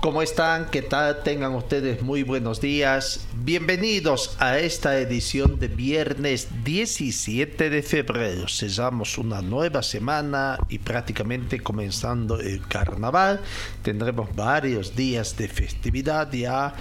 [0.00, 0.70] ¿cómo están?
[0.70, 1.22] ¿Qué tal?
[1.22, 3.26] Tengan ustedes muy buenos días.
[3.34, 8.48] Bienvenidos a esta edición de viernes 17 de febrero.
[8.48, 13.40] Cesamos una nueva semana y prácticamente comenzando el carnaval.
[13.82, 16.74] Tendremos varios días de festividad ya.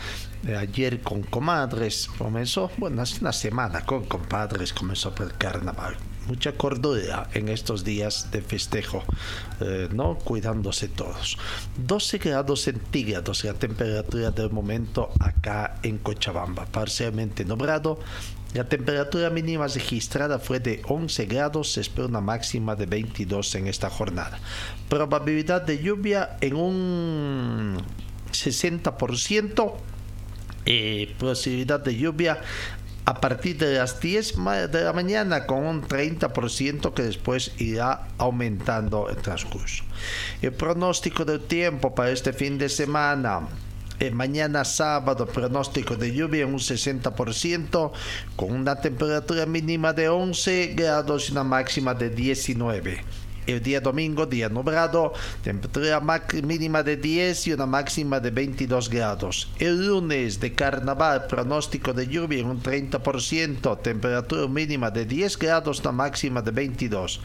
[0.48, 5.98] Eh, Ayer con comadres comenzó, bueno, hace una semana con compadres comenzó el carnaval
[6.30, 9.04] mucha cordura en estos días de festejo,
[9.62, 10.16] eh, ¿no?
[10.16, 11.38] Cuidándose todos.
[11.88, 18.00] 12 grados centígrados la temperatura del momento acá en Cochabamba, parcialmente nublado.
[18.54, 23.68] La temperatura mínima registrada fue de 11 grados, se espera una máxima de 22 en
[23.68, 24.40] esta jornada.
[24.88, 27.78] Probabilidad de lluvia en un
[28.32, 29.74] 60%.
[30.66, 32.42] Eh, posibilidad de lluvia
[33.10, 34.36] a partir de las 10
[34.72, 39.84] de la mañana con un 30% que después irá aumentando el transcurso.
[40.44, 43.48] El pronóstico del tiempo para este fin de semana.
[44.00, 47.92] Eh, mañana sábado pronóstico de lluvia en un 60%
[48.36, 53.04] con una temperatura mínima de 11 grados y una máxima de 19
[53.48, 55.14] el día domingo, día nublado,
[55.44, 56.02] temperatura
[56.44, 59.50] mínima de 10 y una máxima de 22 grados.
[59.60, 65.80] El lunes de carnaval, pronóstico de lluvia en un 30%, temperatura mínima de 10 grados,
[65.82, 67.22] una máxima de 22.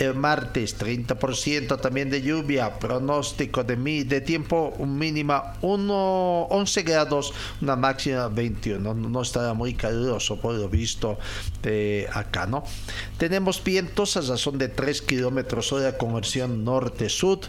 [0.00, 7.34] El martes 30% también de lluvia, pronóstico de, mi, de tiempo mínima 1, 11 grados,
[7.60, 8.80] una máxima 21.
[8.80, 11.18] No, no estará muy caluroso por lo visto
[12.14, 12.64] acá, ¿no?
[13.18, 17.40] Tenemos vientos a razón de 3 kilómetros hora con versión norte-sur.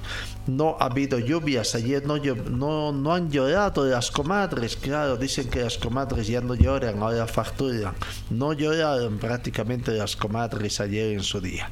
[0.46, 1.74] No ha habido lluvias.
[1.76, 4.76] Ayer no, no, no han llorado las comadres.
[4.76, 7.94] Claro, dicen que las comadres ya no lloran, ahora facturan.
[8.30, 11.70] No lloraron prácticamente las comadres ayer en su día.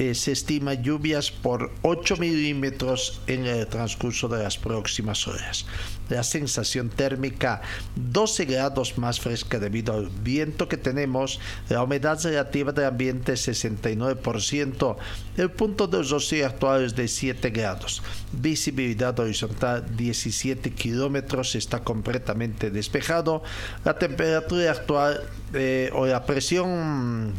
[0.00, 5.66] Eh, se estima lluvias por 8 milímetros en el transcurso de las próximas horas.
[6.08, 7.60] La sensación térmica
[7.96, 11.38] 12 grados más fresca debido al viento que tenemos.
[11.68, 14.96] La humedad relativa del ambiente 69%.
[15.36, 18.02] El punto de rocío actual es de 7 grados.
[18.32, 21.54] Visibilidad horizontal 17 kilómetros.
[21.56, 23.42] Está completamente despejado.
[23.84, 27.34] La temperatura actual eh, o la presión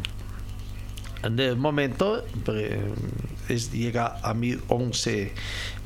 [1.30, 2.24] de momento
[3.48, 5.32] es, llega a 1011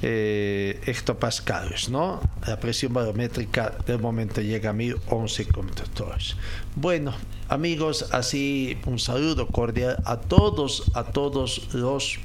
[0.03, 2.21] eh, hectopascales, ¿no?
[2.47, 6.37] La presión barométrica del momento llega a 1011 conductores.
[6.75, 7.15] Bueno,
[7.49, 12.19] amigos, así un saludo cordial a todos, a todos los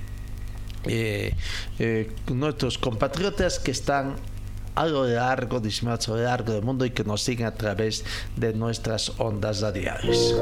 [0.85, 1.35] eh,
[1.79, 4.15] eh, nuestros compatriotas que están
[4.73, 8.05] a lo largo, a lo largo del mundo y que nos siguen a través
[8.35, 10.35] de nuestras ondas radiales.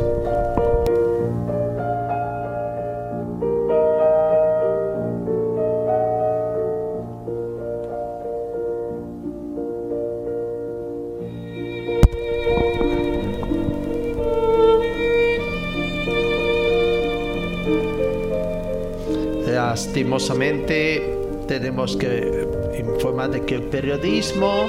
[20.19, 22.45] Lastimosamente tenemos que
[22.77, 24.67] informar de que el periodismo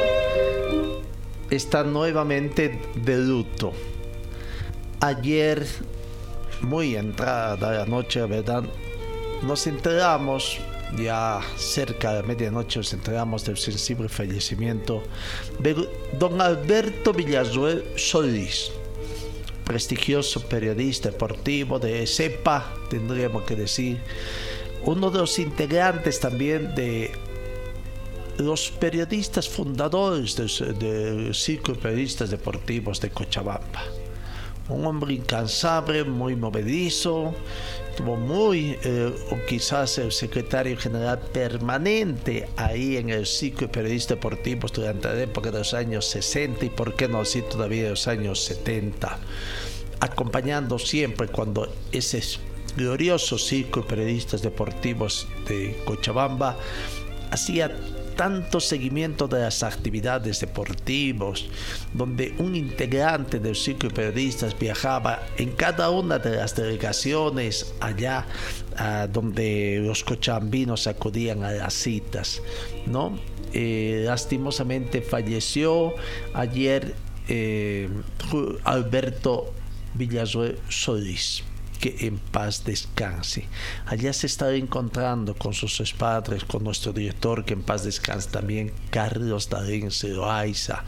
[1.51, 3.73] está nuevamente de luto.
[5.01, 5.67] Ayer,
[6.61, 8.63] muy entrada la noche, ¿verdad?
[9.43, 10.59] Nos enteramos,
[10.97, 15.03] ya cerca de medianoche, nos enteramos del sensible fallecimiento
[15.59, 15.75] de
[16.17, 18.71] don Alberto Villazuel Solís,
[19.65, 23.99] prestigioso periodista deportivo de CEPA, tendríamos que decir
[24.85, 27.13] uno de los integrantes también de
[28.39, 33.83] los periodistas fundadores del, Círculo de Periodistas Deportivos de Cochabamba.
[34.69, 37.35] un hombre incansable, muy movedizo,
[37.97, 44.17] tuvo muy, eh, o quizás el secretario general permanente ahí en el ciclo de periodistas
[44.17, 47.91] deportivos durante la época de los años 60 y por qué no decir todavía de
[47.91, 49.19] los años 70,
[49.99, 52.23] acompañando siempre cuando ese
[52.77, 56.57] glorioso ciclo de periodistas deportivos de Cochabamba
[57.31, 57.71] hacía
[58.17, 61.47] tanto seguimiento de las actividades deportivas,
[61.95, 68.27] donde un integrante del ciclo de periodistas viajaba en cada una de las delegaciones allá
[69.11, 72.43] donde los cochabambinos acudían a las citas,
[72.87, 73.19] ¿no?
[73.53, 75.95] Eh, lastimosamente falleció
[76.35, 76.95] ayer
[77.29, 77.89] eh,
[78.65, 79.53] Alberto
[79.95, 81.43] Villasuel Solís
[81.81, 83.47] que en paz descanse.
[83.87, 88.73] Allá se está encontrando con sus padres, con nuestro director, que en paz descanse también,
[88.91, 90.85] Carlos Darín Celoaiza.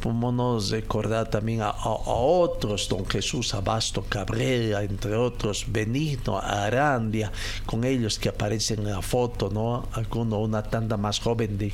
[0.00, 7.32] Podemos recordar también a, otros, don Jesús Abasto Cabrera, entre otros, Benigno Arandia,
[7.66, 9.88] con ellos que aparecen en la foto, ¿no?
[9.92, 11.72] Alguno, una tanda más joven de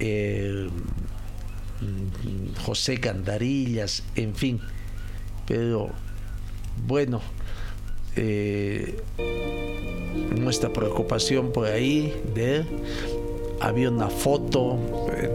[0.00, 0.68] eh,
[2.64, 4.60] José Gandarillas, en fin.
[5.46, 5.90] Pero
[6.86, 7.20] bueno,
[8.16, 8.96] eh,
[10.38, 12.64] nuestra preocupación por ahí de
[13.60, 14.78] había una foto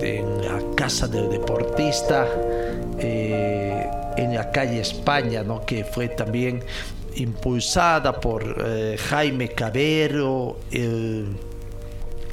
[0.02, 2.28] en la casa del deportista
[3.00, 5.66] eh, en la calle España ¿no?
[5.66, 6.62] que fue también
[7.16, 10.58] impulsada por eh, Jaime Cabero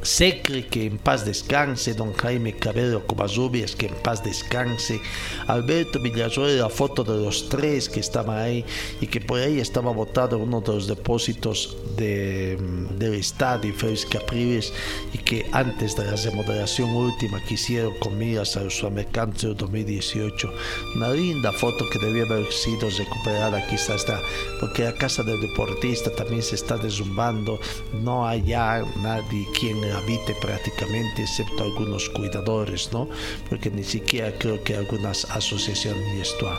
[0.04, 5.00] Secre, que en paz descanse, don Jaime Cabello Covarrubias, que en paz descanse,
[5.46, 8.64] Alberto Villazuela, la foto de los tres que estaban ahí
[9.00, 12.58] y que por ahí estaba botado uno de los depósitos de,
[12.98, 14.72] del estadio Félix Capriles
[15.12, 20.52] y que antes de la remodelación última que hicieron con miras al Sudamericano 2018,
[20.96, 24.20] una linda foto que debía haber sido recuperada quizás está,
[24.60, 27.58] porque la casa del deportista también se está derrumbando,
[28.02, 33.08] no hay ya nadie quien habite prácticamente, excepto algunos cuidadores, ¿no?
[33.49, 36.58] Porque ni siquiera creo que algunas asociaciones esto ha,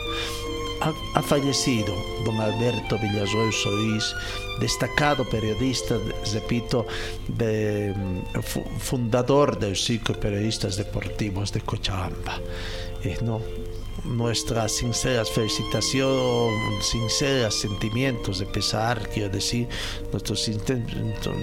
[1.14, 1.96] ha, fallecido
[2.26, 4.14] don Alberto Villasuel Solís,
[4.60, 5.98] destacado periodista,
[6.34, 6.86] repito,
[7.28, 7.94] de,
[8.80, 12.40] fundador del ciclo de periodistas deportivos de Cochabamba.
[13.04, 13.42] Eh, ¿no?
[14.06, 19.68] Nuestras sinceras felicitaciones, sinceros sentimientos de pesar, quiero decir,
[20.12, 21.36] nuestros sentimientos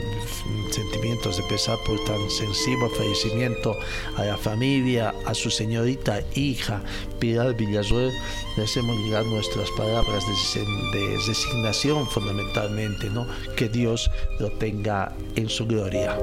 [1.37, 3.76] de pesar por tan sensible fallecimiento
[4.17, 6.82] a la familia, a su señorita hija
[7.19, 8.12] Pilar Villasuel,
[8.56, 10.25] le hacemos llegar nuestras palabras
[10.55, 13.26] de, de resignación fundamentalmente, ¿no?
[13.56, 16.19] Que Dios lo tenga en su gloria.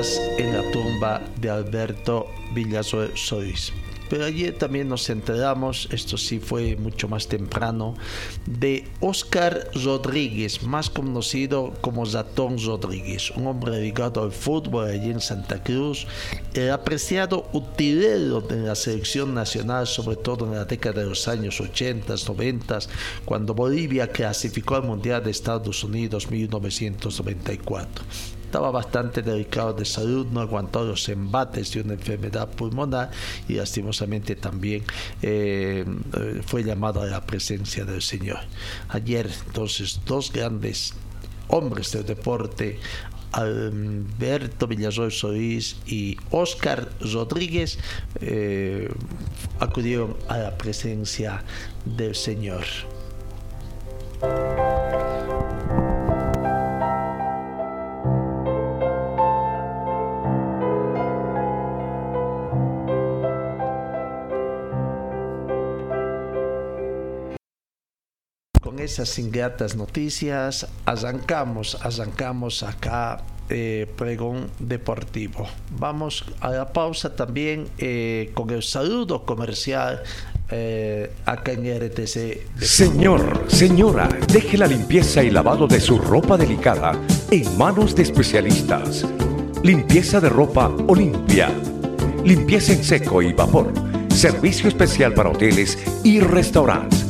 [0.00, 3.70] En la tumba de Alberto Villasoy Solís.
[4.08, 7.94] Pero ayer también nos enteramos, esto sí fue mucho más temprano,
[8.46, 15.20] de Oscar Rodríguez, más conocido como Zatón Rodríguez, un hombre dedicado al fútbol allí en
[15.20, 16.06] Santa Cruz,
[16.54, 21.60] el apreciado utilero de la selección nacional, sobre todo en la década de los años
[21.60, 22.78] 80, 90,
[23.26, 28.02] cuando Bolivia clasificó al Mundial de Estados Unidos 1994
[28.50, 33.12] estaba bastante delicado de salud, no aguantó los embates de una enfermedad pulmonar
[33.46, 34.82] y lastimosamente también
[35.22, 35.84] eh,
[36.46, 38.40] fue llamado a la presencia del Señor.
[38.88, 40.94] Ayer entonces dos grandes
[41.46, 42.80] hombres del deporte
[43.30, 47.78] Alberto Villasol Solís y Oscar Rodríguez
[48.20, 48.92] eh,
[49.60, 51.44] acudieron a la presencia
[51.84, 52.64] del Señor.
[68.80, 75.46] Esas ingratas noticias, arrancamos, arrancamos acá eh, pregón deportivo.
[75.76, 80.02] Vamos a la pausa también eh, con el saludo comercial
[80.50, 82.60] eh, acá en RTC.
[82.60, 86.92] Señor, señora, deje la limpieza y lavado de su ropa delicada
[87.30, 89.04] en manos de especialistas.
[89.64, 91.50] Limpieza de ropa Olimpia.
[92.24, 93.72] Limpieza en seco y vapor.
[94.14, 97.09] Servicio especial para hoteles y restaurantes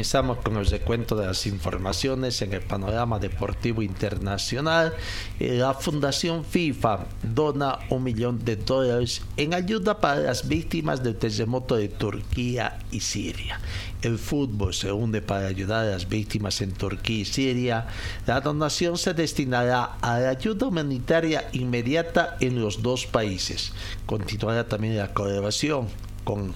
[0.00, 4.94] Comenzamos con el recuento de las informaciones en el panorama deportivo internacional.
[5.38, 11.16] Eh, la Fundación FIFA dona un millón de dólares en ayuda para las víctimas del
[11.16, 13.60] terremoto de Turquía y Siria.
[14.00, 17.86] El fútbol se une para ayudar a las víctimas en Turquía y Siria.
[18.26, 23.74] La donación se destinará a la ayuda humanitaria inmediata en los dos países.
[24.06, 25.88] Continuará también la colaboración
[26.24, 26.54] con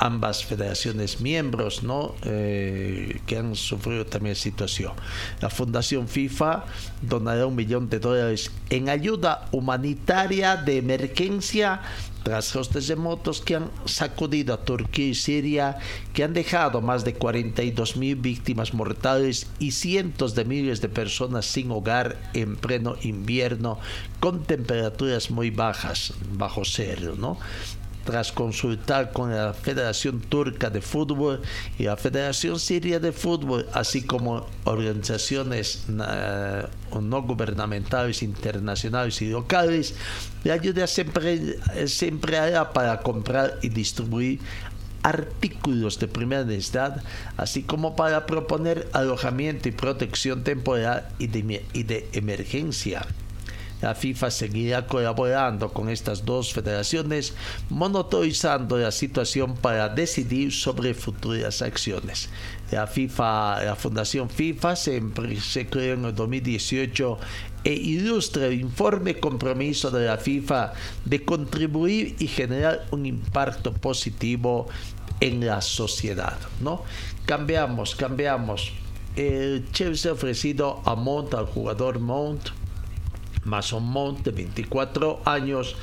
[0.00, 2.14] ambas federaciones miembros ¿no?
[2.24, 4.92] Eh, que han sufrido también situación.
[5.40, 6.64] La Fundación FIFA
[7.02, 11.82] donará un millón de dólares en ayuda humanitaria de emergencia
[12.22, 15.78] tras los terremotos que han sacudido a Turquía y Siria,
[16.12, 21.46] que han dejado más de 42 mil víctimas mortales y cientos de miles de personas
[21.46, 23.78] sin hogar en pleno invierno,
[24.18, 27.38] con temperaturas muy bajas, bajo cero, ¿no?
[28.04, 31.42] Tras consultar con la Federación Turca de Fútbol
[31.78, 39.94] y la Federación Siria de Fútbol, así como organizaciones no gubernamentales, internacionales y locales,
[40.44, 42.38] la ayuda siempre, siempre
[42.72, 44.40] para comprar y distribuir
[45.02, 47.02] artículos de primera necesidad,
[47.36, 53.06] así como para proponer alojamiento y protección temporal y de emergencia
[53.82, 57.34] la FIFA seguirá colaborando con estas dos federaciones,
[57.68, 62.28] monitorizando la situación para decidir sobre futuras acciones.
[62.70, 65.02] La FIFA, la Fundación FIFA se,
[65.40, 67.18] se creó en el 2018
[67.64, 70.72] e ilustra el informe compromiso de la FIFA
[71.04, 74.68] de contribuir y generar un impacto positivo
[75.20, 76.38] en la sociedad.
[76.60, 76.82] ¿no?
[77.26, 78.72] Cambiamos, cambiamos.
[79.16, 82.50] El Chelsea ha ofrecido a Mount, al jugador Mount,
[83.44, 85.76] Mason Mount, de 24 años,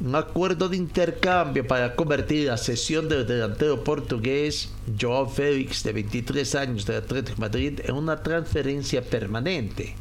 [0.00, 6.54] un acuerdo de intercambio para convertir la sesión del delantero portugués Joao Félix, de 23
[6.56, 9.94] años, del Atlético Madrid, en una transferencia permanente.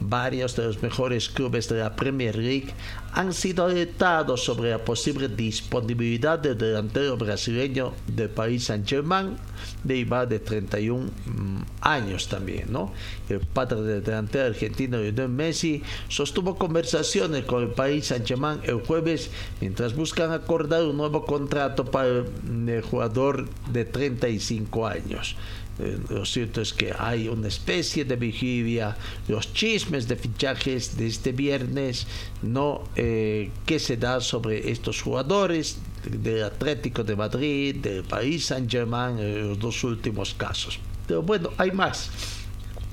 [0.00, 2.74] Varios de los mejores clubes de la Premier League
[3.12, 9.36] han sido alertados sobre la posible disponibilidad del delantero brasileño del país Saint-Germain,
[9.84, 12.92] de Ibar de 31 mm, años también, ¿no?
[13.28, 19.30] El padre del delantero argentino Lionel Messi sostuvo conversaciones con el país Saint-Germain el jueves
[19.60, 25.36] mientras buscan acordar un nuevo contrato para el jugador de 35 años.
[25.78, 28.96] Eh, lo cierto es que hay una especie de vigilia,
[29.28, 32.06] los chismes de fichajes de este viernes,
[32.42, 35.78] no eh, que se da sobre estos jugadores
[36.08, 40.78] del Atlético de Madrid, del País Saint Germain, en los dos últimos casos.
[41.06, 42.10] Pero bueno, hay más.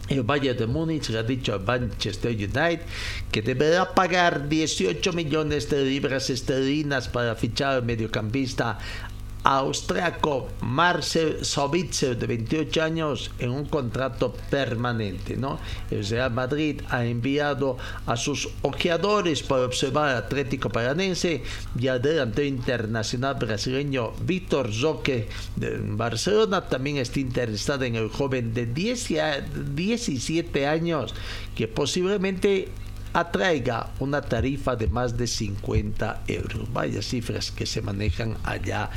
[0.09, 2.81] El Valle de Múnich le ha dicho al Manchester United
[3.31, 8.77] que deberá pagar 18 millones de libras esterlinas para fichar al mediocampista
[9.43, 15.37] austriaco Marcel Sabitzer de 28 años en un contrato permanente.
[15.37, 15.59] ¿no?
[15.89, 21.43] El Real Madrid ha enviado a sus ojeadores para observar al Atlético Paranense
[21.79, 28.53] y al delantero internacional brasileño Víctor Roque de Barcelona también está interesado en el joven
[28.53, 31.13] de 17 años
[31.55, 32.69] que posiblemente
[33.13, 36.71] atraiga una tarifa de más de 50 euros.
[36.71, 38.89] Vaya cifras que se manejan allá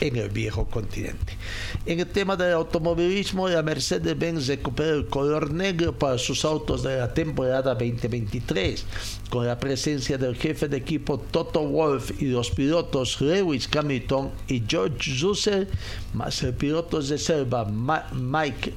[0.00, 1.36] en el viejo continente.
[1.84, 6.98] En el tema del automovilismo, la Mercedes-Benz recupera el color negro para sus autos de
[6.98, 8.84] la temporada 2023,
[9.30, 14.62] con la presencia del jefe de equipo Toto Wolff y los pilotos Lewis Hamilton y
[14.66, 15.66] George Russell,
[16.14, 18.72] más el piloto de selva Mike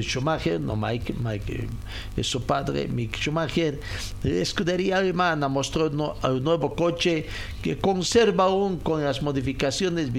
[0.00, 1.68] Schumacher, no Mike, Mike
[2.16, 3.78] es su padre, Mick Schumacher,
[4.22, 7.26] la escudería alemana mostró el nuevo coche
[7.62, 10.12] que conserva aún con las modificaciones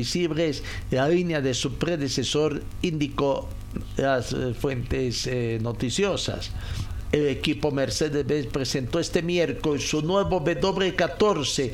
[0.91, 3.49] la línea de su predecesor, indicó
[3.97, 6.51] las eh, fuentes eh, noticiosas.
[7.11, 11.71] El equipo Mercedes-Benz presentó este miércoles su nuevo W14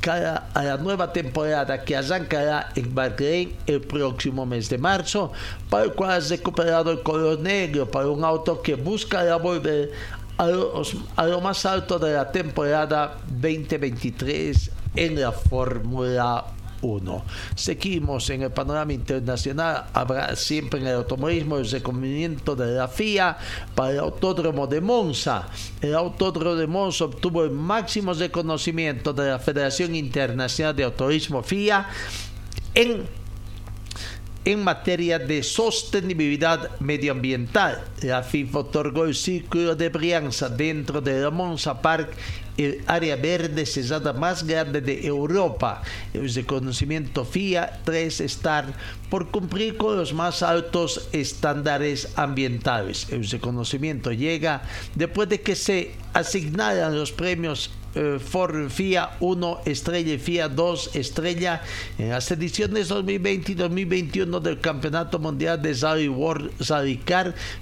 [0.00, 5.30] cara a la nueva temporada que arrancará en Bahrein el próximo mes de marzo,
[5.70, 9.92] para el cual ha recuperado el color negro para un auto que busca volver
[10.36, 10.48] a,
[11.16, 16.61] a lo más alto de la temporada 2023 en la Fórmula 1.
[17.54, 19.84] Seguimos en el panorama internacional.
[19.92, 23.38] Habrá siempre en el automovilismo el reconocimiento de la FIA
[23.74, 25.48] para el Autódromo de Monza.
[25.80, 31.86] El Autódromo de Monza obtuvo el máximo reconocimiento de la Federación Internacional de Automovilismo FIA
[32.74, 33.21] en
[34.44, 37.84] en materia de sostenibilidad medioambiental.
[38.02, 42.10] La FIFA otorgó el círculo de Brianza dentro de la Monza Park,
[42.56, 45.82] el área verde cesada más grande de Europa.
[46.12, 48.66] El reconocimiento FIA 3 Star
[49.08, 53.06] por cumplir con los más altos estándares ambientales.
[53.10, 54.62] El reconocimiento llega
[54.94, 60.90] después de que se asignaran los premios eh, for FIA 1 estrella y FIA 2
[60.94, 61.62] estrella
[61.98, 66.52] en las ediciones 2020 y 2021 del Campeonato Mundial de Rally World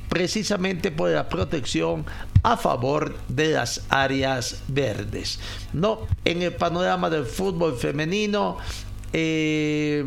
[0.09, 2.05] precisamente por la protección
[2.43, 5.41] a favor de las áreas verdes.
[5.73, 8.59] No, en el panorama del fútbol femenino
[9.13, 10.05] eh,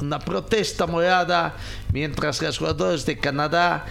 [0.00, 1.56] una protesta morada
[1.92, 3.86] mientras los jugadores de Canadá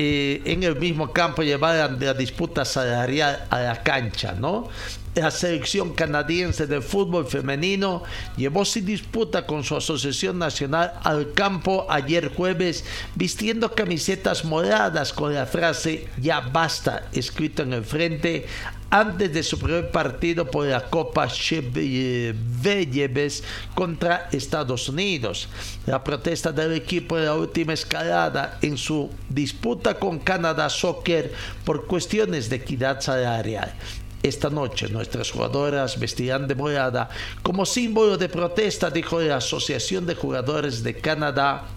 [0.00, 4.68] en el mismo campo llevaran la disputa salarial a la cancha, ¿no?
[5.16, 8.04] La selección canadiense de fútbol femenino
[8.36, 12.84] llevó sin disputa con su asociación nacional al campo ayer jueves
[13.16, 18.46] vistiendo camisetas moradas con la frase ya basta escrito en el frente
[18.90, 22.32] antes de su primer partido por la Copa Chevelleves
[23.74, 25.48] contra Estados Unidos.
[25.86, 31.32] La protesta del equipo de la última escalada en su disputa con Canadá Soccer
[31.64, 33.74] por cuestiones de equidad salarial.
[34.22, 37.08] Esta noche nuestras jugadoras vestirán de morada
[37.42, 41.68] como símbolo de protesta, dijo la Asociación de Jugadores de Canadá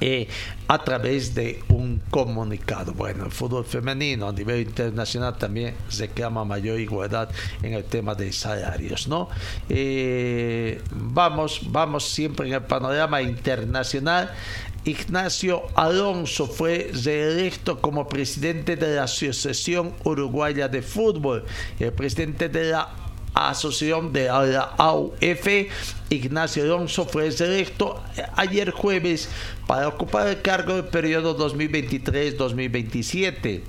[0.00, 0.28] eh,
[0.68, 2.92] a través de un comunicado.
[2.92, 7.28] Bueno, el fútbol femenino a nivel internacional también reclama mayor igualdad
[7.62, 9.28] en el tema de salarios, ¿no?
[9.68, 14.30] Eh, vamos, vamos siempre en el panorama internacional.
[14.84, 21.44] Ignacio Alonso fue reelecto como presidente de la Asociación Uruguaya de Fútbol.
[21.78, 22.88] El presidente de la
[23.34, 25.48] Asociación de la AUF,
[26.10, 28.02] Ignacio Alonso fue electo
[28.36, 29.30] ayer jueves
[29.66, 33.62] para ocupar el cargo del periodo 2023-2027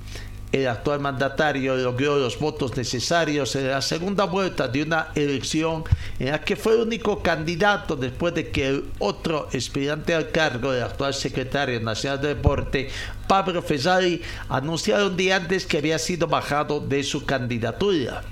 [0.52, 5.82] el actual mandatario logró los votos necesarios en la segunda vuelta de una elección
[6.18, 10.74] en la que fue el único candidato después de que el otro aspirante al cargo,
[10.74, 12.90] el actual secretario nacional de deporte,
[13.26, 18.22] Pablo Fesari, anunciara un día antes que había sido bajado de su candidatura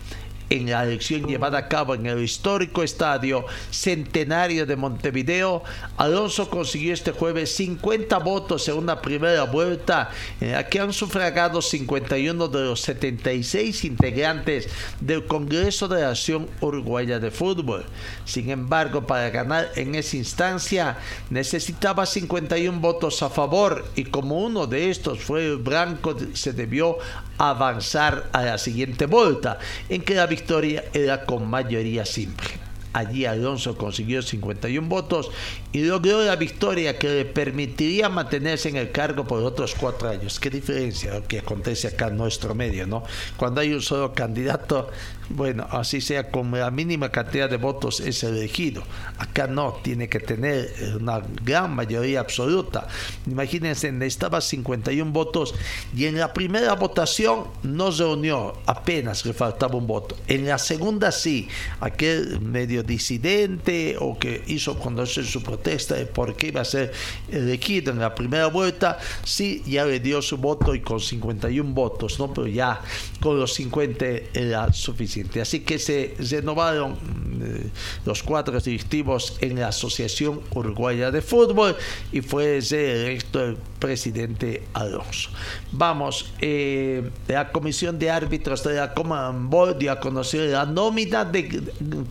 [0.50, 5.62] en la elección llevada a cabo en el histórico estadio Centenario de Montevideo,
[5.96, 11.62] Alonso consiguió este jueves 50 votos en una primera vuelta en la que han sufragado
[11.62, 14.68] 51 de los 76 integrantes
[15.00, 17.84] del Congreso de la Acción Uruguaya de Fútbol.
[18.24, 20.98] Sin embargo, para ganar en esa instancia
[21.30, 26.98] necesitaba 51 votos a favor y como uno de estos fue el blanco, se debió
[27.38, 29.58] avanzar a la siguiente vuelta,
[29.88, 32.48] en que la victoria era con mayoría simple.
[32.92, 35.30] Allí Alonso consiguió 51 votos
[35.70, 40.40] y logró la victoria que le permitiría mantenerse en el cargo por otros cuatro años.
[40.40, 43.04] Qué diferencia lo que acontece acá en nuestro medio, ¿no?
[43.36, 44.88] Cuando hay un solo candidato,
[45.30, 48.82] bueno, así sea con la mínima cantidad de votos es elegido.
[49.18, 50.68] Acá no, tiene que tener
[51.00, 52.88] una gran mayoría absoluta.
[53.26, 55.54] Imagínense, necesitaba 51 votos
[55.96, 60.16] y en la primera votación no se unió, apenas le faltaba un voto.
[60.26, 61.48] En la segunda sí,
[61.80, 66.92] aquel medio disidente o que hizo conocer su protesta de por qué iba a ser
[67.30, 72.18] elegido en la primera vuelta, sí, ya le dio su voto y con 51 votos,
[72.18, 72.34] ¿no?
[72.34, 72.80] Pero ya
[73.20, 75.19] con los 50 era suficiente.
[75.40, 76.96] Así que se renovaron
[77.42, 77.70] eh,
[78.04, 81.76] los cuatro directivos en la Asociación Uruguaya de Fútbol
[82.12, 85.30] y fue electo el presidente Alonso.
[85.72, 91.62] Vamos, eh, la Comisión de Árbitros de la Commonwealth dio a conocer la nómina de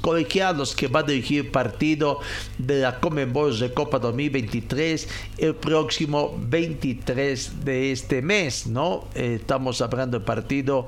[0.02, 2.20] colegiados que va a dirigir el partido
[2.58, 9.08] de la Commonwealth de Copa 2023 el próximo 23 de este mes, ¿no?
[9.16, 10.88] Eh, estamos hablando del partido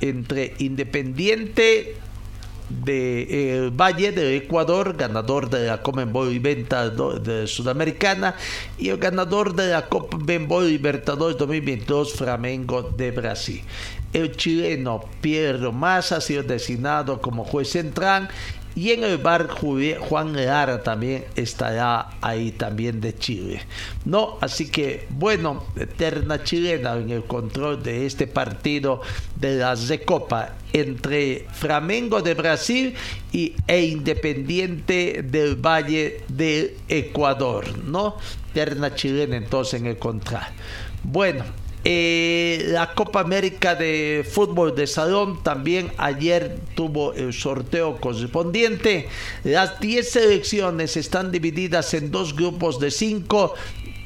[0.00, 1.96] entre Independiente
[2.68, 8.34] de Valle de Ecuador, ganador de la Comenbol Libertadores de Sudamericana,
[8.78, 13.62] y el ganador de la Copa Benboy Libertadores 2022, Flamengo de Brasil.
[14.12, 18.28] El chileno Pierre Massa ha sido designado como juez central
[18.76, 23.62] y en el bar Juan Lara también estará ahí también de Chile.
[24.04, 29.00] No, así que bueno, eterna chilena en el control de este partido
[29.36, 32.94] de la Copa entre Flamengo de Brasil
[33.32, 38.16] y, e Independiente del Valle de Ecuador, ¿no?
[38.50, 40.40] Eterna chilena entonces en el control.
[41.02, 41.44] Bueno,
[41.86, 49.06] Eh, la Copa América de Fútbol de Salón también ayer tuvo el sorteo correspondiente.
[49.44, 53.54] Las 10 selecciones están divididas en dos grupos de 5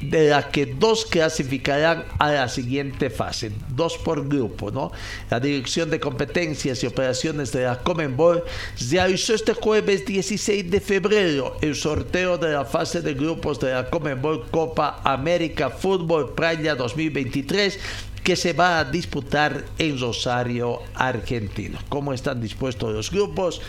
[0.01, 4.91] de las que dos clasificarán a la siguiente fase, dos por grupo, ¿no?
[5.29, 8.43] La Dirección de Competencias y Operaciones de la Comenbol
[8.89, 13.89] realizó este jueves 16 de febrero el sorteo de la fase de grupos de la
[13.89, 17.79] Comenbol Copa América Fútbol Playa 2023
[18.23, 21.79] que se va a disputar en Rosario, Argentina.
[21.89, 23.61] ¿Cómo están dispuestos los grupos?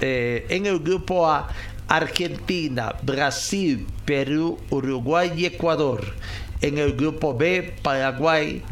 [0.00, 1.48] Eh, en el grupo A,
[1.88, 6.04] Argentina, Brasil, Perú, Uruguay y Ecuador.
[6.60, 8.62] En el grupo B, Paraguay,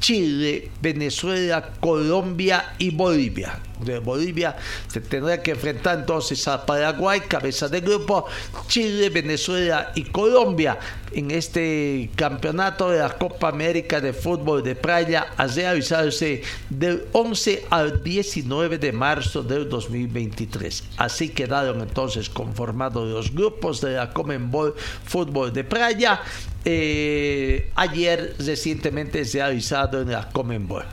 [0.00, 3.60] Chile, Venezuela, Colombia y Bolivia.
[3.80, 4.56] De Bolivia
[4.88, 8.26] se tendrá que enfrentar entonces a Paraguay, cabeza de grupo,
[8.66, 10.78] Chile, Venezuela y Colombia
[11.12, 17.66] en este campeonato de la Copa América de Fútbol de Playa a realizarse del 11
[17.70, 20.84] al 19 de marzo del 2023.
[20.98, 26.20] Así quedaron entonces conformados los grupos de la Comenbol Fútbol de Playa.
[26.64, 30.84] Eh, ayer recientemente se ha realizado en la Comenbol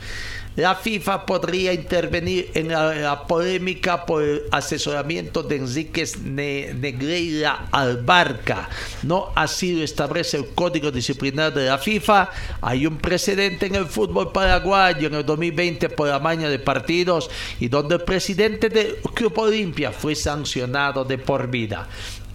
[0.57, 8.67] la FIFA podría intervenir en la, polémica por el asesoramiento de Enriquez Negreira Albarca.
[9.03, 12.31] No así lo establece el Código Disciplinar de la FIFA.
[12.61, 17.29] Hay un precedente en el fútbol paraguayo en el 2020 por la maña de partidos
[17.59, 21.87] y donde el presidente del Club Olimpia fue sancionado de por vida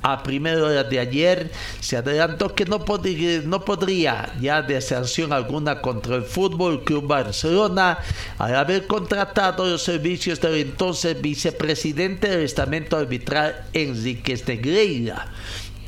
[0.03, 5.33] a primera hora de ayer se adelantó que no podría, no podría ya de sanción
[5.33, 7.99] alguna contra el Fútbol Club Barcelona
[8.39, 15.29] al haber contratado los servicios del entonces vicepresidente del estamento arbitral Enrique Negreira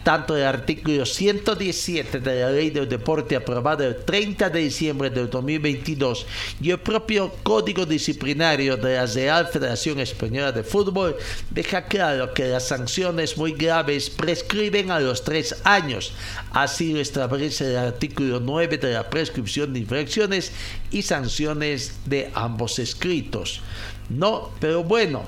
[0.04, 5.30] tanto el artículo 117 de la Ley del Deporte aprobada el 30 de diciembre del
[5.30, 6.26] 2022
[6.60, 11.16] y el propio Código Disciplinario de la Real Federación Española de Fútbol
[11.50, 16.12] deja claro que las sanciones muy graves prescriben a los tres años.
[16.52, 20.52] Así lo establece el artículo 9 de la prescripción de infracciones
[20.90, 23.62] y sanciones de ambos escritos.
[24.10, 25.22] No, pero bueno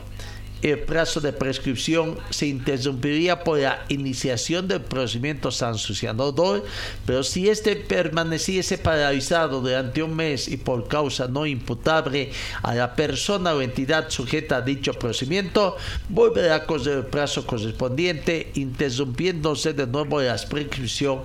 [0.62, 6.64] el plazo de prescripción se interrumpiría por la iniciación del procedimiento sancionador,
[7.04, 12.30] pero si este permaneciese paralizado durante un mes y por causa no imputable
[12.62, 15.76] a la persona o entidad sujeta a dicho procedimiento,
[16.08, 21.20] volverá con el plazo correspondiente, interrumpiéndose de nuevo la prescripción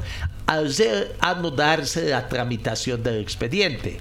[0.45, 0.69] al
[1.21, 3.99] anudarse la tramitación del expediente.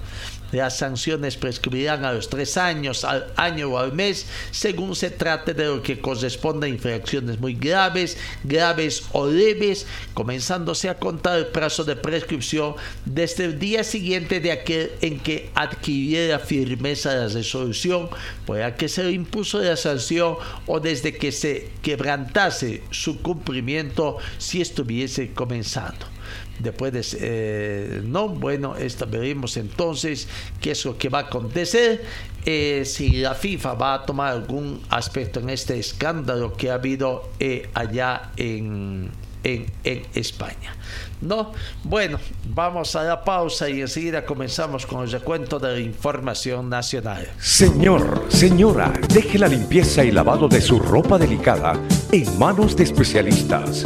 [0.51, 5.53] Las sanciones prescribirán a los tres años, al año o al mes, según se trate
[5.53, 11.47] de lo que corresponda a infracciones muy graves, graves o leves, comenzándose a contar el
[11.47, 18.09] plazo de prescripción desde el día siguiente de aquel en que adquiriera firmeza la resolución
[18.45, 20.35] por la que se impuso la sanción
[20.65, 26.20] o desde que se quebrantase su cumplimiento si estuviese comenzando
[26.61, 30.27] después de eh, no bueno esto veremos entonces
[30.59, 32.03] qué es lo que va a acontecer
[32.45, 37.29] eh, si la FIFA va a tomar algún aspecto en este escándalo que ha habido
[37.39, 39.11] eh, allá en,
[39.43, 40.75] en, en España
[41.21, 46.69] no bueno vamos a la pausa y enseguida comenzamos con el recuento de la información
[46.69, 47.27] nacional.
[47.39, 51.79] Señor señora deje la limpieza y lavado de su ropa delicada
[52.11, 53.85] en manos de especialistas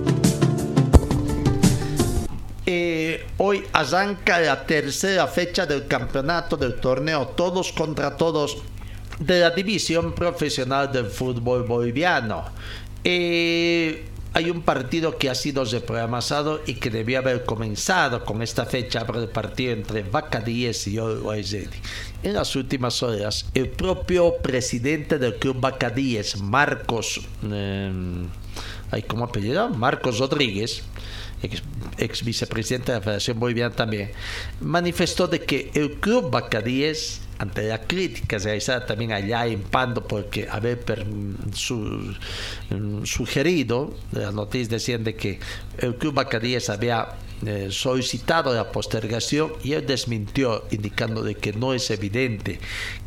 [3.37, 8.57] Hoy arranca la tercera fecha del campeonato del torneo Todos contra Todos
[9.19, 12.45] de la división profesional del fútbol boliviano.
[13.03, 18.65] Eh, hay un partido que ha sido reprogramado y que debía haber comenzado con esta
[18.65, 21.67] fecha para el partido entre 10 y Ready.
[22.23, 25.61] En las últimas horas, el propio presidente del club
[25.93, 28.25] 10, Marcos, eh,
[29.07, 29.69] ¿cómo apellido?
[29.69, 30.83] Marcos Rodríguez,
[31.43, 34.11] ex, vicepresidente de la Federación Boliviana también,
[34.59, 40.47] manifestó de que el club Bacadíes, ante la crítica realizada también allá en Pando, porque
[40.49, 45.39] haber mm, sugerido, las noticias decían de que
[45.79, 51.73] el club Bacadíes había eh, solicitado la postergación y él desmintió indicando de que no
[51.73, 52.59] es evidente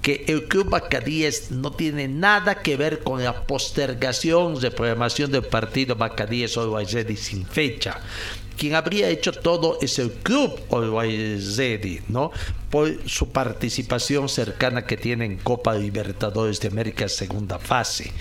[0.02, 5.44] que el Club Bacadíes no tiene nada que ver con la postergación de programación del
[5.44, 8.00] partido Bacadíes Olwaizedi sin fecha
[8.56, 12.30] quien habría hecho todo es el club Olwaizedi, ¿no?
[12.70, 18.12] Por su participación cercana que tiene en Copa Libertadores de América segunda fase.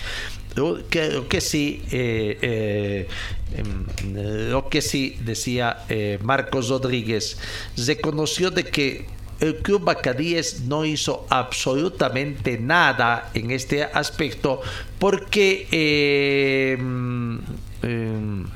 [0.54, 3.08] Lo que, sí, eh, eh,
[3.56, 7.36] em, lo que sí decía eh, Marcos Rodríguez,
[7.76, 9.06] reconoció de que
[9.40, 14.60] el Club Bacadíes no hizo absolutamente nada en este aspecto
[14.98, 17.40] porque em,
[17.82, 18.46] em,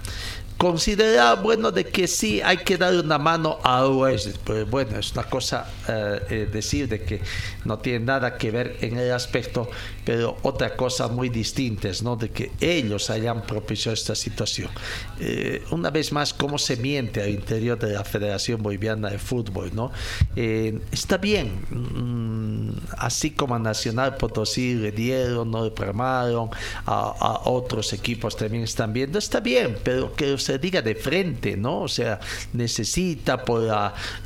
[0.59, 4.38] considera bueno de que sí hay que dar una mano a Oasis.
[4.42, 7.21] Pues bueno es una cosa eh, eh, decir de que
[7.64, 9.71] no tiene nada que ver en el aspecto
[10.05, 14.71] pero otra cosa muy distinta es no de que ellos hayan propiciado esta situación.
[15.21, 19.71] Eh, una vez más cómo se miente al interior de la Federación Boliviana de Fútbol
[19.75, 19.92] no
[20.35, 26.51] está bien mm, así como a Nacional Potosí le dieron no le programaron
[26.85, 31.83] a, otros equipos también están viendo está bien pero que se diga de frente, ¿no?
[31.83, 32.19] O sea,
[32.55, 33.69] necesita por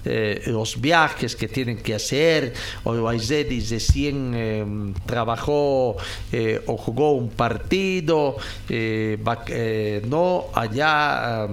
[0.04, 2.54] eh, los viajes que tienen que hacer,
[2.84, 4.64] o Aizedis recién eh,
[5.04, 5.96] trabajó
[6.30, 8.36] eh, o jugó un partido,
[10.08, 11.48] no allá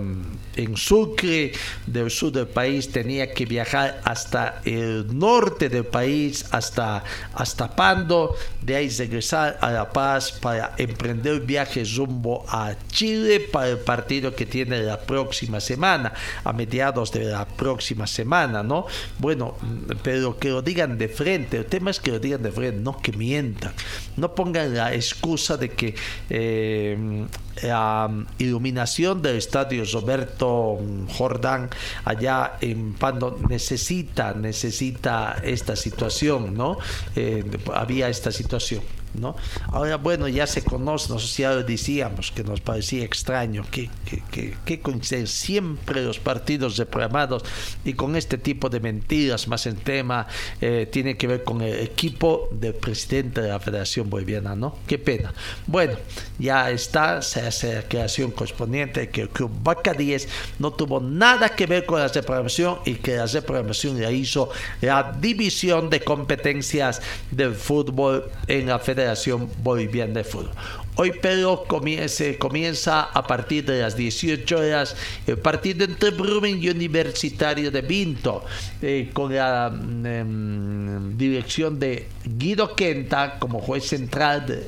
[0.55, 1.51] en Sucre,
[1.85, 8.35] del sur del país, tenía que viajar hasta el norte del país, hasta, hasta Pando,
[8.61, 13.79] de ahí regresar a La Paz para emprender el viaje rumbo a Chile para el
[13.79, 18.85] partido que tiene la próxima semana, a mediados de la próxima semana, ¿no?
[19.17, 19.55] Bueno,
[20.03, 22.99] pero que lo digan de frente, el tema es que lo digan de frente, no
[23.01, 23.73] que mientan,
[24.17, 25.95] no pongan la excusa de que
[26.29, 27.25] eh,
[27.61, 31.69] la iluminación del estadio Roberto Jordán
[32.05, 36.77] allá en Pando necesita, necesita esta situación, ¿no?
[37.15, 38.81] Eh, había esta situación.
[39.13, 39.35] ¿No?
[39.67, 43.89] Ahora, bueno, ya se conoce, nosotros ya lo decíamos, que nos parecía extraño, que,
[44.31, 47.43] que, que, coinciden siempre los partidos reprogramados
[47.83, 50.27] y con este tipo de mentiras, más en tema,
[50.61, 54.77] eh, tiene que ver con el equipo del presidente de la Federación Boliviana, ¿no?
[54.87, 55.33] Qué pena.
[55.67, 55.93] Bueno,
[56.37, 60.27] ya está, se hace la creación correspondiente que el Club Baca 10
[60.59, 64.49] no tuvo nada que ver con la reprogramación y que la reprogramación la hizo
[64.81, 70.51] la división de competencias del fútbol en la Federación Federación Boliviana de Fútbol.
[70.95, 74.93] Hoy Pedro comienza, comienza a partir de las 18 horas
[75.25, 78.43] el partido entre Brumen y Universitario de Vinto,
[78.81, 84.63] eh, con la em, dirección de Guido Quenta como juez central.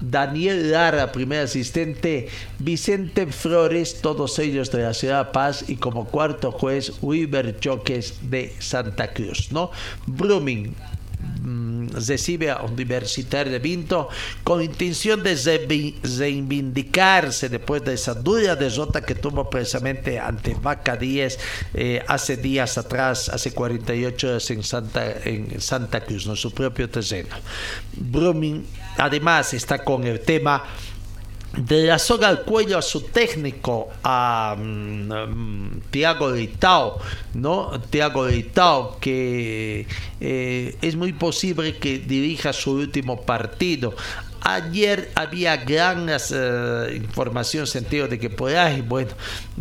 [0.00, 6.50] Daniel Lara, primer asistente, Vicente Flores, todos ellos de la ciudad Paz, y como cuarto
[6.50, 9.70] juez, Wilber Choques de Santa Cruz, ¿no?
[10.06, 10.97] Brumming, Mm,
[11.92, 14.08] recibe a Universitario de Vinto
[14.44, 21.38] con intención de reivindicarse después de esa dura derrota que tuvo precisamente ante Vaca 10
[21.74, 26.88] eh, hace días atrás, hace 48 horas en Santa, en Santa Cruz, en su propio
[26.88, 27.36] terreno.
[27.94, 28.64] Brumming
[28.96, 30.64] además está con el tema
[31.56, 36.98] de la soga al cuello a su técnico, a um, Tiago Leitao,
[37.34, 37.80] ¿no?
[37.90, 39.86] Tiago Leitao, que
[40.20, 43.94] eh, es muy posible que dirija su último partido.
[44.42, 49.10] Ayer había gran uh, información sentido de que por ahí, bueno,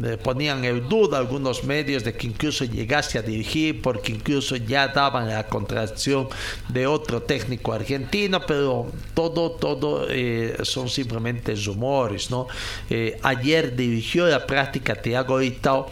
[0.03, 4.87] eh, ponían en duda algunos medios de que incluso llegase a dirigir, porque incluso ya
[4.89, 6.27] daban la contracción
[6.69, 12.47] de otro técnico argentino, pero todo, todo eh, son simplemente rumores, ¿no?
[12.89, 15.89] Eh, ayer dirigió la práctica Thiago Itao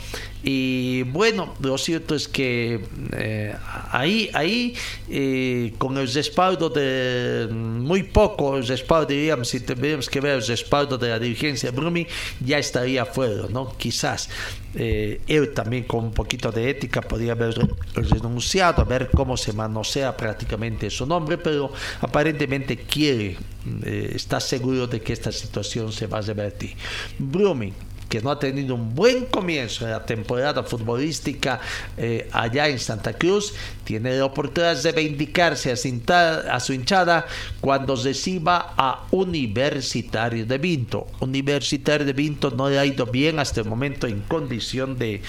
[0.48, 2.80] y bueno, lo cierto es que
[3.14, 3.56] eh,
[3.90, 4.76] ahí, ahí
[5.10, 10.46] eh, con el respaldo de muy poco, el respaldo, diríamos, si tuviéramos que ver el
[10.46, 12.06] respaldo de la dirigencia de Brumi,
[12.46, 13.76] ya estaría fuera, ¿no?
[13.76, 14.30] Quizás.
[14.76, 17.56] Eh, él también con un poquito de ética podría haber
[17.96, 23.36] renunciado a ver cómo se manosea prácticamente su nombre, pero aparentemente quiere,
[23.84, 26.76] está seguro de que esta situación se va a revertir.
[27.18, 27.74] Brumi
[28.10, 31.60] que no ha tenido un buen comienzo de la temporada futbolística
[31.98, 37.26] eh, allá en Santa Cruz, tiene la oportunidad de reivindicarse a, su hinchada
[37.62, 41.08] cuando reciba a Universitario de Vinto.
[41.20, 45.22] Universitario de Vinto no le ha ido bien hasta el momento en condición de,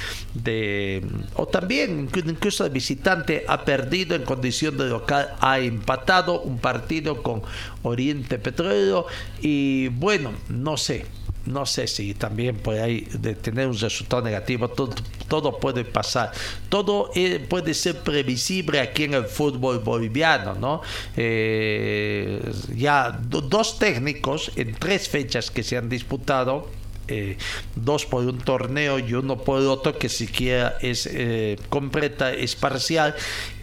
[1.35, 7.23] o también incluso de visitante, ha perdido en condición de local, ha empatado un partido
[7.23, 7.43] con
[7.83, 9.07] Oriente Petróleo
[9.41, 11.07] y bueno, no sé
[11.47, 14.95] no sé si también puede ahí de tener un resultado negativo, todo,
[15.29, 16.33] todo puede pasar,
[16.69, 20.83] todo eh, puede ser previsible aquí en el fútbol boliviano, ¿no?
[21.17, 22.41] Eh,
[22.75, 26.69] ya dos técnicos en tres fechas que se han disputado,
[27.09, 27.37] eh,
[27.75, 33.15] dos por un torneo y uno por otro que siquiera es eh, completa, es parcial.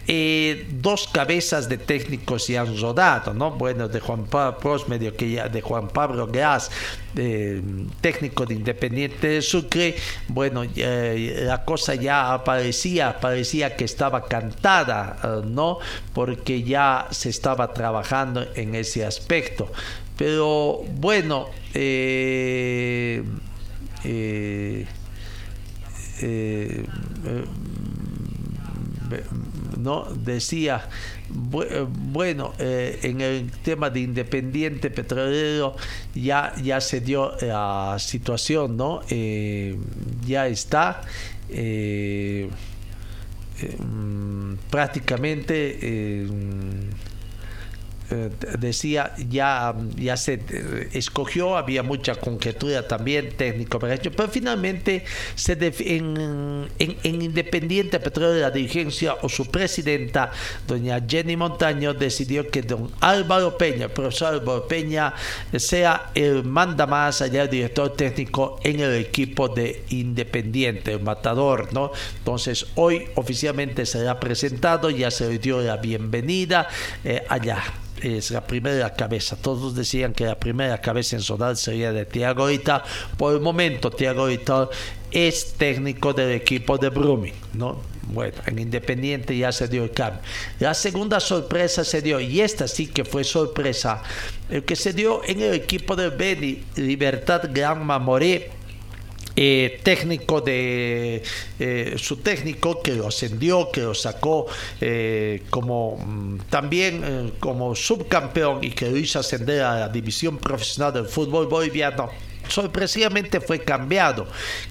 [0.06, 3.52] Eh, dos cabezas de técnicos ya han rodado, ¿no?
[3.52, 6.70] Bueno, de Juan Pablo medio que ya, de Juan Pablo Gas,
[8.02, 9.96] técnico de Independiente de Sucre,
[10.28, 15.78] bueno, la cosa ya parecía, parecía que estaba cantada, ¿no?
[16.12, 19.70] Porque ya se estaba trabajando en ese aspecto.
[20.16, 23.22] Pero bueno, eh,
[24.04, 24.86] eh,
[26.22, 26.84] eh,
[29.78, 30.88] no decía
[31.28, 35.76] bueno en el tema de Independiente Petrolero
[36.14, 39.02] ya ya se dio la situación no
[40.26, 41.02] ya está
[44.70, 46.26] prácticamente
[48.14, 55.54] eh, decía ya, ya se eh, escogió, había mucha conjetura también técnico, pero finalmente se
[55.54, 60.30] en, en, Independiente Petróleo la dirigencia o su presidenta,
[60.68, 65.14] doña Jenny Montaño, decidió que don Álvaro Peña, el profesor Álvaro Peña,
[65.56, 71.72] sea el manda más allá el director técnico en el equipo de Independiente, el matador,
[71.72, 71.90] ¿no?
[72.18, 76.68] Entonces hoy oficialmente se ha presentado, ya se le dio la bienvenida
[77.04, 77.62] eh, allá
[78.04, 79.36] es la primera cabeza.
[79.36, 82.84] Todos decían que la primera cabeza en sonar sería de Thiago Ita.
[83.16, 84.68] Por el momento, Thiago Ita
[85.10, 87.80] es técnico del equipo de Brumming, ¿no?
[88.08, 90.20] Bueno, en Independiente ya se dio el cambio.
[90.60, 94.02] La segunda sorpresa se dio, y esta sí que fue sorpresa,
[94.50, 98.50] el que se dio en el equipo de Beni, Libertad Gran Mamoré
[99.36, 101.22] eh, técnico de
[101.58, 104.46] eh, su técnico que lo ascendió, que lo sacó
[104.80, 110.92] eh, como mm, también como subcampeón y que lo hizo ascender a la división profesional
[110.92, 112.10] del fútbol boliviano
[112.46, 114.26] sorpresivamente fue cambiado.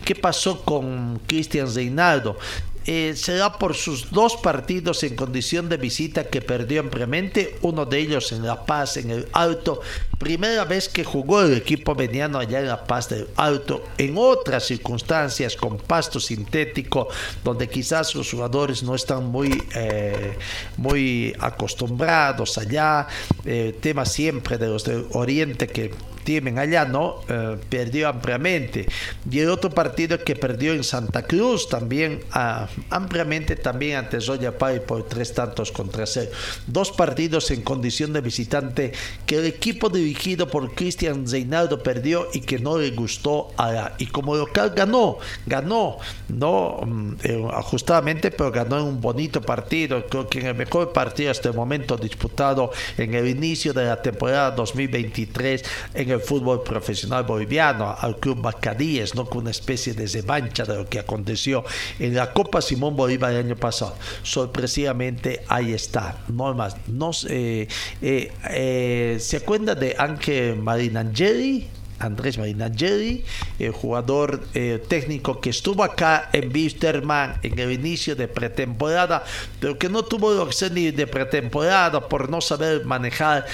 [0.05, 2.37] ¿Qué pasó con Cristian Reinaldo?
[2.85, 7.99] eh, será por sus dos partidos en condición de visita que perdió ampliamente, uno de
[7.99, 9.81] ellos en La Paz, en el Alto,
[10.23, 14.65] primera vez que jugó el equipo veniano allá en La Paz del Alto, en otras
[14.65, 17.09] circunstancias con pasto sintético,
[17.43, 20.37] donde quizás los jugadores no están muy, eh,
[20.77, 23.05] muy acostumbrados allá,
[23.43, 25.91] eh, tema siempre de los del Oriente que
[26.23, 27.21] tienen allá, ¿no?
[27.27, 28.87] Eh, perdió ampliamente.
[29.29, 34.57] Y el otro partido que perdió en Santa Cruz también ah, ampliamente también ante Zoya
[34.57, 36.31] Pai por tres tantos contra cero.
[36.67, 38.93] Dos partidos en condición de visitante
[39.25, 43.93] que el equipo dirigido por Cristian Reinaldo perdió y que no le gustó a la,
[43.97, 45.97] y como local ganó, ganó,
[46.29, 50.93] no mm, eh, ajustadamente, pero ganó en un bonito partido, creo que en el mejor
[50.93, 55.63] partido hasta el momento disputado en el inicio de la temporada 2023
[55.95, 59.25] en el fútbol profesional boliviano, al club Bacadíes, ¿no?
[59.25, 61.63] con una especie de revancha de lo que aconteció
[61.97, 63.95] en la Copa Simón Bolívar el año pasado.
[64.21, 66.75] Sorpresivamente ahí está, no más.
[66.87, 67.67] No, eh,
[68.01, 71.67] eh, eh, ¿Se acuerda de Ángel Marinangeli?
[71.99, 73.23] Andrés Marinangeli,
[73.59, 74.43] el jugador
[74.89, 79.23] técnico que estuvo acá en Bisterman en el inicio de pretemporada,
[79.61, 83.45] pero que no tuvo que ni de pretemporada por no saber manejar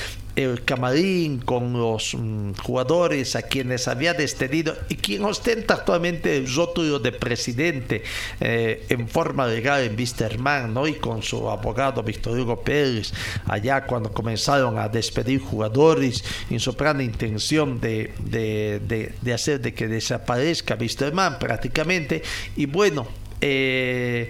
[0.43, 6.53] el camarín con los mm, jugadores a quienes había despedido y quien ostenta actualmente el
[6.53, 8.03] rótulo de presidente
[8.39, 10.87] eh, en forma legal en Wisterman, ¿no?
[10.87, 13.11] y con su abogado Víctor Hugo Pérez,
[13.47, 20.77] allá cuando comenzaron a despedir jugadores en su intención de, de, hacer de que desaparezca
[20.79, 22.23] Wisterman prácticamente,
[22.55, 23.07] y bueno,
[23.41, 24.29] eh,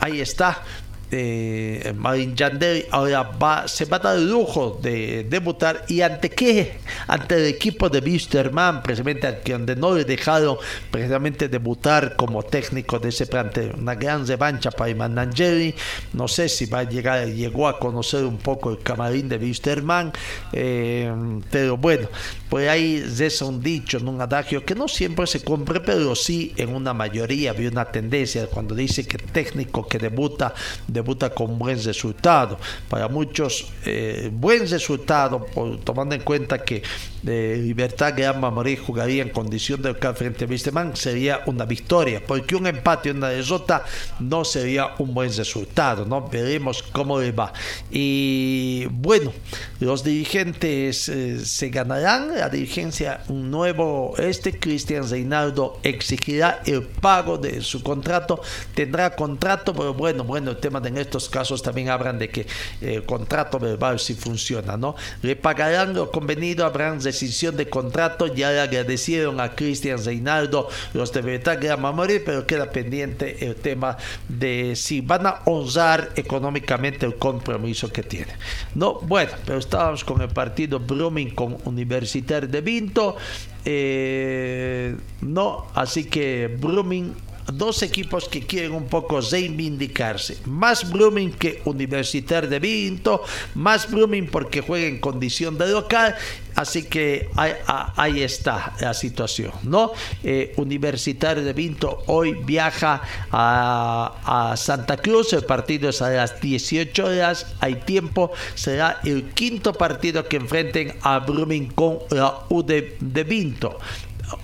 [0.00, 0.62] ahí está
[1.10, 3.30] eh, Marin Yandel ahora
[3.66, 8.00] se va a dar el lujo de debutar y ante qué ante el equipo de
[8.00, 10.58] Wisterman precisamente donde no le dejaron
[10.90, 13.72] precisamente debutar como técnico de ese plantel.
[13.78, 15.74] Una gran revancha para Iman Angeli
[16.12, 20.12] no sé si va a llegar llegó a conocer un poco el camarín de Wisterman
[20.52, 21.12] eh,
[21.50, 22.08] pero bueno
[22.48, 26.74] pues ahí es un dicho un adagio que no siempre se cumple pero sí en
[26.74, 30.54] una mayoría había una tendencia cuando dice que técnico que debuta
[30.98, 32.58] debuta con buen resultado.
[32.88, 35.46] Para muchos, eh, buen resultado,
[35.84, 36.82] tomando en cuenta que
[37.28, 42.20] eh, Libertad Gran Mamorí jugaría en condición de local frente a Wisterman, sería una victoria,
[42.26, 43.84] porque un empate y una derrota
[44.18, 46.28] no sería un buen resultado, ¿no?
[46.28, 47.52] Veremos cómo le va.
[47.90, 49.32] Y bueno,
[49.78, 57.38] los dirigentes eh, se ganarán, la dirigencia, un nuevo, este Cristian Reinaldo exigirá el pago
[57.38, 58.40] de su contrato,
[58.74, 62.46] tendrá contrato, pero bueno, bueno, el tema de en estos casos también hablan de que
[62.80, 64.96] el contrato verbal si funciona, ¿no?
[65.22, 71.12] Le pagarán lo convenido, habrán decisión de contrato, ya le agradecieron a Cristian Reinaldo los
[71.12, 73.96] de verdad Grama Morir, pero queda pendiente el tema
[74.28, 78.32] de si van a honrar económicamente el compromiso que tiene.
[78.74, 83.16] No, bueno, pero estábamos con el partido Brumming con Universitario de Vinto.
[83.64, 87.14] Eh, no, así que Brumming
[87.52, 90.38] dos equipos que quieren un poco reivindicarse.
[90.46, 93.22] Más Blooming que Universitario de Vinto,
[93.54, 96.14] más Blooming porque juega en condición de local.
[96.54, 99.92] Así que ahí, está la situación, ¿no?
[100.24, 107.04] Eh, Universitario de Vinto hoy viaja a, Santa Cruz, el partido es a las 18
[107.04, 113.24] horas, hay tiempo, será el quinto partido que enfrenten a Blooming con la U de
[113.24, 113.78] Vinto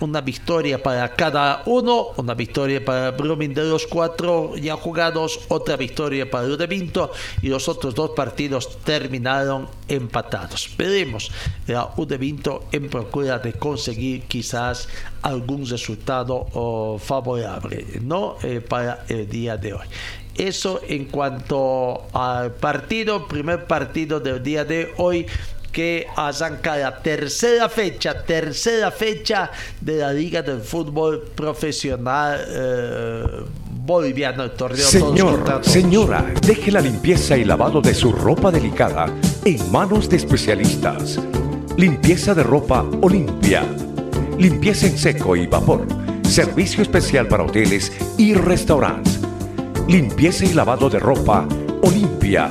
[0.01, 5.77] una victoria para cada uno, una victoria para Brumming de los cuatro ya jugados, otra
[5.77, 7.11] victoria para Vinto
[7.43, 10.71] y los otros dos partidos terminaron empatados.
[10.77, 11.31] Veremos
[11.67, 14.89] la Vinto en procura de conseguir quizás
[15.23, 19.87] algún resultado favorable no eh, para el día de hoy.
[20.37, 25.27] Eso en cuanto al partido, primer partido del día de hoy
[25.75, 29.51] que arranca la tercera fecha, tercera fecha
[29.81, 32.41] de la Liga del Fútbol Profesional.
[32.49, 33.25] Eh,
[33.85, 39.07] boliviano, el torneo Señor, señora, deje la limpieza y lavado de su ropa delicada
[39.45, 41.21] en manos de especialistas.
[41.77, 43.65] Limpieza de ropa Olimpia.
[44.39, 45.87] Limpieza en seco y vapor.
[46.23, 49.19] Servicio especial para hoteles y restaurantes.
[49.89, 51.47] Limpieza y lavado de ropa
[51.83, 52.51] Olimpia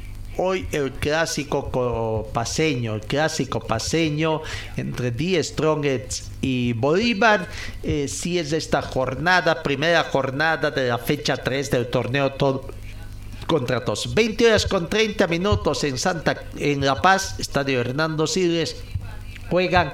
[0.37, 4.41] hoy el clásico paseño, el clásico paseño
[4.77, 7.47] entre Die Strongets y Bolívar,
[7.83, 12.69] eh, si es esta jornada, primera jornada de la fecha 3 del torneo todo
[13.47, 14.13] contra todos.
[14.13, 18.77] 20 horas con 30 minutos en Santa en La Paz, Estadio Hernando Siles
[19.49, 19.91] juegan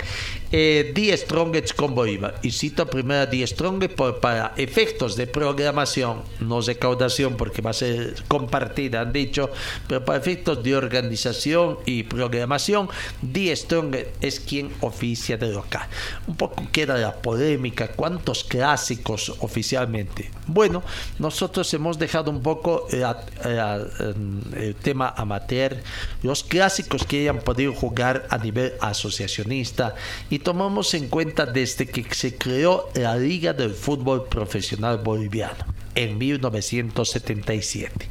[0.52, 2.40] eh, Die Strongest Bolívar.
[2.42, 8.16] Y cito primero Die Strongest para efectos de programación, no recaudación porque va a ser
[8.28, 9.50] compartida, han dicho,
[9.88, 12.90] pero para efectos de organización y programación,
[13.22, 15.88] Die Strongest es quien oficia de local.
[16.28, 20.32] Un poco queda la polémica, ¿cuántos clásicos oficialmente?
[20.48, 20.84] Bueno,
[21.20, 25.78] nosotros hemos dejado un poco el tema amateur,
[26.24, 29.96] los clásicos que hayan podido jugar a nivel asociacionista
[30.30, 35.66] y y tomamos en cuenta desde que se creó la Liga del Fútbol Profesional Boliviano
[35.96, 38.08] en 1977.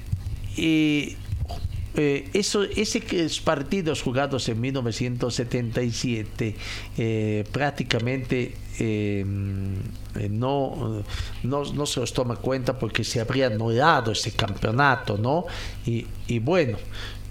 [0.58, 1.16] eh,
[1.96, 3.00] eh, eso, ese
[3.44, 6.56] partidos jugados en 1977
[6.98, 11.04] eh, prácticamente eh, no,
[11.44, 15.46] no, se los toma cuenta porque se habría anulado ese campeonato, ¿no?
[15.86, 16.78] Y, y bueno,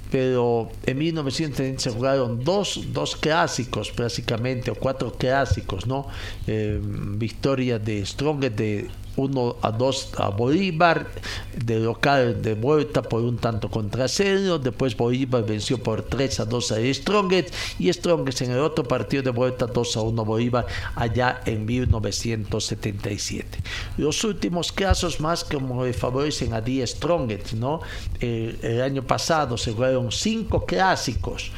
[0.10, 6.08] pero en 1970 se jugaron dos, dos clásicos prácticamente, o cuatro clásicos, ¿no?
[6.46, 11.08] victoria de Strongest de 1 a 2 a Bolívar,
[11.56, 16.46] de local de vuelta por un tanto contra cero, después Bolívar venció por 3 a
[16.46, 20.66] 2 a Strongest y Strongest en el otro partido de vuelta 2 a 1 Bolívar
[20.96, 23.60] allá en 1977.
[23.98, 27.82] Los últimos casos más como favorecen a 10 Strongest, ¿no?
[28.20, 31.52] El, el año pasado se jugaron cinco clásicos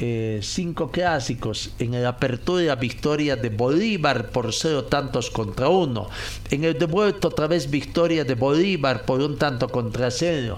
[0.00, 1.72] eh, cinco clásicos.
[1.78, 6.08] En el apertura victoria de Bolívar por cero tantos contra uno.
[6.50, 10.56] En el devuelto otra vez victoria de Bolívar por un tanto contra cero.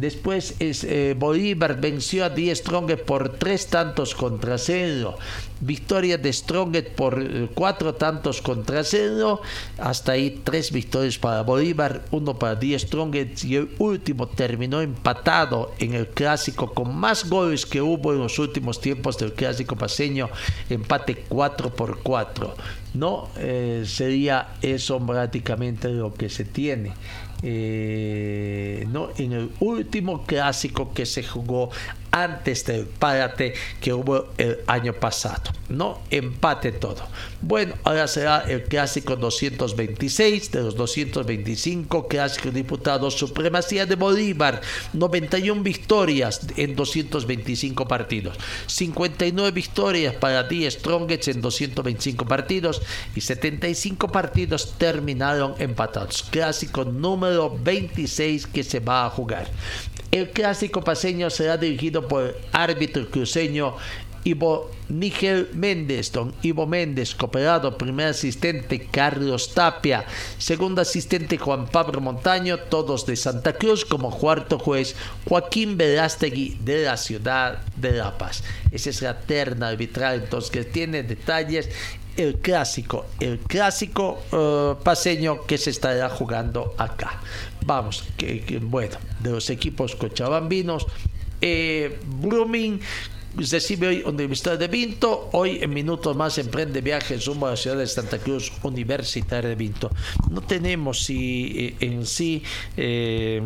[0.00, 5.18] Después es, eh, Bolívar venció a Die Strongest por tres tantos contra cero.
[5.60, 9.42] Victoria de Strongest por eh, cuatro tantos contra cero.
[9.76, 15.74] Hasta ahí tres victorias para Bolívar, uno para Die Strongest y el último terminó empatado
[15.78, 20.30] en el clásico con más goles que hubo en los últimos tiempos del clásico paseño.
[20.70, 22.54] Empate 4 por 4.
[22.94, 26.92] No eh, sería eso prácticamente lo que se tiene.
[27.42, 29.08] Eh, ¿no?
[29.16, 31.70] en el último clásico que se jugó
[32.10, 35.52] antes del párate que hubo el año pasado.
[35.68, 37.06] No empate todo.
[37.40, 44.60] Bueno, ahora será el clásico 226 de los 225 clásicos diputados Supremacía de Bolívar.
[44.92, 48.36] 91 victorias en 225 partidos.
[48.66, 52.82] 59 victorias para Die Strongest en 225 partidos
[53.14, 56.24] y 75 partidos terminaron empatados.
[56.30, 59.50] Clásico número 26 que se va a jugar.
[60.10, 63.76] El clásico paseño será dirigido por árbitro cruceño
[64.24, 70.04] Ivo Nígel Méndez, don Ivo Méndez, cooperado, primer asistente Carlos Tapia,
[70.36, 74.94] segundo asistente Juan Pablo Montaño, todos de Santa Cruz, como cuarto juez
[75.26, 78.42] Joaquín Verástegui de la ciudad de La Paz.
[78.72, 81.70] Esa es la terna arbitral, entonces que tiene detalles
[82.22, 87.20] el clásico, el clásico uh, paseño que se estará jugando acá.
[87.64, 88.04] Vamos,
[88.62, 90.86] bueno, de los equipos cochabambinos,
[91.40, 92.80] eh, Blooming
[93.36, 95.28] recibe hoy Universidad de Vinto.
[95.32, 99.56] Hoy en minutos más emprende viajes rumbo a la ciudad de Santa Cruz Universitaria de
[99.56, 99.90] Vinto.
[100.30, 102.42] No tenemos si en sí,
[102.76, 103.40] eh,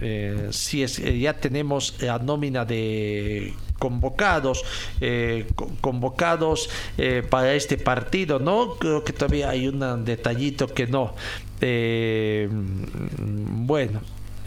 [0.00, 4.64] eh, si es, ya tenemos la nómina de convocados
[5.00, 5.46] eh,
[5.80, 11.14] convocados eh, para este partido no creo que todavía hay un detallito que no.
[11.60, 14.00] Eh, bueno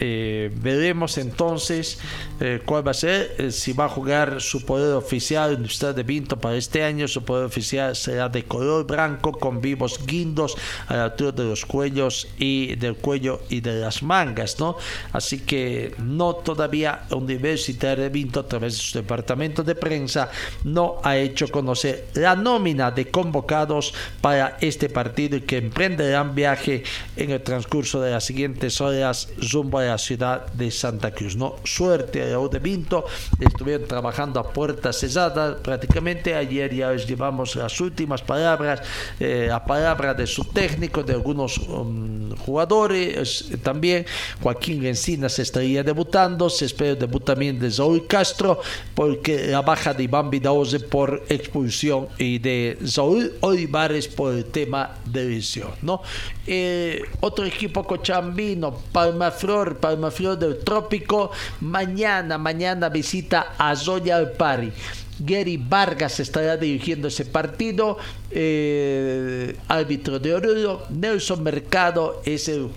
[0.04, 2.00] eh, veremos entonces
[2.40, 6.02] eh, cuál va a ser, eh, si va a jugar su poder oficial Universidad de
[6.02, 7.06] Vinto para este año.
[7.06, 10.56] Su poder oficial será de color blanco con vivos guindos
[10.88, 14.76] a la altura de los cuellos y del cuello y de las mangas, ¿no?
[15.12, 20.32] Así que no todavía Universidad de Vinto a través de su departamento de prensa
[20.64, 26.82] no ha hecho conocer la nómina de convocados para este partido y que emprenderán viaje
[27.16, 31.36] en el transcurso de las siguientes horas rumbo a la ciudad de Santa Cruz.
[31.36, 33.04] No, suerte a de Vinto,
[33.40, 36.34] estuvieron trabajando a puertas cesadas prácticamente.
[36.34, 38.82] Ayer ya les llevamos las últimas palabras,
[39.20, 43.50] eh, la palabra de su técnico, de algunos um, jugadores.
[43.62, 44.06] También
[44.42, 48.60] Joaquín Encinas estaría debutando, se espera el debut también de Saúl Castro,
[48.94, 54.96] porque la baja de Iván Vidaoze por expulsión y de Saúl Olivares por el tema
[55.04, 55.70] de lesión.
[55.82, 56.02] ¿no?
[56.46, 64.72] Eh, otro equipo cochambino, Palmaflor, Palmaflor del Trópico, mañana, mañana visita a Zoya Alpari.
[65.18, 67.98] Gary Vargas estará dirigiendo ese partido,
[68.30, 72.68] eh, árbitro de Oruro, Nelson Mercado es el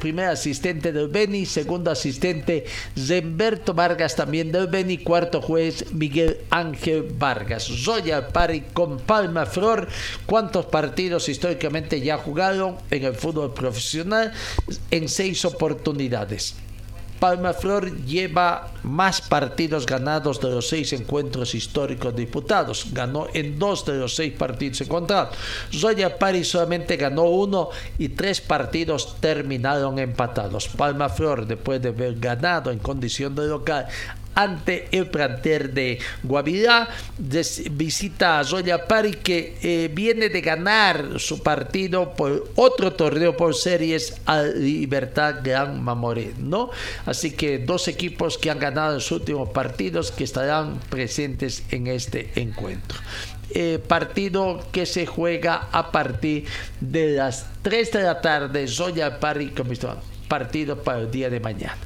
[0.00, 2.64] primer asistente del Beni, segundo asistente
[2.96, 7.64] Zemberto Vargas también del Beni, cuarto juez Miguel Ángel Vargas.
[7.64, 9.88] Zoya Pari con Palma Flor,
[10.26, 14.32] ¿cuántos partidos históricamente ya jugaron en el fútbol profesional?
[14.90, 16.54] En seis oportunidades.
[17.18, 22.86] Palma Flor lleva más partidos ganados de los seis encuentros históricos disputados.
[22.92, 25.36] Ganó en dos de los seis partidos encontrados.
[25.72, 30.68] Zoya Pari solamente ganó uno y tres partidos terminaron empatados.
[30.68, 33.86] Palma Flor, después de haber ganado en condición de local
[34.38, 36.88] ante el planter de Guavirá.
[37.72, 43.56] Visita a Zoya Pari que eh, viene de ganar su partido por otro torneo por
[43.56, 46.34] series a Libertad Gran Mamoré.
[47.04, 51.88] Así que dos equipos que han ganado en sus últimos partidos que estarán presentes en
[51.88, 52.98] este encuentro.
[53.50, 56.44] Eh, partido que se juega a partir
[56.80, 58.68] de las 3 de la tarde.
[58.68, 59.52] Zoya Pari,
[60.28, 61.78] partido para el día de mañana.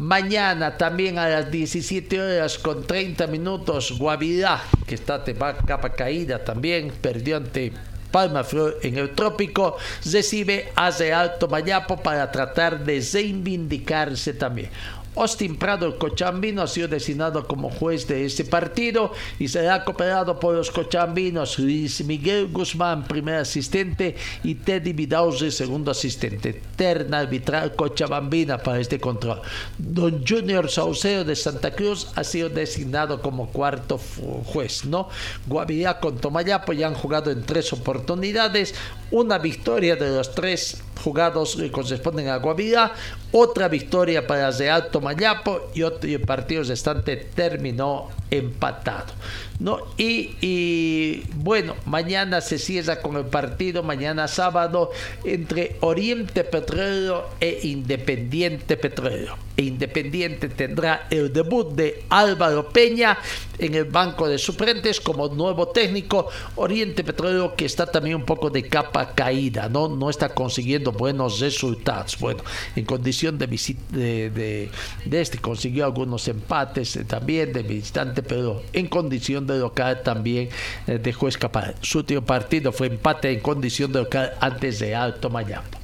[0.00, 6.42] Mañana también a las 17 horas con 30 minutos, Guavirá, que está de capa caída
[6.42, 7.70] también, perdió ante
[8.10, 9.76] Palma Flor en el trópico,
[10.10, 14.70] recibe a Alto Mayapo para tratar de reivindicarse también.
[15.16, 20.38] Austin Prado, el cochambino, ha sido designado como juez de este partido y será cooperado
[20.38, 26.62] por los cochambinos Luis Miguel Guzmán, primer asistente, y Teddy Vidauze, segundo asistente.
[26.76, 29.42] Terna arbitral cochabambina para este control.
[29.78, 33.98] Don Junior Sauceo de Santa Cruz ha sido designado como cuarto
[34.44, 35.08] juez, ¿no?
[35.46, 38.74] Guavirá con Tomayapo ya han jugado en tres oportunidades.
[39.10, 42.92] Una victoria de los tres jugados que corresponden a Guavirá,
[43.32, 49.12] otra victoria para Real Tomayapo y otro partido restante terminó empatado.
[49.60, 49.78] ¿No?
[49.96, 54.90] Y, bueno, mañana se cierra con el partido, mañana sábado,
[55.24, 59.36] entre Oriente Petróleo e Independiente Petróleo.
[59.56, 63.18] E Independiente tendrá el debut de Álvaro Peña
[63.58, 66.28] en el banco de suplentes como nuevo técnico.
[66.56, 69.88] Oriente Petróleo que está también un poco de capa caída, ¿no?
[69.88, 72.18] No está consiguiendo buenos resultados.
[72.18, 72.42] Bueno,
[72.74, 74.70] en condición de, de, de,
[75.04, 80.48] de este consiguió algunos empates eh, también de visitante, pero en condición de local también
[80.86, 81.74] eh, dejó escapar.
[81.80, 85.80] Su último partido fue empate en condición de local antes de Alto Mayambo.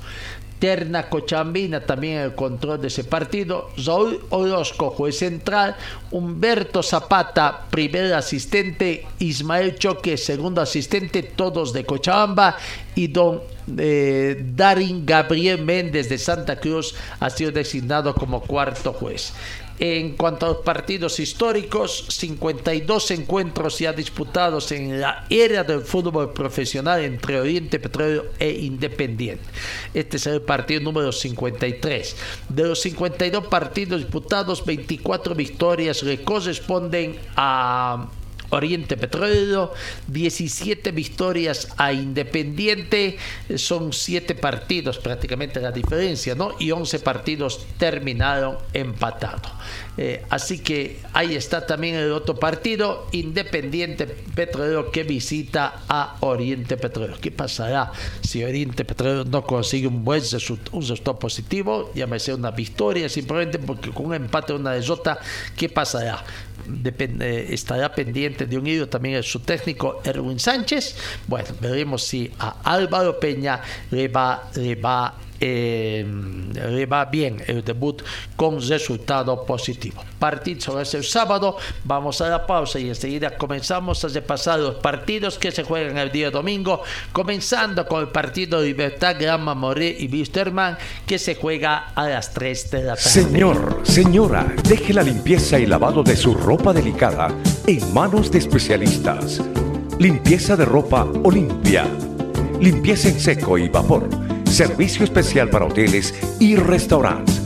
[0.58, 3.70] Terna Cochambina también el control de ese partido.
[3.76, 5.76] Raúl Orozco, juez central.
[6.10, 9.06] Humberto Zapata, primer asistente.
[9.18, 12.56] Ismael Choque, segundo asistente, todos de Cochabamba.
[12.94, 13.42] Y don
[13.76, 19.34] eh, Darín Gabriel Méndez de Santa Cruz ha sido designado como cuarto juez.
[19.79, 26.33] En cuanto a los partidos históricos, 52 encuentros ya disputados en la era del fútbol
[26.33, 29.45] profesional entre Oriente Petróleo e Independiente.
[29.93, 32.16] Este es el partido número 53.
[32.49, 38.09] De los 52 partidos disputados, 24 victorias le corresponden a
[38.51, 39.72] Oriente Petróleo,
[40.09, 43.18] 17 victorias a Independiente,
[43.57, 46.55] son 7 partidos prácticamente la diferencia, ¿no?
[46.59, 49.53] Y 11 partidos terminaron empatados.
[49.99, 56.76] Eh, así que ahí está también el otro partido, Independiente Petróleo que visita a Oriente
[56.76, 57.16] Petróleo.
[57.20, 61.90] ¿Qué pasará si Oriente Petróleo no consigue un buen resultado, un resultado positivo?
[61.94, 65.18] Llámese una victoria simplemente porque con un empate o una derrota,
[65.57, 66.22] ¿qué pasará?
[66.68, 70.96] Depende, estará pendiente de un hilo también su técnico Erwin Sánchez.
[71.26, 73.60] Bueno, veremos si a Álvaro Peña
[73.90, 76.07] le va, le va eh,
[76.55, 78.03] le va bien el debut
[78.37, 80.03] con resultado positivo.
[80.18, 85.39] Partido es el sábado, vamos a la pausa y enseguida comenzamos a repasar los partidos
[85.39, 86.82] que se juegan el día domingo,
[87.12, 92.70] comenzando con el partido Libertad Grama Moré y Wisterman que se juega a las 3
[92.70, 93.11] de la tarde.
[93.11, 97.28] Señor, señora, deje la limpieza y lavado de su ropa delicada
[97.66, 99.43] en manos de especialistas.
[99.99, 101.87] Limpieza de ropa Olimpia.
[102.61, 104.26] Limpieza en seco y vapor
[104.57, 107.42] Servicio especial para hoteles y restaurantes.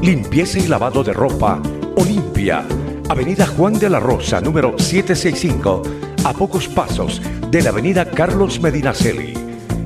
[0.00, 1.60] Limpieza y lavado de ropa
[1.94, 2.64] Olimpia.
[3.10, 5.82] Avenida Juan de la Rosa, número 765,
[6.24, 7.20] a pocos pasos
[7.50, 9.34] de la Avenida Carlos Medinaceli.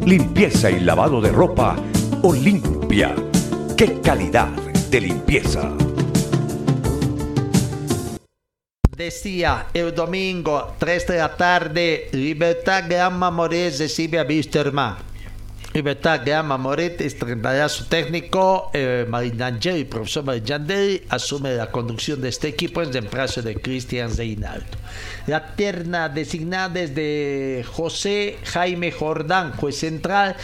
[0.06, 1.74] Limpieza y lavado de ropa
[2.22, 3.12] Olimpia.
[3.76, 4.50] ¡Qué calidad
[4.88, 5.68] de limpieza!
[8.96, 15.11] Decía el domingo, 3 de la tarde, Libertad Gran Mamorés recibe a Wisterman.
[15.74, 22.48] Libertad Gama Moret estrenará su técnico, eh, el profesor Marinangeli, asume la conducción de este
[22.48, 24.82] equipo en reemplazo de Cristian Reinaldo.
[25.26, 30.36] La terna designada es de José Jaime Jordán, juez central,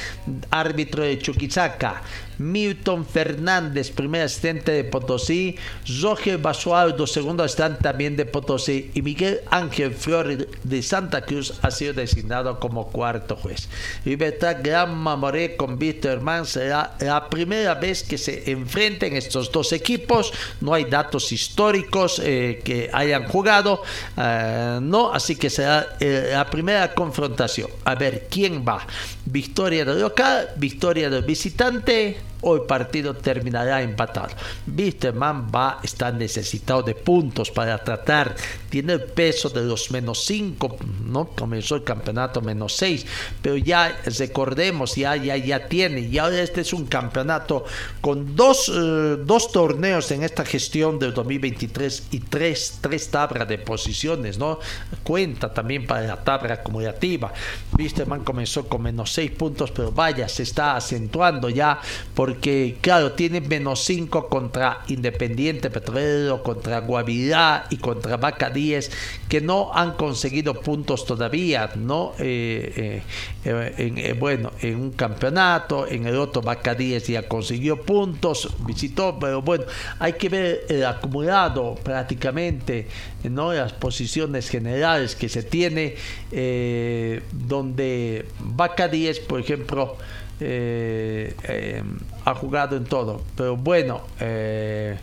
[0.51, 2.03] árbitro de Chuquisaca.
[2.39, 5.57] Milton Fernández, primer asistente de Potosí,
[6.01, 11.71] Roger Basualdo, segundo asistente también de Potosí, y Miguel Ángel Flores de Santa Cruz ha
[11.71, 13.69] sido designado como cuarto juez.
[14.05, 19.73] Libertad Gran Mamoré con Víctor Herman será la primera vez que se enfrenten estos dos
[19.73, 20.33] equipos.
[20.61, 23.83] No hay datos históricos eh, que hayan jugado,
[24.17, 24.38] eh,
[24.83, 27.71] no, así que será eh, la primera confrontación.
[27.85, 28.87] A ver quién va.
[29.25, 34.35] Victoria del local, victoria del visitante Hoy partido terminará empatado.
[35.15, 38.37] Man va a estar necesitado de puntos para tratar.
[38.71, 40.77] Tiene el peso de los menos 5,
[41.07, 41.29] ¿no?
[41.31, 43.07] Comenzó el campeonato menos 6,
[43.43, 46.01] pero ya recordemos, ya, ya, ya tiene.
[46.01, 47.65] Y ahora este es un campeonato
[48.01, 53.59] con dos, eh, dos torneos en esta gestión del 2023 y tres, tres tablas de
[53.59, 54.61] posiciones, ¿no?
[55.03, 57.33] Cuenta también para la tabla acumulativa.
[58.07, 61.81] Man comenzó con menos 6 puntos, pero vaya, se está acentuando ya
[62.15, 68.91] por porque claro, tiene menos 5 contra Independiente Petrolero, contra Guavirá y contra Vaca 10,
[69.31, 72.13] que no han conseguido puntos todavía, ¿no?
[72.19, 73.03] Eh,
[73.47, 79.19] eh, en, bueno, en un campeonato, en el otro Vaca 10 ya consiguió puntos, visitó,
[79.19, 79.65] pero bueno,
[79.99, 82.89] hay que ver el acumulado prácticamente,
[83.25, 83.55] ¿no?
[83.55, 85.95] Las posiciones generales que se tiene,
[87.33, 89.97] donde Vaca 10, por ejemplo,
[90.41, 91.83] eh, eh,
[92.25, 93.23] ha jugado en todo.
[93.37, 94.97] Pero bueno, eh,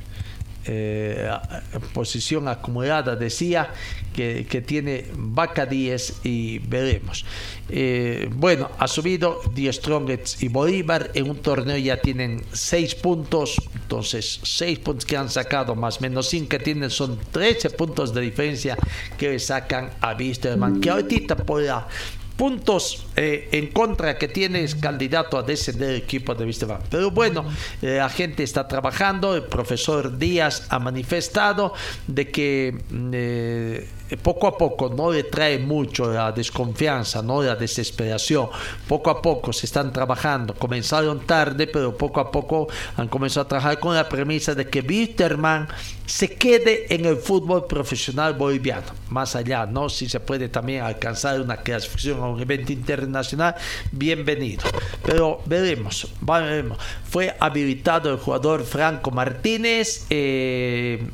[1.94, 3.70] posición acumulada decía
[4.14, 7.26] que, tiene Vaca 10 y veremos.
[8.32, 11.12] bueno, ha subido Die Strongets y Bolívar.
[11.14, 13.58] En un torneo ya tienen 6 puntos.
[13.76, 18.22] Entonces, 6 puntos que han sacado más menos 5 que tienen son 13 puntos de
[18.22, 18.78] diferencia
[19.18, 20.80] que sacan a Wisterman.
[20.80, 21.88] Que ahorita la
[22.36, 27.46] puntos eh, en contra que tienes candidato a descender el equipo de Vista Pero bueno,
[27.82, 31.74] eh, la gente está trabajando, el profesor Díaz ha manifestado
[32.08, 33.88] de que mm, eh,
[34.22, 38.50] poco a poco no le trae mucho la desconfianza, no la desesperación.
[38.88, 40.54] Poco a poco se están trabajando.
[40.54, 44.82] Comenzaron tarde, pero poco a poco han comenzado a trabajar con la premisa de que
[44.82, 45.68] Bitterman
[46.06, 48.86] se quede en el fútbol profesional boliviano.
[49.10, 49.90] Más allá, ¿no?
[49.90, 53.56] Si se puede también alcanzar una clasificación a un evento internacional,
[53.92, 54.64] bienvenido.
[55.04, 56.78] Pero veremos, veremos.
[57.10, 61.08] Fue habilitado el jugador Franco Martínez eh,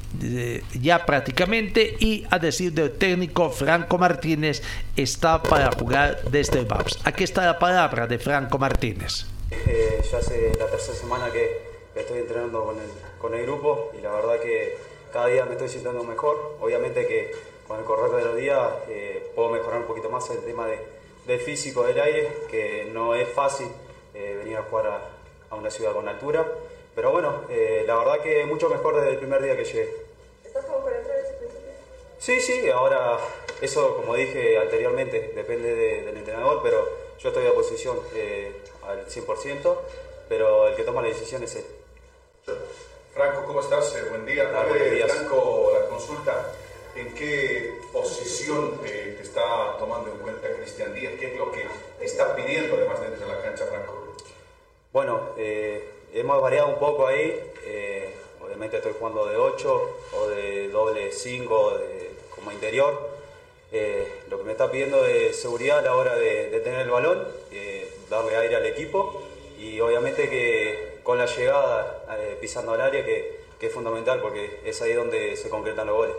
[0.82, 4.62] ya prácticamente y a decir de el técnico Franco Martínez
[4.96, 7.00] está para jugar desde el VAPS.
[7.04, 9.26] Aquí está la palabra de Franco Martínez.
[9.52, 11.62] Eh, ya hace la tercera semana que
[11.96, 14.78] estoy entrenando con el, con el grupo y la verdad que
[15.12, 16.58] cada día me estoy sintiendo mejor.
[16.62, 17.32] Obviamente que
[17.68, 18.60] con el correr de los días
[18.90, 20.80] eh, puedo mejorar un poquito más el tema de,
[21.28, 23.68] del físico del aire, que no es fácil
[24.14, 25.02] eh, venir a jugar a,
[25.50, 26.46] a, una ciudad con altura.
[26.96, 27.44] Pero bueno,
[27.88, 29.96] la verdad que mucho mejor desde el primer día que llegué.
[30.44, 31.11] ¿Estás como para entrar
[32.22, 33.18] Sí, sí, ahora
[33.62, 39.76] eso como dije anteriormente depende del entrenador, pero yo estoy a posición eh, al 100%,
[40.30, 41.66] pero el que toma la decisión es él.
[43.16, 43.96] Franco, ¿cómo estás?
[43.96, 44.52] Eh, buen día.
[44.54, 44.68] Ah,
[45.08, 46.54] Franco, la consulta.
[46.96, 51.14] ¿En qué posición eh, te está tomando en cuenta Cristian Díaz?
[51.20, 51.66] ¿Qué es lo que
[52.02, 53.98] está pidiendo además dentro de la cancha, Franco?
[54.94, 55.30] Bueno,
[56.14, 57.52] hemos variado un poco ahí.
[58.40, 62.11] obviamente estoy jugando de 8 o de doble 5 de
[62.42, 63.10] como interior.
[63.72, 67.26] Eh, lo que me está pidiendo es seguridad a la hora de, tener el balón,
[67.52, 69.22] eh, darle aire al equipo
[69.58, 74.82] y obviamente que con la llegada eh, pisando al área que, es fundamental porque es
[74.82, 76.16] ahí donde se concretan los goles.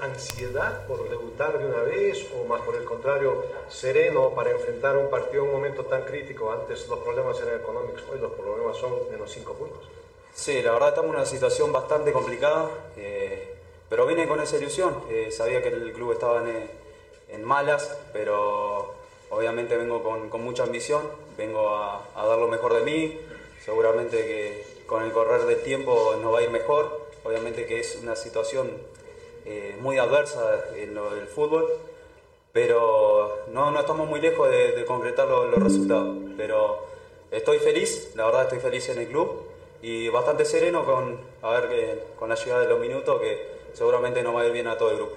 [0.00, 5.08] ¿Ansiedad por debutar de una vez o más por el contrario, sereno para enfrentar un
[5.08, 6.50] partido en un momento tan crítico?
[6.50, 9.84] Antes los problemas eran económicos, hoy los problemas son menos cinco puntos.
[10.34, 12.68] Sí, la verdad estamos en una situación bastante complicada.
[13.92, 16.42] Pero vine con esa ilusión, eh, sabía que el club estaba
[17.28, 18.94] en, malas, pero
[19.28, 21.02] obviamente vengo con, mucha ambición,
[21.36, 23.20] vengo a, dar lo mejor de mí,
[23.62, 27.98] seguramente que con el correr del tiempo nos va a ir mejor, obviamente que es
[28.02, 28.70] una situación
[29.44, 31.68] eh, muy adversa en lo del fútbol,
[32.50, 36.86] pero no, no estamos muy lejos de, concretar los, resultados, pero
[37.30, 39.42] estoy feliz, la verdad estoy feliz en el club
[39.82, 44.32] y bastante sereno con, a ver con la llegada de los minutos que seguramente no
[44.34, 45.16] va a ir bien a todo el grupo.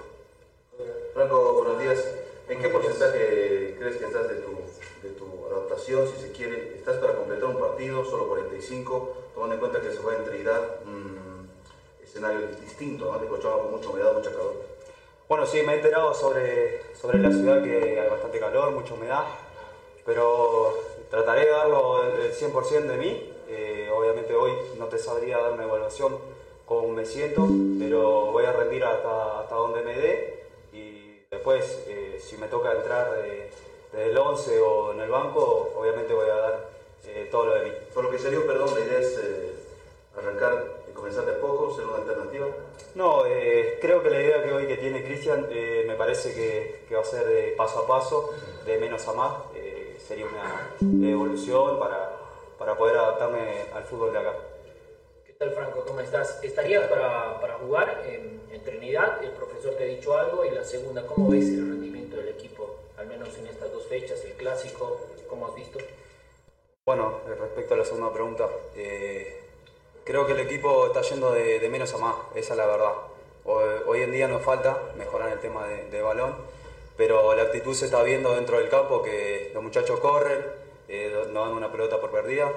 [1.13, 2.03] Franco, buenos días.
[2.47, 4.51] ¿En qué porcentaje crees que estás de tu,
[5.01, 6.75] de tu adaptación, si se quiere?
[6.75, 10.79] ¿Estás para completar un partido, solo 45, tomando en cuenta que se va a entregar
[10.85, 11.49] un
[12.03, 13.19] escenario distinto, ¿no?
[13.19, 14.53] De Cochabamba con mucha humedad, mucha calor.
[15.27, 19.23] Bueno, sí, me he enterado sobre, sobre la ciudad que hay bastante calor, mucha humedad,
[20.05, 20.77] pero
[21.09, 23.33] trataré de darlo el 100% de mí.
[23.47, 26.15] Eh, obviamente hoy no te sabría dar una evaluación
[26.65, 27.47] cómo me siento,
[27.79, 30.43] pero voy a rendir hasta, hasta donde me dé
[30.73, 33.11] y después eh, si me toca entrar
[33.91, 36.69] desde el 11 o en el banco, obviamente voy a dar
[37.07, 37.71] eh, todo lo de mí.
[37.93, 39.53] Por lo que salió, perdón, la idea es eh,
[40.17, 42.47] arrancar y comenzar de poco, ser una alternativa.
[42.95, 43.23] No,
[43.81, 45.49] creo que la idea que hoy que tiene Cristian
[45.85, 48.33] me parece que, que, va a ser de paso a paso,
[48.65, 49.33] de menos a más,
[50.07, 52.13] sería una evolución para,
[52.57, 54.33] para poder adaptarme al fútbol de acá
[55.37, 55.83] tal, Franco?
[55.85, 56.39] ¿Cómo estás?
[56.43, 59.23] ¿Estarías para, para jugar en, Trinidad?
[59.23, 60.43] El profesor te ha dicho algo.
[60.43, 62.77] Y la segunda, ¿cómo ves el rendimiento del equipo?
[62.97, 65.77] Al menos en estas dos fechas, el clásico, ¿cómo has visto?
[66.85, 69.39] Bueno, respecto a la segunda pregunta, eh,
[70.03, 72.93] creo que el equipo está yendo de, menos a más, esa es la verdad.
[73.43, 76.35] Hoy, en día nos falta mejorar el tema de, balón,
[76.97, 80.43] pero la actitud se está viendo dentro del campo, que los muchachos corren,
[80.87, 82.51] eh, no dan una pelota por perdida,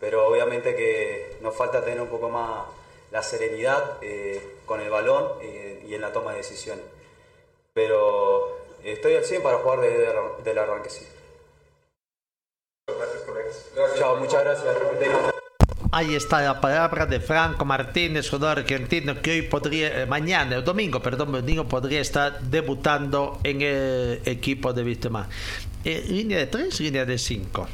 [0.00, 2.64] pero obviamente que nos falta tener un poco más
[3.12, 6.84] la serenidad eh, con el balón eh, y en la toma de decisiones.
[7.74, 11.06] Pero estoy al 100 para jugar desde el, del arranque, sí.
[12.88, 13.66] Gracias, colegas.
[13.96, 14.76] Chao, muchas gracias.
[15.92, 20.64] Ahí está la palabra de Franco Martínez, jugador argentino que hoy podría, eh, mañana, el
[20.64, 25.28] domingo, perdón, domingo podría estar debutando en el equipo de Vistemán.
[25.84, 27.66] Eh, línea de tres, línea de cinco.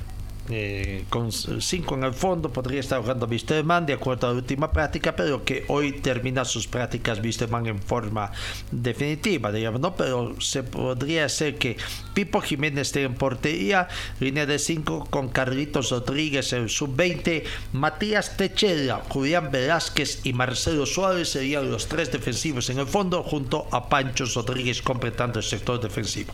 [0.49, 4.71] Eh, con cinco en el fondo podría estar jugando Wisterman de acuerdo a la última
[4.71, 8.31] práctica, pero que hoy termina sus prácticas Wisterman en forma
[8.71, 9.97] definitiva, digamos, ¿no?
[9.97, 11.77] Pero se podría hacer que
[12.15, 13.89] Pipo Jiménez esté en portería,
[14.21, 17.43] línea de 5 con Carlitos Rodríguez en sub-20,
[17.73, 23.67] Matías Techera, Julián Velázquez y Marcelo Suárez serían los tres defensivos en el fondo, junto
[23.73, 26.33] a Pancho Rodríguez completando el sector defensivo.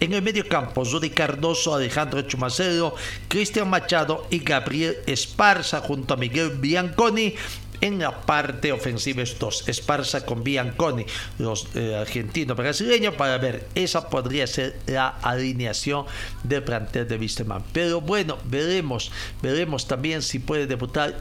[0.00, 2.94] En el medio campo, Zuri Cardoso, Alejandro Chumacero,
[3.26, 7.34] Cristian Machado y Gabriel Esparza junto a Miguel Bianconi.
[7.80, 11.04] En la parte ofensiva estos Esparza con Bianconi,
[11.38, 16.04] los eh, argentinos brasileños, para ver, esa podría ser la alineación
[16.42, 17.62] del plantel de Wisterman.
[17.72, 21.20] Pero bueno, veremos, veremos también si puede debutar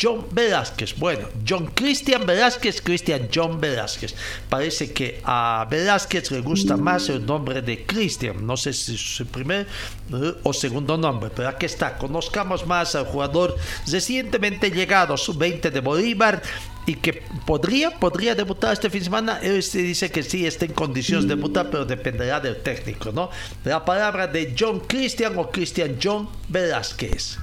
[0.00, 0.96] John Velázquez.
[0.98, 4.14] Bueno, John Cristian Velázquez, Cristian John Velázquez.
[4.48, 8.46] Parece que a Velázquez le gusta más el nombre de Cristian.
[8.46, 9.66] No sé si es su primer
[10.12, 11.98] eh, o segundo nombre, pero aquí está.
[11.98, 13.56] Conozcamos más al jugador
[13.90, 16.42] recientemente llegado, sub-20 de Bolívar.
[16.86, 19.38] Y que podría, podría debutar este fin de semana.
[19.42, 23.30] Él se dice que sí está en condiciones de debutar, pero dependerá del técnico, ¿no?
[23.64, 27.38] La palabra de John Cristian o Cristian John Velázquez.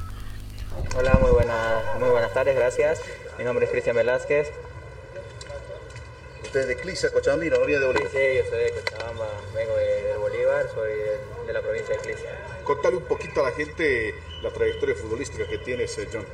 [0.78, 3.01] Hola, muy, buena, muy buenas tardes, gracias.
[3.38, 4.51] Mi nombre es Cristian Velázquez.
[6.43, 8.11] ¿Usted es de Clisa, Cochabamba, no viene de Bolívar?
[8.11, 12.01] Sí, yo soy de Cochabamba, vengo de, de Bolívar, soy de, de, la provincia de
[12.01, 12.28] Clisa.
[12.63, 14.13] Contale un poquito a la gente
[14.43, 16.25] la trayectoria futbolística que tienes, John.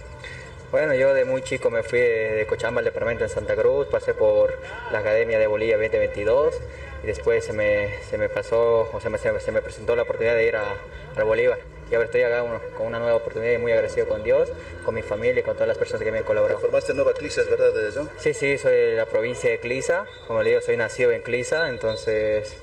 [0.71, 4.13] Bueno, yo de muy chico me fui de Cochabamba al departamento en Santa Cruz, pasé
[4.13, 4.59] por
[4.91, 6.55] la Academia de Bolivia 2022
[7.03, 10.35] y después se me, se me pasó, o se me, se me presentó la oportunidad
[10.35, 10.75] de ir a,
[11.15, 14.23] a Bolívar y ahora estoy acá uno, con una nueva oportunidad y muy agradecido con
[14.23, 14.49] Dios,
[14.83, 16.59] con mi familia y con todas las personas que me han colaborado.
[16.59, 18.09] ¿Formaste en Nueva Clisa, es verdad, de eso?
[18.17, 21.69] Sí, sí, soy de la provincia de Clisa, como le digo, soy nacido en Clisa,
[21.69, 22.57] entonces...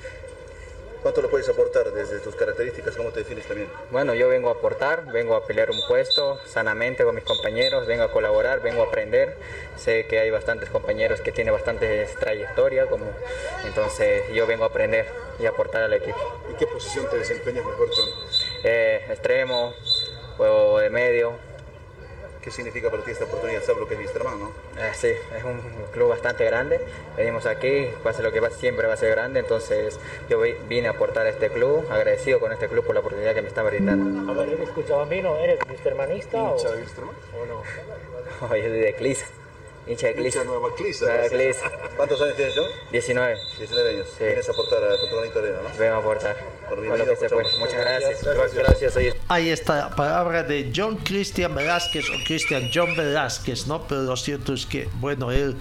[1.00, 2.94] ¿Cuánto le puedes aportar desde tus características?
[2.96, 3.70] ¿Cómo te defines también?
[3.90, 8.02] Bueno, yo vengo a aportar, vengo a pelear un puesto sanamente con mis compañeros, vengo
[8.02, 9.34] a colaborar, vengo a aprender.
[9.76, 13.06] Sé que hay bastantes compañeros que tienen bastante trayectoria, como...
[13.64, 15.06] entonces yo vengo a aprender
[15.38, 16.18] y aportar al equipo.
[16.52, 18.08] ¿Y qué posición te desempeñas mejor, John?
[18.64, 19.72] Eh, extremo,
[20.36, 21.50] juego de medio.
[22.42, 23.62] ¿Qué significa para ti esta oportunidad?
[23.62, 24.48] ¿Sabes lo que es Wisterman, no?
[24.78, 25.60] Eh, sí, es un
[25.92, 26.80] club bastante grande.
[27.14, 29.40] Venimos aquí, pase lo que pase, siempre va a ser grande.
[29.40, 30.00] Entonces,
[30.30, 33.42] yo vine a aportar a este club, agradecido con este club por la oportunidad que
[33.42, 34.32] me está brindando.
[34.32, 35.36] A ver, ¿eres cochabambino?
[35.36, 36.38] ¿Eres wistermanista?
[36.38, 37.42] ¿Hincha o...
[37.42, 37.62] ¿O no?
[38.40, 39.26] Yo soy de Clisa.
[39.90, 40.38] Hincha de Clisa.
[40.38, 41.28] Hincha Nueva Clisa.
[41.28, 41.70] Clisa.
[41.96, 42.70] ¿Cuántos años tienes, John?
[42.92, 43.36] 19.
[43.58, 44.06] 19 años.
[44.16, 44.24] Sí.
[44.24, 45.78] Vienes a aportar a tu granito de arena, ¿no?
[45.78, 46.36] Vengo a aportar.
[46.68, 47.58] Por Con lo que se puede.
[47.58, 48.24] Muchas gracias.
[48.24, 48.54] Gracias.
[48.54, 48.96] gracias.
[48.96, 49.12] Ahí.
[49.28, 53.86] Ahí está la palabra de John Christian Velázquez o Christian John Velázquez, ¿no?
[53.88, 55.56] Pero lo cierto es que, bueno, él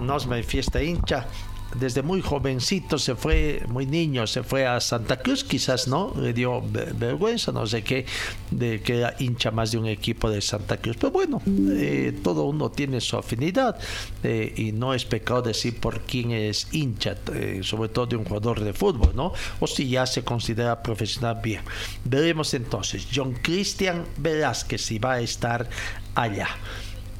[0.00, 1.28] nos manifiesta hincha.
[1.74, 6.32] Desde muy jovencito se fue, muy niño, se fue a Santa Cruz, quizás no, le
[6.32, 8.06] dio vergüenza, no sé qué,
[8.50, 10.96] de que era hincha más de un equipo de Santa Cruz.
[10.98, 13.78] Pero bueno, eh, todo uno tiene su afinidad
[14.22, 18.24] eh, y no es pecado decir por quién es hincha, eh, sobre todo de un
[18.24, 19.32] jugador de fútbol, ¿no?
[19.60, 21.62] O si ya se considera profesional bien.
[22.04, 25.68] Veremos entonces, John Cristian Velázquez si va a estar
[26.14, 26.48] allá.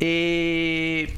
[0.00, 1.12] Eh,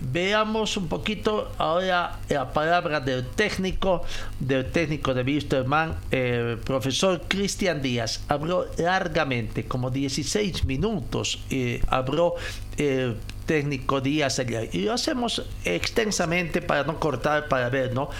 [0.00, 4.02] veamos un poquito ahora la palabra del técnico,
[4.40, 8.24] del técnico de Wisterman, el profesor Cristian Díaz.
[8.28, 12.34] Habló largamente, como 16 minutos, eh, habló
[12.76, 13.16] el
[13.46, 14.62] técnico Díaz allá.
[14.70, 18.10] Y lo hacemos extensamente para no cortar, para ver, ¿no?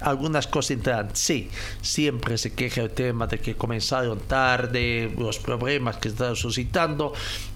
[0.00, 1.10] algunas cosas entran.
[1.14, 7.12] Sí, siempre se queja el tema de que comenzaron tarde, los problemas que están suscitando,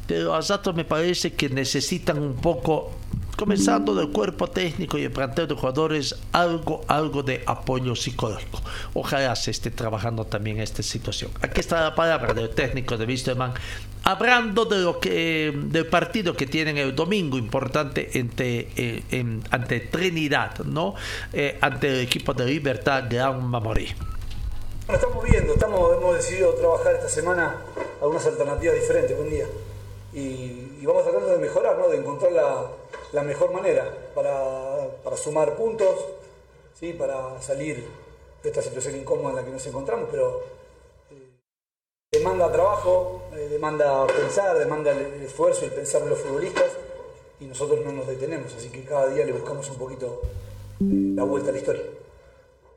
[0.09, 2.91] pero a ratos me parece que necesitan un poco
[3.37, 8.61] comenzando del cuerpo técnico y el plantel de jugadores, algo, algo de apoyo psicológico.
[8.95, 11.31] Ojalá se esté trabajando también esta situación.
[11.41, 13.53] Aquí está la palabra del técnico de Wisterman,
[14.03, 19.81] hablando de lo que del partido que tienen el domingo importante ante, eh, en, ante
[19.81, 20.97] Trinidad, ¿no?
[21.33, 23.51] Eh, ante el equipo de Libertad Gran.
[23.51, 23.71] Bueno,
[24.89, 27.55] estamos viendo, estamos, hemos decidido trabajar esta semana
[28.01, 29.47] algunas alternativas diferentes un día.
[30.19, 31.89] Y, vamos tratando de mejorar, ¿no?
[31.89, 32.33] de encontrar
[33.13, 36.07] la, mejor manera para, para, sumar puntos,
[36.75, 36.93] ¿sí?
[36.93, 37.85] para salir
[38.43, 40.43] de esta situación incómoda en la que nos encontramos, pero
[42.11, 46.73] demanda trabajo, eh, demanda pensar, demanda el, esfuerzo y el pensar de los futbolistas
[47.39, 50.23] y nosotros no nos detenemos, así que cada día le buscamos un poquito
[50.81, 51.83] eh, la vuelta a la historia.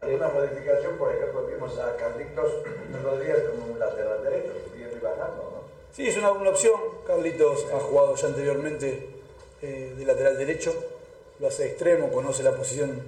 [0.01, 2.51] Una modificación, por ejemplo, vimos a Carlitos
[3.03, 5.50] Rodríguez como un lateral derecho, y bajando.
[5.93, 6.79] Sí, es una, una opción.
[7.05, 9.09] Carlitos ha jugado ya anteriormente
[9.61, 10.73] eh, de lateral derecho,
[11.39, 13.01] lo hace de extremo, conoce la posición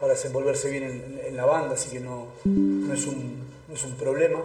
[0.00, 3.96] para desenvolverse bien en, la banda, así que no, no, es un, no es un
[3.96, 4.42] problema.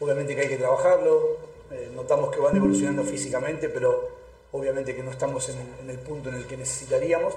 [0.00, 1.38] Obviamente que hay que trabajarlo,
[1.70, 4.08] eh, notamos que van evolucionando físicamente, pero
[4.52, 7.34] obviamente que no estamos en el, punto en el que necesitaríamos,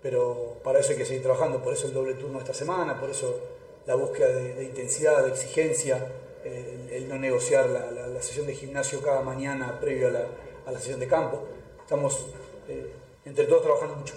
[0.00, 3.10] pero para eso hay que seguir trabajando, por eso el doble turno esta semana, por
[3.10, 3.38] eso
[3.86, 6.06] la búsqueda de, de intensidad, de exigencia,
[6.44, 10.26] eh, el, no negociar la, la, la, sesión de gimnasio cada mañana previo a la,
[10.66, 11.42] a la sesión de campo.
[11.80, 12.26] Estamos
[12.68, 12.92] eh,
[13.24, 14.14] entre todos trabajando mucho.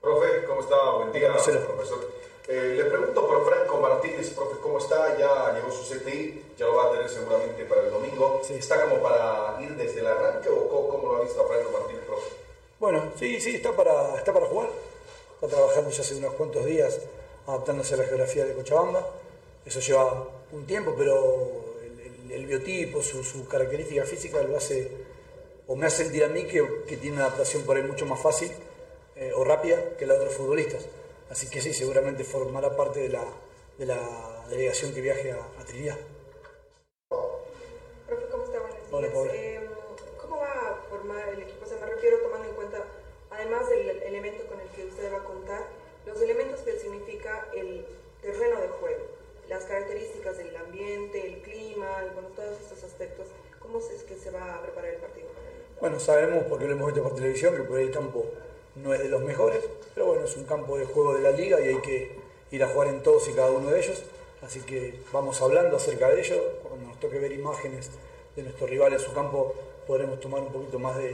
[0.00, 0.90] Profe, ¿cómo está?
[0.92, 1.98] Buen día, profesor.
[2.46, 5.18] Eh, le pregunto por Franco Martínez, profe, ¿cómo está?
[5.18, 8.40] Ya llegó su CTI, ya lo va a tener seguramente para el domingo.
[8.48, 11.70] ¿Está como para ir desde el arranque o cómo, cómo lo ha visto a Franco
[11.72, 12.30] Martínez, profe?
[12.78, 14.68] Bueno, sí, sí, está para, está para jugar.
[15.34, 17.00] Está trabajando ya hace unos cuantos días
[17.46, 19.06] adaptándose a la geografía de Cochabamba.
[19.66, 24.90] Eso lleva un tiempo, pero el, el, el biotipo, su, su, característica física lo hace,
[25.66, 28.20] o me hace sentir a mí que, que tiene una adaptación por ahí mucho más
[28.20, 28.50] fácil
[29.16, 30.86] eh, o rápida que la de otros futbolistas.
[31.30, 33.24] Así que sí, seguramente formará parte de la,
[33.76, 35.98] de la delegación que viaje a, a Trinidad.
[38.06, 38.58] Profe, ¿cómo está?
[38.90, 39.08] Hola.
[39.34, 39.60] Eh,
[40.22, 41.64] ¿Cómo va a formar el equipo?
[41.64, 42.84] O sea, me refiero tomando en cuenta,
[43.30, 45.66] además del elemento con el que usted va a contar,
[46.06, 47.84] los elementos que significa el
[48.22, 49.17] terreno de juego,
[49.48, 53.28] las características del ambiente, el clima, bueno, todos estos aspectos.
[53.60, 55.28] ¿Cómo es que se va a preparar el partido?
[55.80, 58.26] Bueno, sabemos, porque lo hemos visto por televisión, que por el campo
[58.76, 61.60] no es de los mejores, pero bueno, es un campo de juego de la liga
[61.60, 62.16] y hay que
[62.50, 64.02] ir a jugar en todos y cada uno de ellos.
[64.42, 66.60] Así que vamos hablando acerca de ello.
[66.62, 67.90] Cuando nos toque ver imágenes
[68.36, 69.54] de nuestro rival en su campo,
[69.86, 71.10] podremos tomar un poquito más de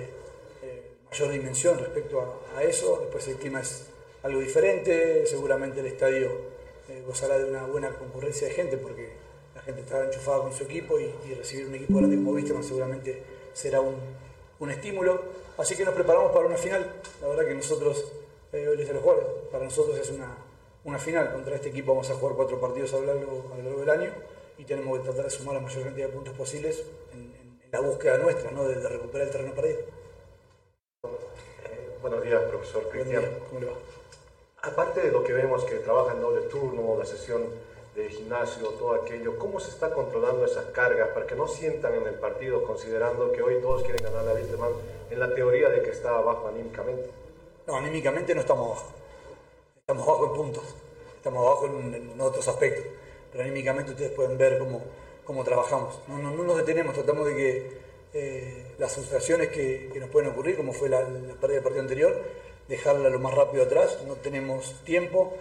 [0.63, 2.99] eh, mayor dimensión respecto a, eso.
[3.01, 3.87] Después el clima es
[4.23, 6.54] algo diferente, seguramente el estadio
[6.89, 9.13] eh, gozará de una buena concurrencia de gente porque
[9.55, 12.65] la gente está enchufada con su equipo y, y recibir un equipo grande como Wisterman
[12.65, 13.23] seguramente
[13.53, 13.97] será un,
[14.59, 15.23] un estímulo.
[15.57, 17.01] Así que nos preparamos para una final.
[17.21, 18.05] La verdad que nosotros,
[18.53, 20.37] eh, hoy les los jugadores, para nosotros es una,
[20.85, 21.33] una final.
[21.33, 23.91] Contra este equipo vamos a jugar cuatro partidos a lo, largo, a lo largo del
[23.91, 24.11] año
[24.59, 27.71] y tenemos que tratar de sumar la mayor cantidad de puntos posibles en, en, en
[27.71, 28.65] la búsqueda nuestra, ¿no?
[28.65, 29.81] de, de, recuperar el terreno perdido.
[31.65, 33.23] Eh, buenos días, profesor Cristian.
[33.23, 33.39] Día.
[33.49, 33.73] ¿Cómo le va?
[34.67, 37.43] Aparte de lo que vemos que trabaja en doble turno, la sesión
[37.95, 42.07] de gimnasio, todo aquello, ¿cómo se está controlando esas cargas para que no sientan en
[42.07, 44.71] el partido considerando que hoy todos quieren ganar la Wisterman
[45.11, 47.11] en la teoría de que está abajo anímicamente?
[47.67, 48.93] No, anímicamente no estamos abajo.
[49.81, 50.65] Estamos abajo en puntos,
[51.17, 52.87] estamos abajo en, en otros aspectos,
[53.31, 54.83] pero anímicamente ustedes pueden ver cómo,
[55.25, 55.99] cómo trabajamos.
[56.09, 57.81] No, nos detenemos, tratamos de que
[58.15, 61.83] eh, las frustraciones que, que, nos pueden ocurrir, como fue la, la pérdida del partido
[61.83, 62.23] anterior,
[62.69, 65.35] dejarla lo más rápido atrás, no tenemos tiempo,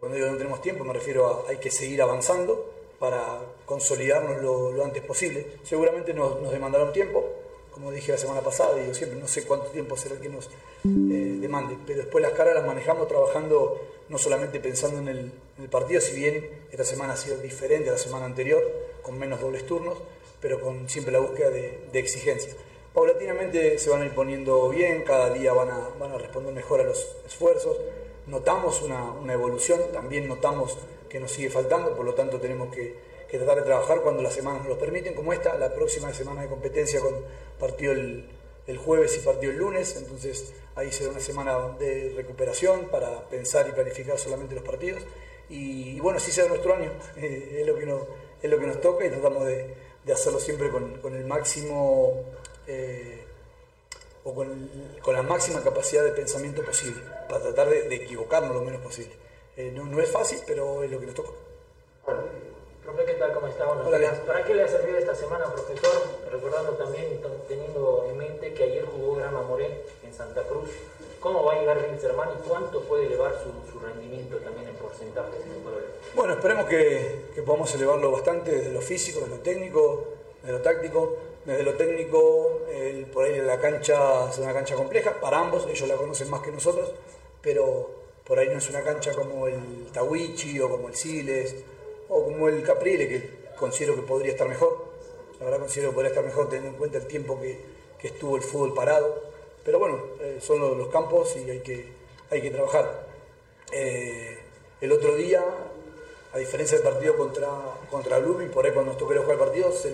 [0.00, 4.72] cuando digo no tenemos tiempo me refiero a hay que seguir avanzando para consolidarnos lo,
[4.72, 5.46] lo antes posible.
[5.62, 7.24] Seguramente nos, nos, demandará un tiempo,
[7.70, 10.46] como dije la semana pasada, digo siempre, no sé cuánto tiempo será el que nos
[10.46, 15.18] eh, demande, pero después las caras las manejamos trabajando no solamente pensando en el,
[15.58, 18.62] en el, partido, si bien esta semana ha sido diferente a la semana anterior,
[19.02, 19.98] con menos dobles turnos,
[20.40, 22.52] pero con siempre la búsqueda de, de exigencia.
[22.96, 26.80] Paulatinamente se van a ir poniendo bien, cada día van a, van a responder mejor
[26.80, 27.76] a los esfuerzos,
[28.26, 30.78] notamos una, una, evolución, también notamos
[31.10, 32.96] que nos sigue faltando, por lo tanto tenemos que,
[33.28, 36.40] que, tratar de trabajar cuando las semanas nos lo permiten, como esta, la próxima semana
[36.40, 37.12] de competencia con
[37.60, 38.30] partido el,
[38.66, 43.68] el jueves y partido el lunes, entonces ahí será una semana de recuperación para pensar
[43.68, 45.02] y planificar solamente los partidos.
[45.50, 48.00] Y, bueno, así será nuestro año, es, lo que nos,
[48.40, 52.24] es lo que nos toca y tratamos de, de hacerlo siempre con, con el máximo...
[52.66, 53.24] Eh,
[54.24, 54.70] o con,
[55.02, 59.14] con, la máxima capacidad de pensamiento posible, para tratar de, de equivocarnos lo menos posible.
[59.56, 61.30] Eh, no, no, es fácil, pero es lo que nos toca.
[62.84, 63.32] Profe, ¿qué tal?
[63.32, 63.66] ¿Cómo está?
[63.66, 64.18] Buenos días.
[64.26, 66.02] ¿Para qué le ha servido esta semana, profesor?
[66.30, 69.72] Recordando también, teniendo en mente que ayer jugó Grama Morén
[70.04, 70.70] en Santa Cruz.
[71.20, 75.30] ¿Cómo va a llegar Wilstermann y cuánto puede elevar su, su rendimiento también en porcentaje?
[76.14, 80.04] Bueno, esperemos que, que podamos elevarlo bastante desde lo físico, desde lo técnico,
[80.42, 81.16] desde lo táctico
[81.46, 82.60] desde lo técnico,
[83.12, 86.50] por ahí la cancha es una cancha compleja, para ambos, ellos la conocen más que
[86.50, 86.90] nosotros,
[87.40, 87.88] pero
[88.26, 91.54] por ahí no es una cancha como el Tawichi o como el Siles
[92.08, 94.86] o como el Caprile, que considero que podría estar mejor.
[95.38, 97.60] La verdad considero que podría estar mejor teniendo en cuenta el tiempo que,
[98.00, 99.22] que estuvo el fútbol parado.
[99.64, 101.92] Pero bueno, eh, son los, campos y hay que,
[102.30, 103.06] hay que trabajar.
[103.72, 104.38] Eh,
[104.80, 105.44] el otro día
[106.32, 107.48] a diferencia del partido contra,
[107.90, 109.92] contra Blooming, por ahí cuando nos tocó jugar el partido se,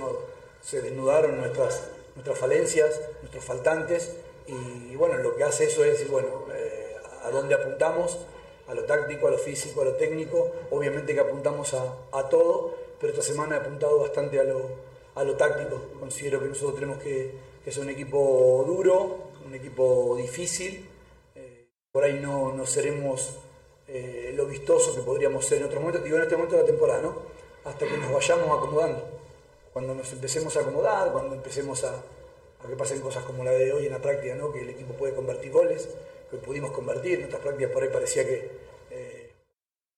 [0.62, 1.82] se desnudaron nuestras,
[2.14, 4.12] nuestras falencias, nuestros faltantes,
[4.46, 8.18] y, bueno, lo que hace eso es decir, bueno, eh, a dónde apuntamos,
[8.66, 13.12] a lo táctico, a lo físico, a lo técnico, obviamente que apuntamos a, todo, pero
[13.12, 14.60] esta semana he apuntado bastante a lo,
[15.14, 17.32] a lo táctico, considero que nosotros tenemos que,
[17.64, 20.88] que ser un equipo duro, un equipo difícil,
[21.34, 23.36] eh, por ahí no, no seremos
[23.88, 26.66] eh, lo vistoso que podríamos ser en otro momento, digo en este momento de la
[26.66, 27.14] temporada, ¿no?
[27.64, 29.21] Hasta que nos vayamos acomodando.
[29.72, 32.02] Cuando nos empecemos a acomodar, cuando empecemos a,
[32.66, 34.52] que pasen cosas como la de hoy en la práctica, ¿no?
[34.52, 35.88] Que el equipo puede convertir goles,
[36.30, 38.50] que pudimos convertir, en otras prácticas por ahí parecía que
[38.90, 39.30] eh,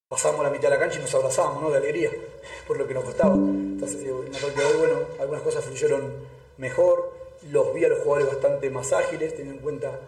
[0.08, 1.70] pasamos la mitad de la cancha y nos abrazábamos, ¿no?
[1.70, 2.10] De alegría,
[2.66, 3.34] por lo que nos costaba.
[3.34, 6.12] Entonces, en la práctica de hoy, bueno, algunas cosas fluyeron
[6.56, 7.12] mejor,
[7.50, 10.00] los vi a los jugadores bastante más ágiles, teniendo en cuenta,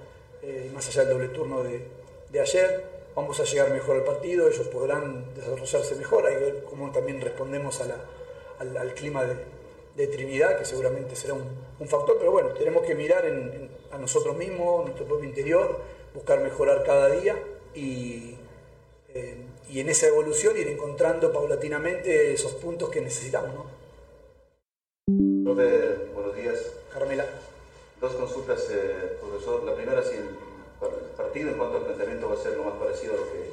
[0.42, 1.86] eh, más allá del doble turno de,
[2.30, 6.92] de ayer, vamos a llegar mejor al partido, ellos podrán desarrollarse mejor, ahí ver cómo
[6.92, 9.36] también respondemos al, clima de,
[9.96, 13.24] Trinidad, que seguramente será un, factor, pero bueno, tenemos que mirar
[13.90, 15.80] a nosotros mismos, nuestro propio interior,
[16.14, 17.36] buscar mejorar cada día
[17.74, 18.36] y,
[19.14, 19.36] eh,
[19.70, 23.54] y en esa evolución ir encontrando paulatinamente esos puntos que necesitamos.
[23.54, 23.76] ¿no?
[26.14, 26.58] buenos días.
[26.92, 27.24] Carmela.
[28.00, 29.64] Dos consultas, eh, profesor.
[29.64, 30.28] La primera, si el
[31.16, 33.50] partido en cuanto al planteamiento va a ser lo más parecido a lo que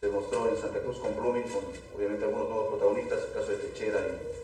[0.00, 3.58] se mostró en Santa Cruz con Blooming, con obviamente algunos nuevos protagonistas, el caso de
[3.58, 4.43] Techera y,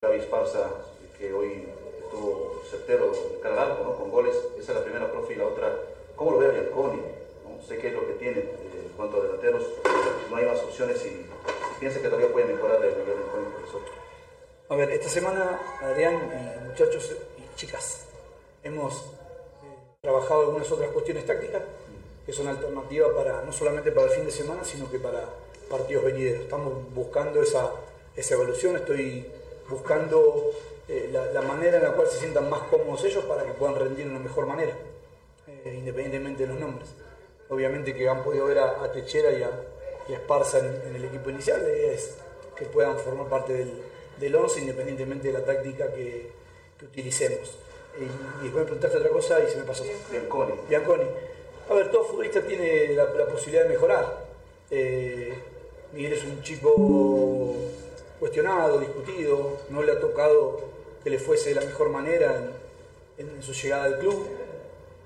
[0.00, 0.70] Gaby Esparza,
[1.18, 1.66] que hoy
[2.04, 4.36] estuvo certero de cara al con goles.
[4.56, 5.74] Esa es la primera, profe, y la otra,
[6.14, 7.02] ¿cómo lo ve a Bianconi?
[7.66, 9.64] Sé qué es lo que tiene eh, en cuanto a delanteros,
[10.30, 11.26] no hay más opciones y,
[11.80, 13.80] piensa que todavía puede mejorar el nivel del profesor.
[14.68, 16.30] A ver, esta semana, Adrián,
[16.68, 18.06] muchachos y chicas,
[18.62, 19.04] hemos
[20.00, 21.62] trabajado algunas otras cuestiones tácticas
[22.24, 25.24] que son alternativas para, no solamente para el fin de semana, sino que para
[25.68, 26.42] partidos venideros.
[26.42, 27.72] Estamos buscando esa,
[28.14, 29.26] esa evolución, estoy
[29.68, 30.50] buscando
[30.88, 34.06] eh, la, manera en la cual se sientan más cómodos ellos para que puedan rendir
[34.06, 34.72] de una mejor manera,
[35.46, 36.88] eh, independientemente de los nombres.
[37.50, 39.50] Obviamente que han podido ver a, Techera y a,
[40.08, 42.14] Esparza en, el equipo inicial, la idea es
[42.56, 43.70] que puedan formar parte del,
[44.18, 46.30] del 11 independientemente de la táctica que,
[46.78, 47.58] que utilicemos
[47.98, 49.84] y, después me preguntaste otra cosa y se me pasó.
[50.10, 50.52] Bianconi.
[50.68, 51.04] Bianconi.
[51.68, 54.26] A ver, todo futbolista tiene la, posibilidad de mejorar.
[54.70, 55.34] Eh,
[55.92, 57.56] Miguel es un chico
[58.18, 60.60] cuestionado, discutido, no le ha tocado
[61.02, 62.52] que le fuese de la mejor manera
[63.16, 64.26] en, su llegada al club.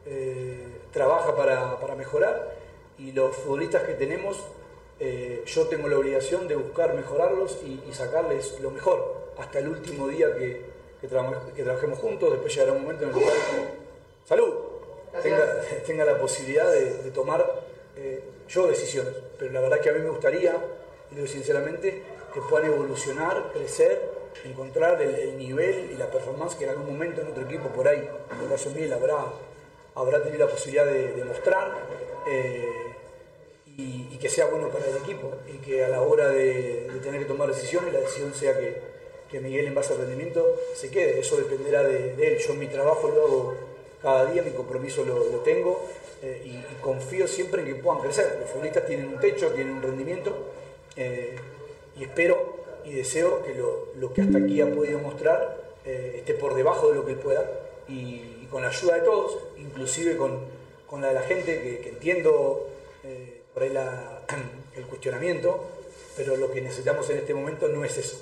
[0.06, 2.56] Eh, trabaja para, mejorar
[2.98, 4.44] y los futbolistas que tenemos,
[5.00, 10.08] eh, yo tengo la obligación de buscar mejorarlos y sacarles lo mejor hasta el último
[10.08, 13.36] día que, que, trabajemos juntos, después llegará un momento en el cual,
[14.24, 14.54] salud,
[15.86, 17.44] tenga, la posibilidad de, tomar
[17.96, 19.14] eh, yo decisiones.
[19.38, 20.56] Pero la verdad que a mí me gustaría,
[21.10, 22.02] y digo sinceramente,
[22.32, 24.00] que puedan evolucionar, crecer,
[24.44, 28.08] encontrar el, nivel y la performance que en algún momento en otro equipo por ahí,
[28.30, 29.24] en el caso mío, habrá,
[29.94, 31.72] habrá tenido la posibilidad de, mostrar.
[32.28, 32.92] Eh,
[33.76, 37.26] y, que sea bueno para el equipo y que a la hora de, tener que
[37.26, 38.76] tomar decisiones la decisión sea que,
[39.28, 41.18] que Miguel en base al rendimiento se quede.
[41.18, 42.38] Eso dependerá de, él.
[42.38, 43.54] Yo mi trabajo lo hago
[44.00, 45.84] cada día, mi compromiso lo, tengo
[46.22, 48.38] eh, y, confío siempre en que puedan crecer.
[48.40, 50.36] Los futbolistas tienen un techo, tienen un rendimiento
[50.94, 51.34] eh,
[51.96, 56.54] y espero y deseo que lo, que hasta aquí ha podido mostrar eh, esté por
[56.54, 57.50] debajo de lo que él pueda
[57.88, 60.40] y, con la ayuda de todos, inclusive con,
[61.00, 62.68] la de la gente que, entiendo
[63.54, 63.72] por ahí
[64.76, 65.64] el cuestionamiento,
[66.16, 68.18] pero lo que necesitamos en este momento no es eso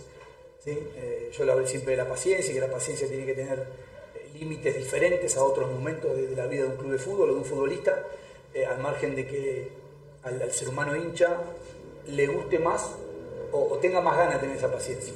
[0.66, 3.60] eh, yo le hablo siempre de la paciencia y que la paciencia tiene que tener
[4.14, 7.32] eh, límites diferentes a otros momentos de, la vida de un club de fútbol o
[7.32, 8.04] de un futbolista,
[8.52, 9.68] eh, al margen de que
[10.22, 11.38] al, ser humano hincha
[12.08, 12.90] le guste más
[13.52, 15.14] o, tenga más ganas de tener esa paciencia.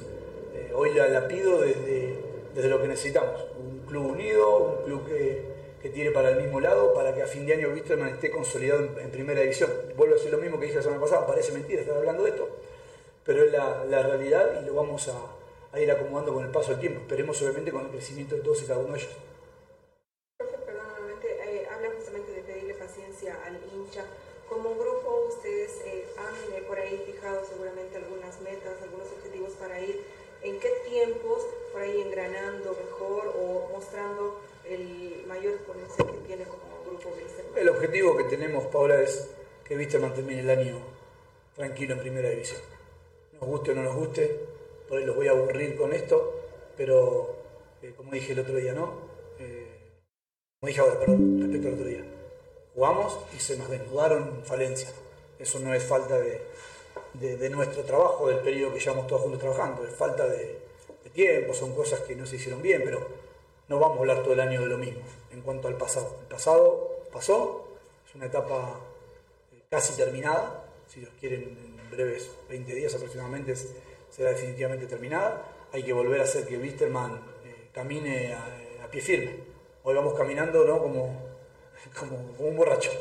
[0.73, 2.15] hoy la, pido desde,
[2.53, 5.55] desde, lo que necesitamos, un club unido, un club que,
[5.85, 8.89] que tire para el mismo lado para que a fin de año Wisterman esté consolidado
[8.99, 9.69] en, primera división.
[9.95, 12.31] Vuelvo a decir lo mismo que dije la semana pasada, parece mentira estar hablando de
[12.31, 12.49] esto,
[13.23, 17.01] pero es la, realidad y lo vamos a, ir acomodando con el paso del tiempo.
[17.01, 19.11] Esperemos obviamente con el crecimiento de todos y cada uno de ellos.
[31.13, 37.13] Por ahí engranando mejor o mostrando el mayor potencial que tiene como grupo
[37.55, 39.27] El objetivo que tenemos, Paula, es
[39.63, 40.79] que Wisterman termine el año
[41.55, 42.61] tranquilo en primera división
[43.39, 44.39] nos guste o no nos guste,
[44.87, 46.41] por ahí los voy a aburrir con esto,
[46.77, 47.35] pero
[47.81, 48.93] eh, como dije el otro día, ¿no?
[49.39, 50.01] Eh,
[50.59, 52.05] como dije ahora, perdón, respecto al otro día.
[52.73, 54.93] Jugamos y se nos desnudaron falencias.
[55.39, 59.85] Eso no es falta de, nuestro trabajo, del periodo que llevamos todos juntos trabajando.
[59.85, 60.57] Es falta de
[61.15, 63.07] tiempo, son cosas que no se hicieron bien, pero
[63.67, 65.01] no vamos a hablar todo el año de lo mismo
[65.31, 66.17] en cuanto al pasado.
[66.21, 67.67] El pasado pasó,
[68.07, 68.79] es una etapa
[69.53, 73.55] eh, casi terminada, si los quieren en breves 20 días aproximadamente
[74.09, 75.43] será definitivamente terminada.
[75.71, 77.13] Hay que volver a hacer que Wisterman
[77.43, 79.39] eh, camine a, a pie firme.
[79.83, 80.79] Hoy vamos caminando ¿no?
[80.79, 81.21] como,
[81.99, 82.91] como, como un borracho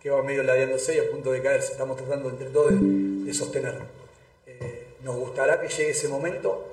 [0.00, 1.72] que va medio ladeándose y a punto de caerse.
[1.72, 3.84] Estamos tratando entre todos de, de sostenerlo.
[4.46, 6.66] Eh, nos gustará que llegue ese momento,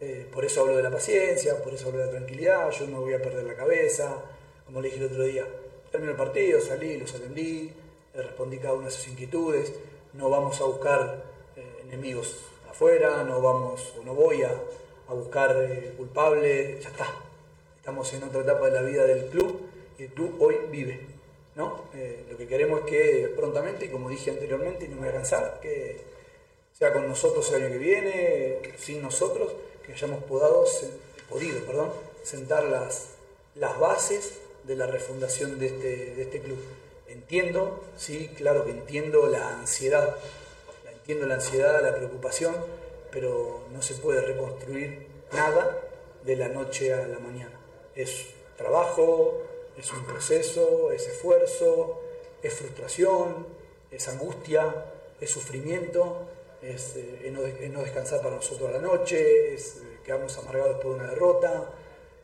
[0.00, 3.00] eh, por eso hablo de la paciencia, por eso hablo de la tranquilidad, yo no
[3.00, 4.16] voy a perder la cabeza,
[4.64, 5.46] como le dije el otro día,
[5.90, 7.72] terminó el partido, salí, los atendí,
[8.14, 9.72] le respondí cada una de sus inquietudes,
[10.14, 11.24] no vamos a buscar
[11.56, 12.36] eh, enemigos
[12.68, 14.54] afuera, no vamos o no voy a,
[15.08, 17.08] buscar eh, culpables, ya está,
[17.76, 19.60] estamos en otra etapa de la vida del club
[19.98, 21.00] y el club hoy vive.
[21.56, 21.86] ¿no?
[21.94, 25.08] Eh, lo que queremos es que prontamente, y como dije anteriormente, y no me voy
[25.08, 26.00] a cansar, que
[26.72, 29.52] sea con nosotros el año que viene, sin nosotros,
[29.92, 30.64] hayamos podado,
[31.28, 31.92] podido perdón,
[32.22, 33.06] sentar las,
[33.54, 34.32] las bases
[34.64, 36.58] de la refundación de este, de este club.
[37.08, 40.16] Entiendo, sí, claro que entiendo la ansiedad,
[40.92, 42.54] entiendo la ansiedad, la preocupación,
[43.10, 45.80] pero no se puede reconstruir nada
[46.24, 47.58] de la noche a la mañana.
[47.94, 48.26] Es
[48.56, 49.42] trabajo,
[49.76, 52.00] es un proceso, es esfuerzo,
[52.42, 53.46] es frustración,
[53.90, 54.86] es angustia,
[55.20, 56.28] es sufrimiento,
[56.62, 60.94] es eh, no, no descansar para nosotros a la noche, es eh, quedarnos amargados después
[60.94, 61.70] de una derrota.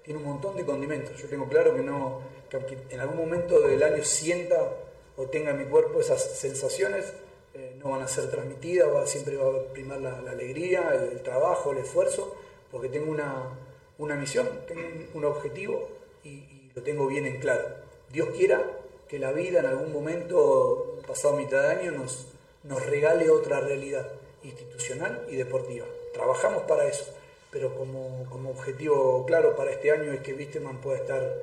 [0.03, 1.17] Tiene un montón de condimentos.
[1.21, 4.73] Yo tengo claro que no, que aunque en algún momento del año sienta
[5.17, 7.13] o tenga en mi cuerpo esas sensaciones,
[7.55, 11.13] eh, no van a ser transmitidas, va, siempre va a primar la, la alegría, el,
[11.13, 12.37] el trabajo, el esfuerzo,
[12.71, 13.59] porque tengo una,
[13.99, 15.89] una misión, tengo un, un objetivo
[16.23, 17.65] y, y lo tengo bien en claro.
[18.13, 18.63] Dios quiera
[19.09, 22.27] que la vida en algún momento, pasado mitad de año, nos,
[22.63, 24.07] nos regale otra realidad
[24.49, 25.87] institucional y deportiva.
[26.13, 27.05] Trabajamos para eso,
[27.51, 31.35] pero como, como objetivo claro para este año es que Wisterman pueda estar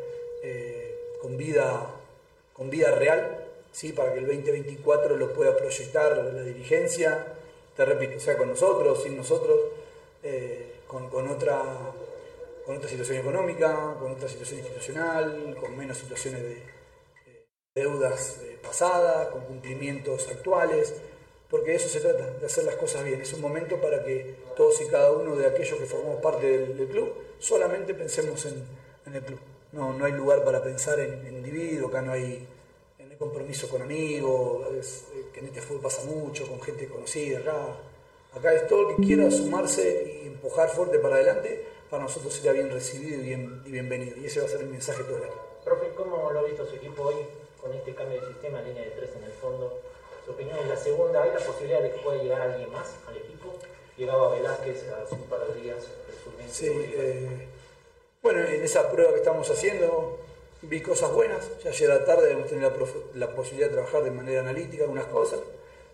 [0.44, 1.88] eh, con, vida,
[2.54, 3.94] con vida real, ¿sí?
[3.94, 7.26] para que el 2024 lo pueda proyectar la dirigencia,
[7.76, 9.60] te repito, sea con nosotros, sin nosotros,
[10.22, 11.62] eh, con, con otra,
[12.66, 16.74] con otra situación económica, con otra situación institucional, con menos situaciones de
[17.76, 20.94] deudas eh, pasadas, con cumplimientos actuales,
[21.54, 23.22] porque de eso se trata, de hacer las cosas bien.
[23.22, 26.88] Es un momento para que todos y cada uno de aquellos que formamos parte del,
[26.88, 28.66] club solamente pensemos en,
[29.14, 29.38] el club.
[29.72, 32.48] No, no hay lugar para pensar en, en individuo, acá no hay,
[32.98, 34.66] no hay compromiso con amigos,
[35.14, 37.78] eh, que en este fútbol pasa mucho, con gente conocida acá.
[38.34, 42.54] Acá es todo el que quiera sumarse y empujar fuerte para adelante, para nosotros será
[42.54, 44.18] bien recibido y, bien, y bienvenido.
[44.18, 45.34] Y ese va a ser el mensaje todo el año.
[45.64, 47.28] Profe, ¿cómo lo ha visto su equipo hoy
[47.62, 49.93] con este cambio de sistema, línea de tres en el fondo?
[50.28, 53.54] Opinión en la segunda, ¿hay la posibilidad de que pueda llegar alguien más al equipo?
[53.98, 57.48] Llegaba Velázquez hace un par de días, el sub-20 Sí, eh,
[58.22, 60.20] bueno, en esa prueba que estamos haciendo
[60.64, 61.50] vi cosas buenas.
[61.64, 62.72] Ya ayer a la tarde hemos tenido
[63.16, 65.40] la, posibilidad de trabajar de manera analítica algunas cosas,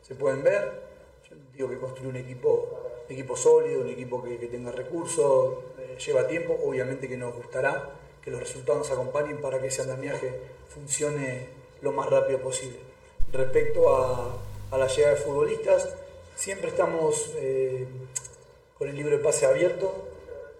[0.01, 0.89] se pueden ver.
[1.29, 2.79] Yo digo que construir un equipo,
[3.09, 6.57] equipo sólido, un equipo que, que tenga recursos, eh, lleva tiempo.
[6.63, 7.89] Obviamente que nos gustará
[8.23, 11.47] que los resultados nos acompañen para que ese andamiaje funcione
[11.81, 12.77] lo más rápido posible.
[13.31, 14.37] Respecto a,
[14.71, 15.89] a la llegada de futbolistas,
[16.35, 17.85] siempre estamos eh,
[18.77, 19.93] con el libro de pase abierto,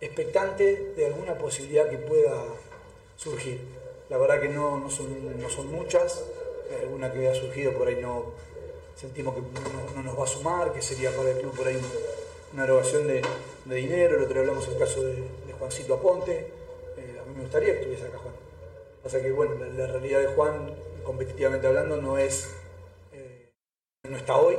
[0.01, 2.35] expectante de alguna posibilidad que pueda
[3.17, 3.59] surgir.
[4.09, 6.23] La verdad que no, no, son, no son muchas,
[6.81, 8.25] alguna que haya surgido por ahí no
[8.95, 11.75] sentimos que no, no nos va a sumar, que sería para el club por ahí
[11.75, 13.21] un- una erogación de,
[13.65, 15.23] de dinero, el otro día hablamos el caso de,
[15.57, 16.47] Juancito Aponte,
[16.97, 18.33] Eh, a mí me gustaría que estuviese acá Juan.
[19.03, 20.73] Pasa que bueno, la, realidad de Juan,
[21.03, 22.47] competitivamente hablando, no es,
[24.07, 24.55] no está hoy,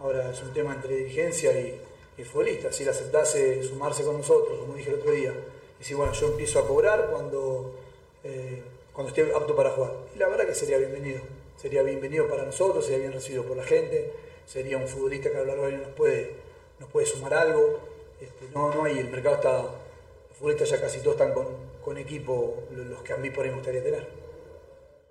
[0.00, 1.80] ahora es un tema entre dirigencia y,
[2.18, 5.32] y futbolista, si él aceptase sumarse con nosotros, como dije el otro día,
[5.76, 7.76] y decir, bueno, yo empiezo a cobrar cuando,
[8.24, 8.60] eh,
[8.92, 9.92] cuando esté apto para jugar.
[10.16, 11.20] Y la verdad que sería bienvenido,
[11.56, 14.12] sería bienvenido para nosotros, sería bien recibido por la gente,
[14.46, 16.32] sería un futbolista que a lo largo del nos puede,
[16.80, 17.78] nos puede sumar algo.
[18.20, 21.46] Este, no, no hay, el mercado está, los futbolistas ya casi todos están con,
[21.84, 24.25] con equipo, lo- los que a mí por ahí me gustaría tener.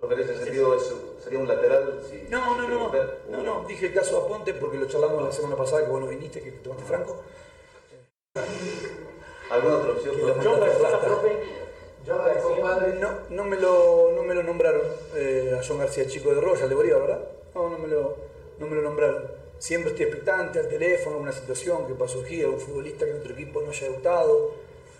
[0.00, 0.92] Lo que en ese sentido es-
[1.24, 2.00] sería un lateral.
[2.08, 2.92] Si, No, no, no,
[3.30, 6.00] no, no, dije el caso de Aponte porque lo charlamos la semana pasada que vos
[6.00, 7.22] no viniste, que tomaste Franco.
[9.50, 10.14] ¿Alguna otra opción?
[12.08, 12.98] A García.
[13.00, 14.82] No, no, me lo, no me lo nombraron
[15.14, 17.28] eh, a John García, chico de Royal, de Bolívar, ¿verdad?
[17.54, 18.16] No, no me lo,
[18.58, 19.24] no me lo nombraron.
[19.58, 23.32] Siempre estoy expectante al teléfono, alguna situación que pueda surgir, algún futbolista que en otro
[23.32, 24.52] equipo no haya debutado.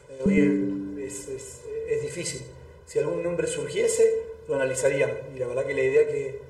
[0.09, 2.43] Eh, oye, es, es- es difícil.
[2.87, 5.17] Si algún nombre surgiese, lo analizaríamos.
[5.35, 6.41] Y la verdad que la idea es que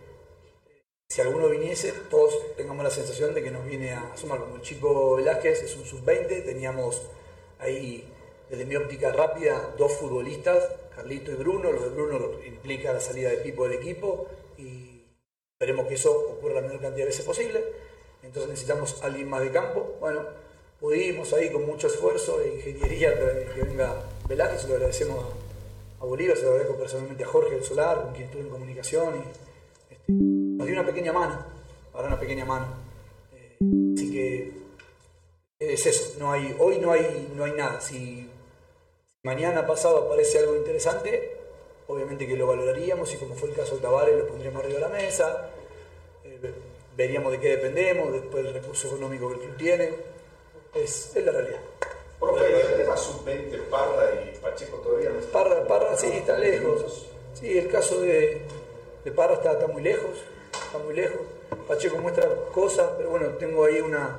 [1.09, 4.40] si alguno viniese, todos tengamos la sensación de que nos viene a sumar.
[4.40, 7.02] Como el chico Velázquez es un sub-20, teníamos
[7.59, 8.12] ahí,
[8.51, 11.70] desde mi óptica rápida, dos futbolistas, Carlito y Bruno.
[11.73, 14.27] Lo de Bruno implica la salida de Pipo del equipo
[14.59, 15.05] y
[15.52, 17.64] esperemos que eso ocurra la menor cantidad de veces posible.
[18.23, 19.97] Entonces necesitamos alguien más de campo.
[20.01, 20.27] Bueno,
[20.81, 25.45] pudimos ahí con mucho esfuerzo e ingeniería que venga Velázquez, lo agradecemos a,
[26.05, 29.93] Bolívar, se lo agradezco personalmente a Jorge del Solar, con quien estuve en comunicación y
[29.93, 31.44] este, nos dio una pequeña mano,
[31.93, 32.66] para una pequeña mano.
[33.32, 33.56] Eh,
[33.94, 34.52] así que
[35.59, 37.81] es eso, no hay, hoy no hay, no hay nada.
[37.81, 38.31] Si
[39.23, 41.36] mañana pasado aparece algo interesante,
[41.89, 44.81] obviamente que lo valoraríamos y como fue el caso de Tavares lo pondríamos arriba de
[44.81, 45.51] la mesa,
[46.24, 46.52] eh,
[46.97, 49.90] veríamos de qué dependemos, después del recurso económico que el club tiene,
[50.74, 51.60] es, es la realidad.
[52.18, 55.32] Profe, el tema sub-20, Parra y Pacheco todavía no está.
[55.32, 57.06] Parra, Parra sí, está lejos.
[57.34, 58.43] Sí, el caso de,
[59.05, 60.22] de Parra está, está muy lejos,
[60.66, 61.20] está muy lejos.
[61.68, 64.16] Pacheco muestra cosas, pero bueno, tengo ahí una,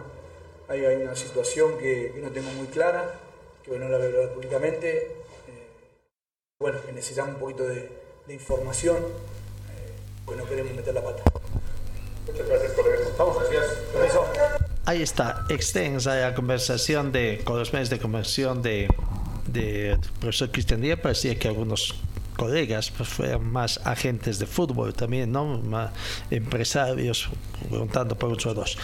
[0.68, 3.20] hay, hay una situación que, que, no tengo muy clara,
[3.64, 4.98] que bueno, la veo públicamente.
[5.48, 5.68] Eh,
[6.60, 7.90] bueno, que necesitamos un poquito de,
[8.28, 9.94] de información, eh,
[10.26, 11.24] pues no queremos meter la pata.
[12.28, 12.98] Muchas gracias, colega.
[13.18, 14.57] Vamos, gracias.
[14.88, 18.88] Ahí está, extensa la conversación de, con los medios de conversión de,
[19.46, 20.98] de profesor Cristian Díaz.
[21.02, 21.94] Parecía que algunos
[22.38, 25.58] colegas pues, fueran más agentes de fútbol también, ¿no?
[25.58, 25.92] Más
[26.32, 27.28] empresarios,
[27.68, 28.78] preguntando por otros dos.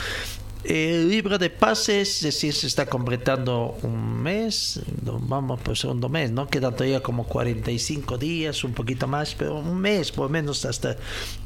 [0.64, 6.32] El libro de pases, es decir, se está completando un mes, vamos por segundo mes,
[6.32, 6.48] ¿no?
[6.48, 10.96] Quedan todavía como 45 días, un poquito más, pero un mes, por lo menos hasta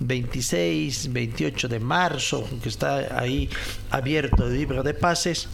[0.01, 3.49] 26, 28 de marzo, que está ahí
[3.89, 5.47] abierto el libro de pases.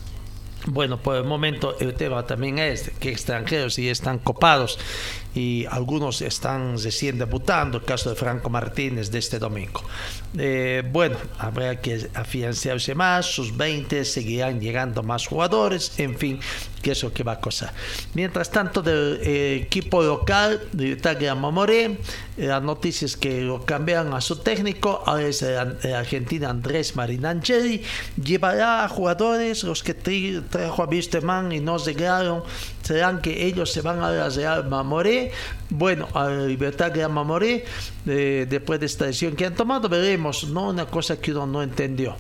[0.66, 4.78] Bueno, por el momento el tema también es que extranjeros y están copados
[5.36, 9.82] y algunos están recién debutando, el caso de Franco Martínez de este domingo.
[10.38, 16.40] Eh, bueno, habrá que afianzarse más, sus 20 seguirán llegando más jugadores, en fin,
[16.82, 17.74] que eso que va a costar.
[18.14, 21.98] Mientras tanto, del eh, equipo local de Italia Mamoré,
[22.38, 26.96] la noticia es que lo cambian a su técnico, ahora es el, el argentino Andrés
[26.96, 27.84] Marinangeli,
[28.22, 32.44] llevará a jugadores, los que trajo a Bisteman y no llegaron,
[32.82, 35.32] serán que ellos se van a la Real Mamoré
[35.76, 37.66] bueno, a Libertad de Mamoré,
[38.06, 40.70] eh, después de esta decisión que han tomado, veremos, ¿no?
[40.70, 42.16] Una cosa que uno no entendió.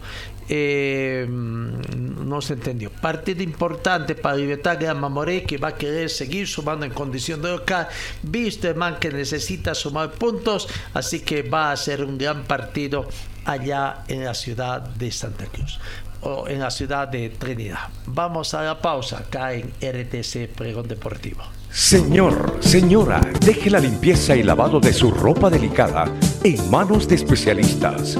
[0.49, 2.89] Eh, no se entendió.
[2.89, 7.51] Partido importante para Libertad de Mamoré que va a querer seguir sumando en condición de
[7.51, 7.87] local.
[8.21, 13.07] Visto man que necesita sumar puntos, así que va a ser un gran partido
[13.45, 15.79] allá en la ciudad de Santa Cruz
[16.21, 17.89] o en la ciudad de Trinidad.
[18.05, 21.43] Vamos a la pausa acá en RTC Pregón Deportivo.
[21.69, 26.05] Señor, señora, deje la limpieza y lavado de su ropa delicada
[26.43, 28.19] en manos de especialistas.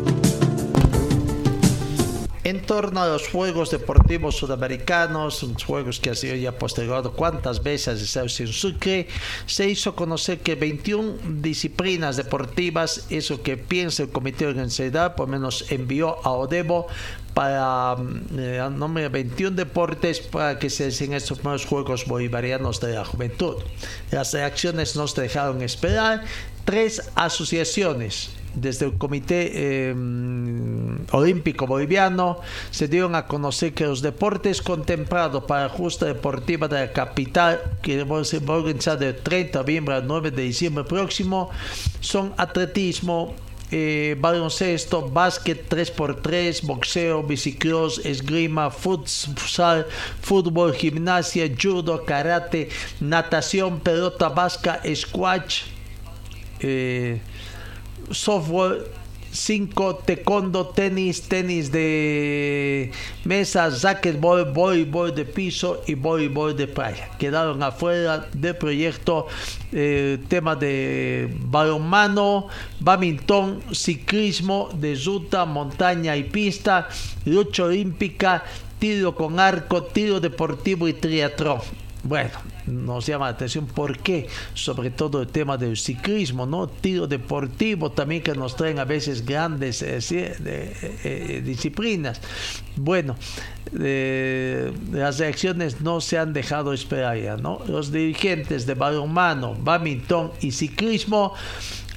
[2.43, 8.15] En torno a los Juegos Deportivos Sudamericanos, juegos que han sido ya postergados cuántas veces
[8.15, 9.07] en Sucre,
[9.45, 15.27] se hizo conocer que 21 disciplinas deportivas, eso que piensa el Comité de Organización, por
[15.27, 16.87] menos envió a Odebo
[17.35, 17.95] para
[18.35, 23.57] eh, nombre 21 deportes para que se den estos nuevos Juegos Bolivarianos de la Juventud.
[24.09, 26.23] Las reacciones nos dejaron esperar.
[26.65, 29.95] Tres asociaciones desde el Comité eh,
[31.11, 36.79] Olímpico Boliviano se dieron a conocer que los deportes contemplados para la justa deportiva de
[36.79, 41.49] la capital, que va a organizar del 30 de noviembre al 9 de diciembre próximo,
[41.99, 43.35] son atletismo,
[43.71, 49.87] eh, baloncesto, básquet 3x3, boxeo, bicicross, esgrima, futsal,
[50.21, 52.67] fútbol, gimnasia, judo, karate,
[52.99, 55.63] natación, pelota vasca, squash.
[56.59, 57.21] Eh,
[58.13, 58.83] software
[59.31, 62.91] 5, taekwondo, tenis, tenis de
[63.23, 67.09] mesa, racquetball, voleibol de piso y voleibol de playa.
[67.17, 69.27] Quedaron afuera del proyecto
[69.71, 72.47] eh, temas de balonmano,
[72.79, 76.89] badminton, ciclismo de ruta, montaña y pista,
[77.25, 78.43] lucha olímpica,
[78.79, 81.59] tiro con arco, tiro deportivo y triatlón.
[82.03, 86.67] bueno, nos llama la atención por qué, sobre todo el tema del ciclismo, ¿no?
[86.67, 89.99] Tiro deportivo también que nos traen a veces grandes eh,
[91.03, 92.21] eh, disciplinas.
[92.75, 93.15] Bueno,
[93.73, 97.37] las reacciones no se han dejado esperar ya.
[97.37, 101.33] Los dirigentes de balonmano, badminton y ciclismo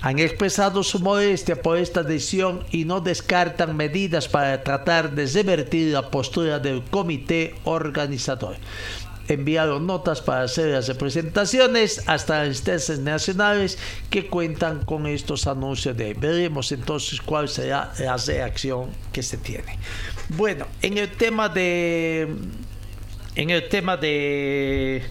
[0.05, 5.95] han expresado su modestia por esta decisión y no descartan medidas para tratar de revertir
[5.95, 8.57] la postura del comité organizador.
[9.29, 13.79] Enviaron notas para hacer las representaciones hasta las instancias nacionales
[14.11, 19.79] que cuentan con estos anuncios de Veremos entonces cuál será la reacción que se tiene.
[20.31, 22.29] Bueno, en el tema de
[23.37, 25.03] en el tema de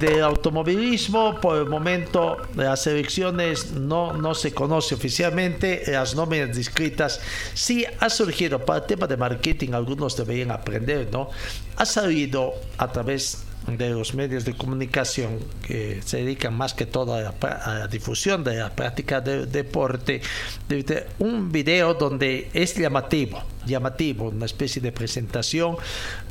[0.00, 7.20] de automovilismo, por el momento las elecciones no, no se conoce oficialmente, las nóminas descritas
[7.54, 11.30] sí ha surgido para el tema de marketing, algunos deberían aprender, ¿no?
[11.76, 17.14] Ha salido a través de los medios de comunicación que se dedican más que todo
[17.14, 20.20] a la, difusión de la práctica del deporte,
[20.68, 25.76] de, un video donde es llamativo, llamativo, una especie de presentación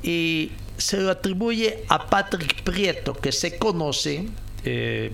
[0.01, 4.27] y se lo atribuye a Patrick Prieto, que se conoce
[4.63, 5.11] eh,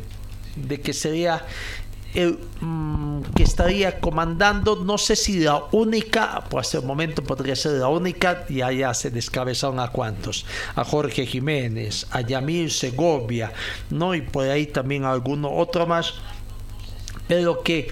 [0.56, 1.46] de que sería
[2.14, 7.74] el mm, que estaría comandando, no sé si la única, por ese momento podría ser
[7.74, 13.54] la única, y allá se descabezaron a cuantos, a Jorge Jiménez, a Yamil Segovia,
[13.90, 14.14] ¿no?
[14.14, 16.16] y por ahí también alguno otro más,
[17.28, 17.88] pero que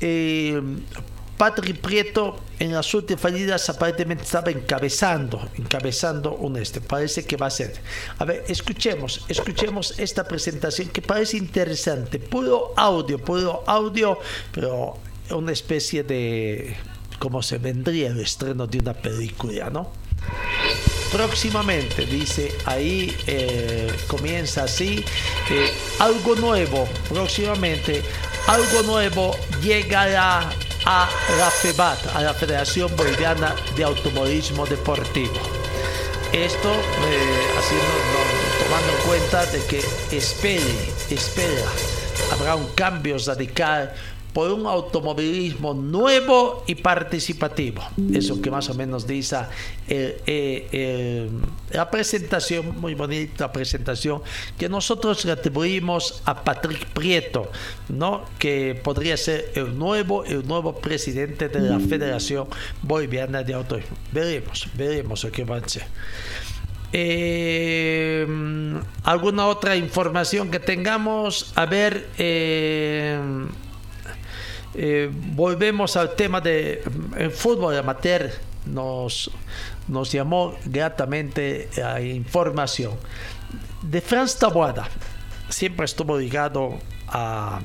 [0.00, 0.62] eh,
[1.40, 6.82] Patrick Prieto en las últimas fallidas aparentemente estaba encabezando, encabezando un este.
[6.82, 7.80] Parece que va a ser.
[8.18, 12.18] A ver, escuchemos, escuchemos esta presentación que parece interesante.
[12.18, 14.18] Puro audio, puro audio,
[14.52, 14.98] pero
[15.30, 16.76] una especie de
[17.18, 19.90] como se vendría el estreno de una película, ¿no?
[21.10, 25.04] Próximamente, dice ahí, eh, comienza así,
[25.50, 28.02] eh, algo nuevo, próximamente,
[28.46, 30.50] algo nuevo llegará
[30.86, 31.08] a
[31.38, 35.34] la FEBAT, a la Federación Boliviana de Automovilismo Deportivo.
[36.32, 37.50] Esto eh,
[38.62, 39.84] tomando en cuenta de que
[40.16, 41.66] espere, espera,
[42.32, 43.92] habrá un cambio radical
[44.32, 47.82] por un automovilismo nuevo y participativo.
[48.12, 49.36] Eso que más o menos dice
[49.88, 51.28] eh, eh,
[51.70, 54.22] la presentación, muy bonita presentación,
[54.58, 57.50] que nosotros le atribuimos a Patrick Prieto,
[57.88, 58.24] ¿no?
[58.38, 62.46] que podría ser el nuevo, el nuevo presidente de la Federación
[62.82, 63.96] Boliviana de Automovilismo.
[64.12, 65.84] Veremos, veremos lo va a ser.
[66.92, 68.26] Eh,
[69.04, 71.52] ¿Alguna otra información que tengamos?
[71.54, 73.18] A ver, eh,
[75.34, 76.82] volvemos al tema de
[77.16, 78.30] el fútbol amateur.
[78.66, 79.30] Nos,
[79.88, 82.92] nos llamó gratamente a información.
[83.82, 84.86] De Franz Tabuada,
[85.48, 86.78] siempre estuvo ligado
[87.08, 87.60] a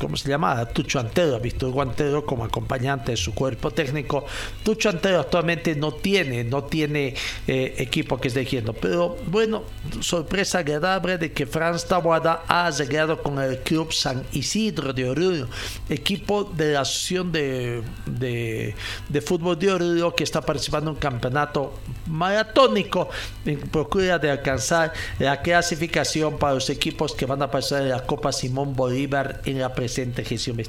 [0.00, 0.64] ¿cómo se llama?
[0.66, 4.24] Tucho Antero, visto Guantero como acompañante de su cuerpo técnico.
[4.64, 7.14] Tucho Antero actualmente no tiene, no tiene
[7.46, 9.62] eh, equipo que esté dirigiendo, pero bueno,
[10.00, 15.48] sorpresa agradable de que Franz Tabuada ha arreglado con el Club San Isidro de Oruro,
[15.88, 21.74] equipo de la Asociación de, de, Fútbol de Oruro que está participando en un campeonato
[22.10, 23.08] maratónico
[23.44, 28.04] en procura de alcanzar la clasificación para los equipos que van a pasar en la
[28.04, 30.60] Copa Simón Bolívar en la presente gestión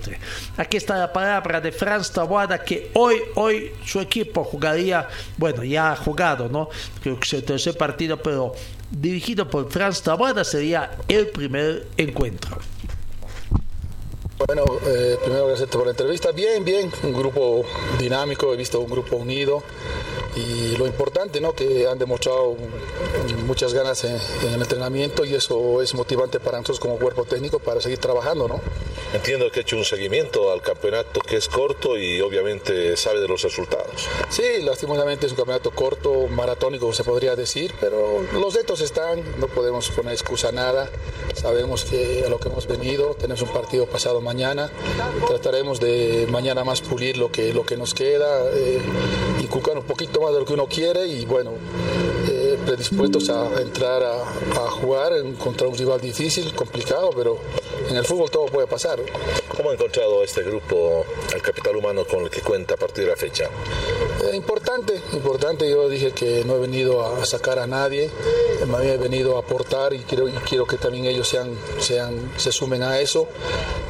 [0.58, 5.08] Aquí está la palabra de Franz Taboada que hoy, hoy su equipo jugaría,
[5.38, 6.70] bueno, ya ha jugado, ¿no?
[7.02, 8.54] Creo que es el tercer partido, pero
[8.90, 12.60] dirigido por Franz Taboada sería el primer encuentro.
[14.48, 16.32] Bueno, eh, primero gracias por la entrevista.
[16.32, 17.64] Bien, bien, un grupo
[18.00, 19.62] dinámico, he visto un grupo unido
[20.36, 21.54] y lo importante, ¿no?
[21.54, 22.56] Que han demostrado
[23.46, 27.60] muchas ganas en, en, el entrenamiento y eso es motivante para nosotros como cuerpo técnico
[27.60, 28.62] para seguir trabajando, ¿no?
[29.14, 33.28] Entiendo que ha hecho un seguimiento al campeonato que es corto y obviamente sabe de
[33.28, 34.08] los resultados.
[34.30, 39.48] Sí, lastimosamente es un campeonato corto, maratónico se podría decir, pero los retos están, no
[39.48, 40.90] podemos poner excusa a nada.
[41.36, 44.70] Sabemos que a lo que hemos venido, tenemos un partido pasado mañana,
[45.28, 48.80] trataremos de mañana más pulir lo que, lo que nos queda, eh,
[49.42, 51.52] inculcar un poquito más de lo que uno quiere y bueno,
[52.30, 57.40] eh, predispuestos a entrar a, a jugar contra un rival difícil, complicado, pero
[57.90, 59.00] en el fútbol todo puede pasar.
[59.56, 63.12] ¿Cómo ha encontrado este grupo el capital humano con el que cuenta a partir de
[63.12, 63.50] la fecha?
[64.24, 65.70] Eh, importante, importante.
[65.70, 68.10] Yo dije que no he venido a sacar a nadie,
[68.68, 72.84] me he venido a aportar y quiero, quiero que también ellos sean, sean, se sumen
[72.84, 73.28] a eso.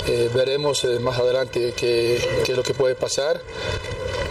[0.08, 3.42] Eh, veremos eh, más adelante qué, qué es lo que puede pasar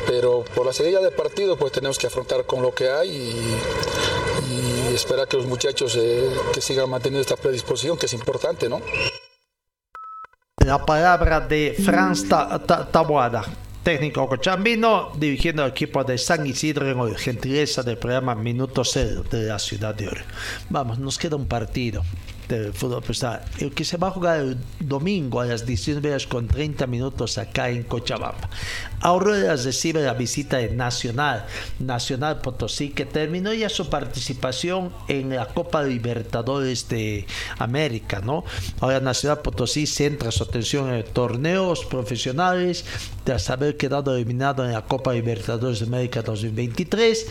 [0.06, 4.94] pero por la seguida del partido pues tenemos que afrontar con lo que hay y,
[4.94, 8.82] esperar que los muchachos eh, que sigan manteniendo esta predisposición, que es importante, ¿no?
[10.64, 13.44] La palabra de Franz Tabuada
[13.82, 19.24] técnico cochambino, dirigiendo el equipo de San Isidro en hoy, gentileza del programa Minuto Cero
[19.30, 20.20] de la ciudad de Oro.
[20.68, 22.02] Vamos, nos queda un partido
[22.46, 26.26] del fútbol pesado, el que se va a jugar el domingo a las 19 horas
[26.26, 28.50] con 30 minutos acá en Cochabamba.
[29.00, 31.46] Aurora recibe la visita de Nacional,
[31.78, 37.26] Nacional Potosí, que terminó ya su participación en la Copa Libertadores de
[37.58, 38.44] América, ¿no?
[38.80, 42.84] Ahora Nacional Potosí centra su atención en torneos profesionales,
[43.24, 47.26] tras haber quedado eliminado en la Copa Libertadores de América 2023.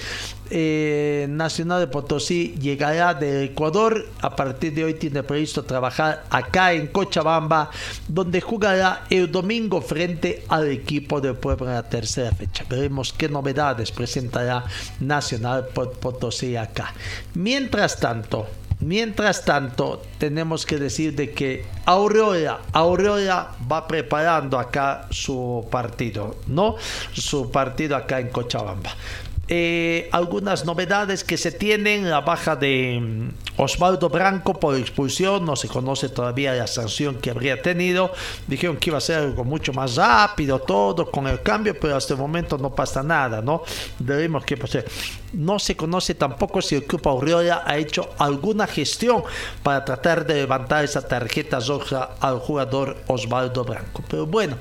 [0.52, 4.08] Eh, Nacional de Potosí llegará de Ecuador.
[4.22, 7.70] A partir de hoy tiene previsto trabajar acá en Cochabamba,
[8.08, 12.66] donde jugará el domingo frente al equipo del pueblo en la tercera fecha.
[12.70, 14.66] Veremos qué novedades presentará
[15.00, 16.94] Nacional Potosí acá.
[17.34, 18.48] Mientras tanto,
[18.82, 26.78] Mientras tanto, tenemos que decir de que Aurora, Aurora va preparando acá su partido, ¿no?
[27.12, 28.92] Su partido acá en Cochabamba.
[29.52, 35.56] Eh, algunas novedades que se tienen, la baja de mm, Osvaldo Branco por expulsión, no
[35.56, 38.12] se conoce todavía la sanción que habría tenido,
[38.46, 42.14] dijeron que iba a ser algo mucho más rápido todo con el cambio, pero hasta
[42.14, 43.64] el momento no pasa nada, ¿no?
[43.98, 44.78] Debemos que pues,
[45.34, 49.24] no se conoce tampoco si el Club Aurora ha hecho alguna gestión
[49.64, 54.58] para tratar de levantar esa tarjeta roja al jugador Osvaldo Branco, pero bueno,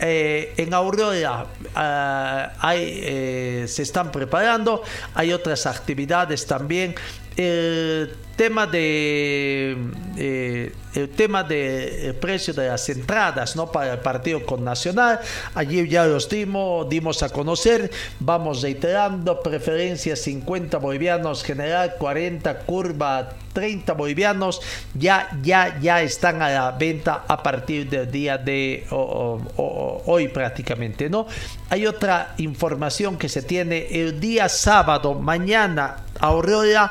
[0.00, 4.82] eh, en Aurora ah, hay, eh, se están preparando,
[5.14, 6.94] hay otras actividades también.
[7.38, 9.76] El tema de
[10.16, 13.70] eh, el tema del precio de las entradas ¿no?
[13.70, 15.20] para el partido con Nacional.
[15.54, 17.90] Allí ya los dimos, dimos a conocer.
[18.18, 24.60] Vamos reiterando, preferencia 50 bolivianos, general 40, curva 30 bolivianos.
[24.94, 31.08] Ya, ya, ya están a la venta a partir del día de hoy prácticamente.
[31.08, 31.28] ¿no?
[31.70, 36.90] Hay otra información que se tiene el día sábado, mañana, Aurora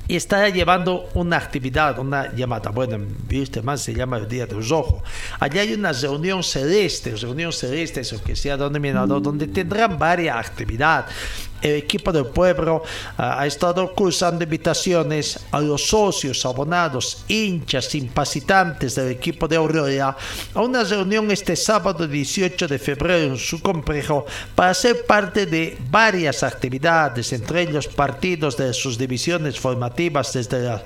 [0.11, 2.97] y está llevando una actividad, una llamada, bueno,
[3.29, 5.01] viste más se llama el Día de los Ojos.
[5.39, 11.05] Allá hay una reunión celeste, reunión celeste, eso que sea denominado, donde tendrán varias actividades
[11.61, 12.83] el equipo del pueblo
[13.17, 20.17] ah, ha estado cursando invitaciones a los socios, abonados, hinchas, simpatizantes del equipo de Aurora
[20.53, 24.25] a una reunión este sábado 18 de febrero en su complejo
[24.55, 30.83] para ser parte de varias actividades, entre ellos partidos de sus divisiones formativas desde la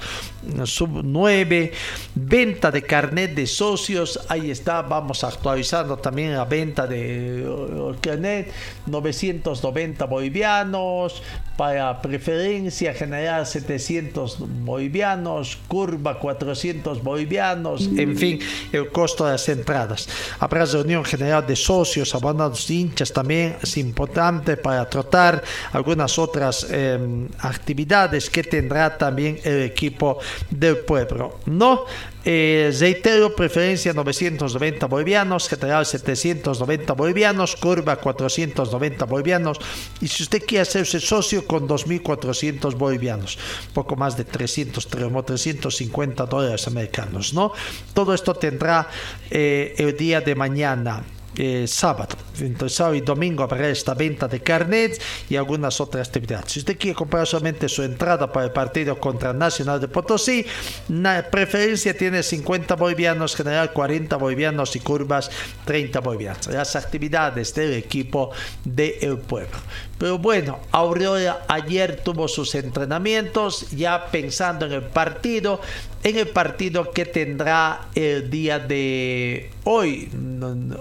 [0.65, 1.71] sub 9,
[2.15, 8.51] venta de carnet de socios, ahí está, vamos actualizando también la venta de uh, carnet,
[8.85, 11.21] 990 bolivianos,
[11.57, 18.39] para preferencia general 700 bolivianos, curva 400 bolivianos, en fin,
[18.71, 20.09] el costo de las entradas.
[20.39, 27.27] Habrá reunión general de socios, abonados, hinchas también, es importante para tratar algunas otras em,
[27.39, 30.19] actividades que tendrá también el equipo
[30.49, 31.39] del pueblo.
[31.45, 31.85] No
[32.27, 39.59] eh, reitero, preferencia 990 bolivianos, general 790 bolivianos, curva 490 bolivianos.
[40.01, 43.37] Y si usted quiere hacerse socio con 2.400 bolivianos,
[43.75, 47.51] poco más de 300, 350 dólares americanos, ¿no?
[47.93, 48.89] Todo esto tendrá
[49.29, 51.03] eh, el día de mañana
[51.37, 52.15] eh, sábado.
[52.39, 54.99] Entre sábado y domingo habrá esta venta de carnets
[55.29, 56.51] y algunas otras actividades.
[56.51, 60.45] Si usted quiere comprar solamente su entrada para el partido contra Nacional de Potosí,
[60.89, 65.29] la preferencia tiene 50 bolivianos, general 40 bolivianos y curvas
[65.65, 66.47] 30 bolivianos.
[66.47, 68.31] Las actividades del equipo
[68.63, 69.57] de El Pueblo.
[69.97, 75.61] Pero bueno, Aurora ayer tuvo sus entrenamientos ya pensando en el partido,
[76.05, 80.07] en el partido que tendrá el día de hoy,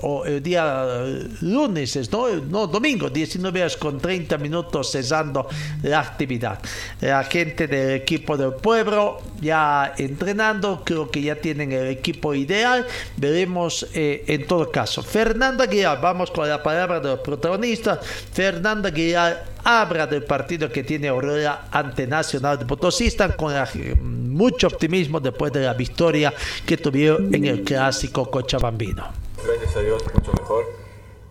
[0.03, 1.03] o el día
[1.41, 2.29] lunes, ¿no?
[2.29, 5.49] no domingo, 19 horas con 30 minutos cesando
[5.83, 6.59] la actividad.
[7.01, 12.87] La gente del equipo del pueblo ya entrenando, creo que ya tienen el equipo ideal,
[13.17, 15.03] veremos eh, en todo caso.
[15.03, 18.01] Fernando Aguilar, vamos con la palabra de los protagonistas.
[18.31, 23.07] Fernando Aguilar habla del partido que tiene Aurora ante Nacional de Potosí.
[23.07, 23.55] Están con
[24.01, 26.32] mucho optimismo después de la victoria
[26.66, 29.09] que tuvieron en el clásico cochabambino.
[29.45, 30.65] Gracias a Dios, mucho mejor.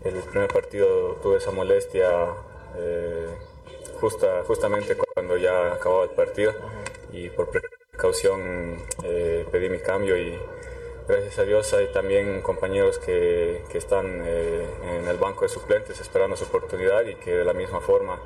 [0.03, 2.10] El primer partido tuve esa molestia
[2.77, 3.27] eh,
[4.01, 6.53] justa, justamente cuando ya acababa el partido
[7.14, 10.38] y por precaución eh, pedí mi cambio y
[11.07, 14.65] gracias a Dios hay también compañeros que, que están eh,
[14.99, 18.19] en el banco de suplentes esperando su oportunidad y que de la misma forma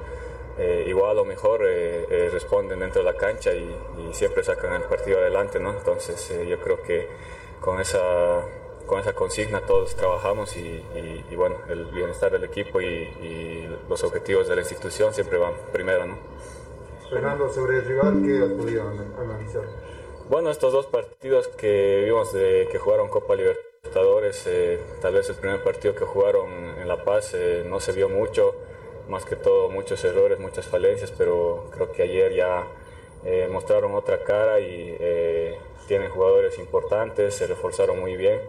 [0.57, 3.75] eh, igual o mejor eh, responden dentro de la cancha y,
[4.13, 5.71] siempre sacan el partido adelante, ¿no?
[5.71, 7.07] Entonces yo creo que
[7.59, 7.99] con esa,
[8.87, 10.81] con esa consigna todos trabajamos y,
[11.35, 16.17] bueno, el bienestar del equipo y, los objetivos de la institución siempre van primero, ¿no?
[17.09, 18.83] Fernando, sobre el rival, ¿qué has podido
[19.19, 19.63] analizar?
[20.29, 25.37] Bueno, estos dos partidos que vimos de que jugaron Copa Libertadores, eh, tal vez el
[25.37, 26.51] primer partido que jugaron
[26.81, 28.53] en La Paz eh, no se vio mucho,
[29.07, 32.67] más que todo muchos errores, muchas falencias, pero creo que ayer ya
[33.23, 34.97] eh, mostraron otra cara y
[35.87, 38.41] tienen jugadores importantes, se reforzaron muy bien,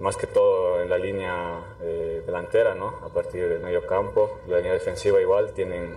[0.00, 1.76] más que todo en la línea
[2.24, 3.00] delantera, ¿no?
[3.04, 5.94] a partir del medio campo, la línea defensiva igual, tienen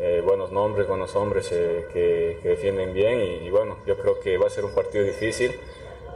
[0.00, 4.46] eh, buenos nombres, buenos hombres eh, que, defienden bien y, bueno, yo creo que va
[4.46, 5.58] a ser un partido difícil,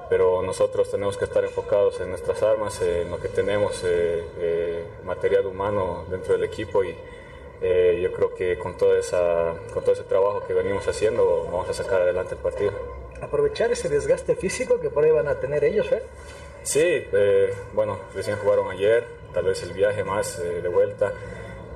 [0.08, 5.46] pero nosotros tenemos que estar enfocados en nuestras armas, en lo que tenemos, eh, material
[5.46, 6.94] humano dentro del equipo y
[8.00, 11.72] yo creo que con, toda esa, con todo ese trabajo que venimos haciendo vamos a
[11.72, 12.72] sacar adelante el partido.
[13.20, 16.02] Aprovechar ese desgaste físico que por ahí van a tener ellos, ¿eh?
[16.64, 17.04] Sí,
[17.72, 21.12] bueno, recién jugaron ayer, tal vez el viaje más de vuelta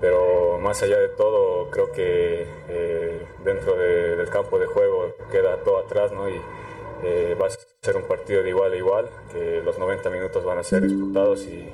[0.00, 5.78] pero más allá de todo creo que eh, dentro del campo de juego queda todo
[5.78, 6.28] atrás ¿no?
[6.28, 6.40] y
[7.02, 10.58] eh, va a ser un partido de igual a igual, que los 90 minutos van
[10.58, 11.68] a ser disputados y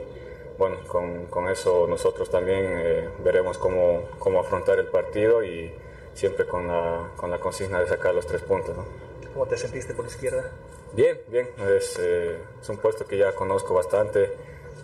[0.58, 5.72] bueno, con, con eso nosotros también eh, veremos cómo, cómo, afrontar el partido y
[6.14, 8.76] siempre con la, con la consigna de sacar los tres puntos.
[8.76, 8.84] ¿no?
[9.32, 10.50] ¿Cómo te sentiste por izquierda?
[10.92, 14.30] Bien, bien, es, es un puesto que ya conozco bastante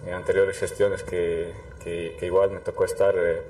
[0.06, 1.52] en anteriores gestiones que,
[1.82, 3.42] que, igual me tocó estar eh,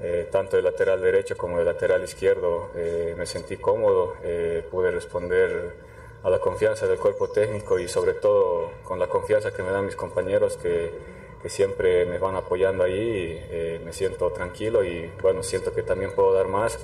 [0.00, 2.70] eh, tanto de lateral derecho como de lateral izquierdo.
[2.74, 4.14] Eh, me sentí cómodo,
[4.70, 5.92] pude responder
[6.22, 9.86] a la confianza del cuerpo técnico y sobre todo con la confianza que me dan
[9.86, 10.92] mis compañeros que,
[11.42, 13.80] que siempre me van apoyando ahí.
[13.84, 16.78] me siento tranquilo y bueno, siento que también puedo dar más.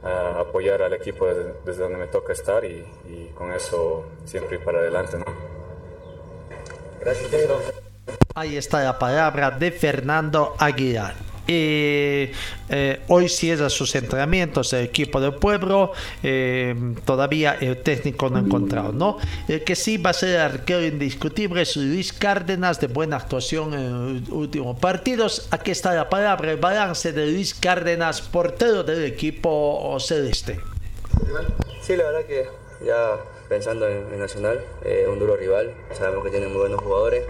[0.00, 4.58] A apoyar al equipo desde, desde donde me toca estar y, y, con eso siempre
[4.58, 5.18] ir para adelante.
[5.18, 5.24] ¿no?
[7.00, 7.87] Gracias, Pedro.
[8.34, 11.28] Ahí está la palabra de Fernando Aguilar.
[11.50, 12.30] Eh,
[13.08, 15.92] hoy cierra sus entrenamientos el equipo del pueblo.
[16.22, 16.74] Eh,
[17.06, 19.16] todavía el técnico no ha encontrado, ¿no?
[19.48, 24.20] El que sí va a ser arquero indiscutible es Luis Cárdenas, de buena actuación en
[24.20, 25.48] los últimos partidos.
[25.50, 30.60] Aquí está la palabra, el balance de Luis Cárdenas, portero del equipo celeste.
[31.80, 32.46] Sí, la verdad que
[32.84, 33.16] ya
[33.48, 37.24] pensando en, Nacional, eh, un duro rival, sabemos que tiene muy buenos jugadores.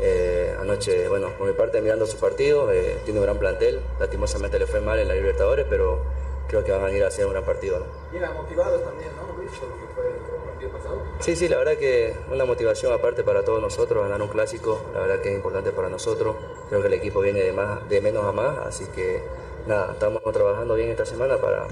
[0.00, 4.58] Eh, anoche, bueno, por mi parte mirando su partido, eh, tiene un gran plantel, lastimosamente
[4.58, 6.00] le fue mal en la Libertadores, pero
[6.48, 7.80] creo que van a venir a hacer un gran partido.
[7.80, 8.32] ¿no?
[8.34, 11.02] motivados también, ¿no, Luis, por lo que fue el partido pasado?
[11.20, 15.00] Sí, sí, la verdad que una motivación aparte para todos nosotros, ganar un clásico, la
[15.00, 16.36] verdad que es importante para nosotros,
[16.68, 19.22] creo que el equipo viene de, más, de menos a más, así que
[19.66, 21.66] nada, estamos trabajando bien esta semana para,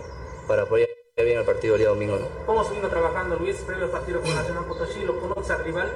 [0.46, 2.16] para apoyar bien el partido el día domingo.
[2.16, 2.26] ¿no?
[2.46, 5.04] ¿Cómo se vino trabajando Luis previo al partido con Nacional Potosí?
[5.04, 5.92] ¿Lo conoce al rival?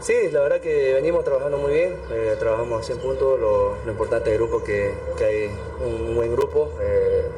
[0.00, 4.30] Sí, la verdad que venimos trabajando muy bien, eh, trabajamos a 100 puntos, lo, importante
[4.30, 5.50] del grupo que, que hay
[5.84, 7.28] un, buen grupo, eh,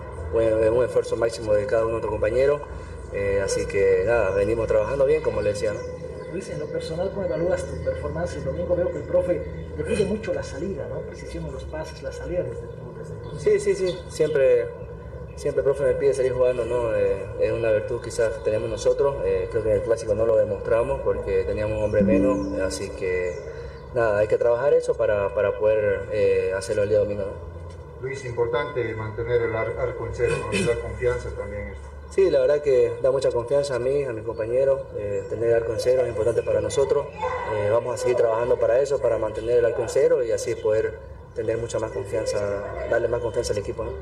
[0.70, 2.60] un, esfuerzo máximo de cada uno de nuestros compañeros,
[3.14, 5.72] eh, así que nada, venimos trabajando bien, como le decía.
[5.72, 5.80] ¿no?
[6.32, 8.76] Luis, en lo personal, ¿cómo evalúas tu performance el domingo?
[8.76, 9.42] Veo que el profe
[9.76, 11.00] te pide mucho la salida, ¿no?
[11.00, 13.40] Precisión en los pases, la salida desde tu...
[13.40, 14.68] Sí, sí, sí, siempre
[15.40, 16.94] siempre el profe me pide salir jugando, ¿no?
[16.94, 20.36] Eh, es una virtud quizás tenemos nosotros, eh, creo que en el clásico no lo
[20.36, 23.34] demostramos porque teníamos un hombre menos, así que
[23.94, 27.22] nada, hay que trabajar eso para, para poder eh, hacerlo el día domingo.
[27.22, 28.02] ¿no?
[28.02, 30.66] Luis, importante mantener el arco en cero, ¿no?
[30.66, 31.88] da confianza también esto.
[32.10, 34.80] Sí, la verdad que da mucha confianza a mí, a mis compañeros.
[35.30, 37.06] tener el arco en cero es importante para nosotros.
[37.70, 40.98] vamos a seguir trabajando para eso, para mantener el arco en cero y así poder
[41.34, 42.38] tener mucha más confianza,
[42.90, 43.84] darle más confianza al equipo.
[43.84, 43.92] ¿no?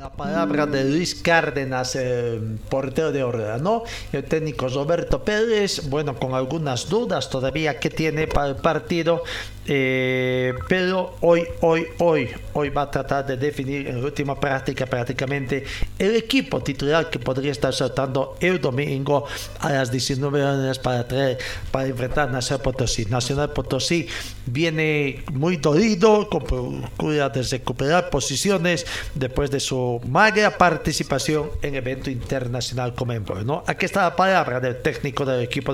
[0.00, 3.84] La palabra de Luis Cárdenas, eh, portero de Orla, ¿no?
[4.12, 9.22] El técnico Roberto Pérez, bueno, con algunas dudas todavía que tiene para el partido,
[9.66, 15.64] eh, pero hoy, hoy, hoy, hoy va a tratar de definir en última práctica prácticamente
[15.98, 19.24] el equipo titular que podría estar saltando el domingo
[19.60, 21.38] a las 19 horas para, traer,
[21.70, 23.06] para enfrentar a Nacional Potosí.
[23.06, 24.06] Nacional Potosí
[24.46, 32.10] viene muy dolido, con procura de recuperar posiciones después de su magra participación en evento
[32.10, 33.14] internacional como
[33.44, 33.64] ¿no?
[33.66, 35.72] Aquí está la palabra del técnico del equipo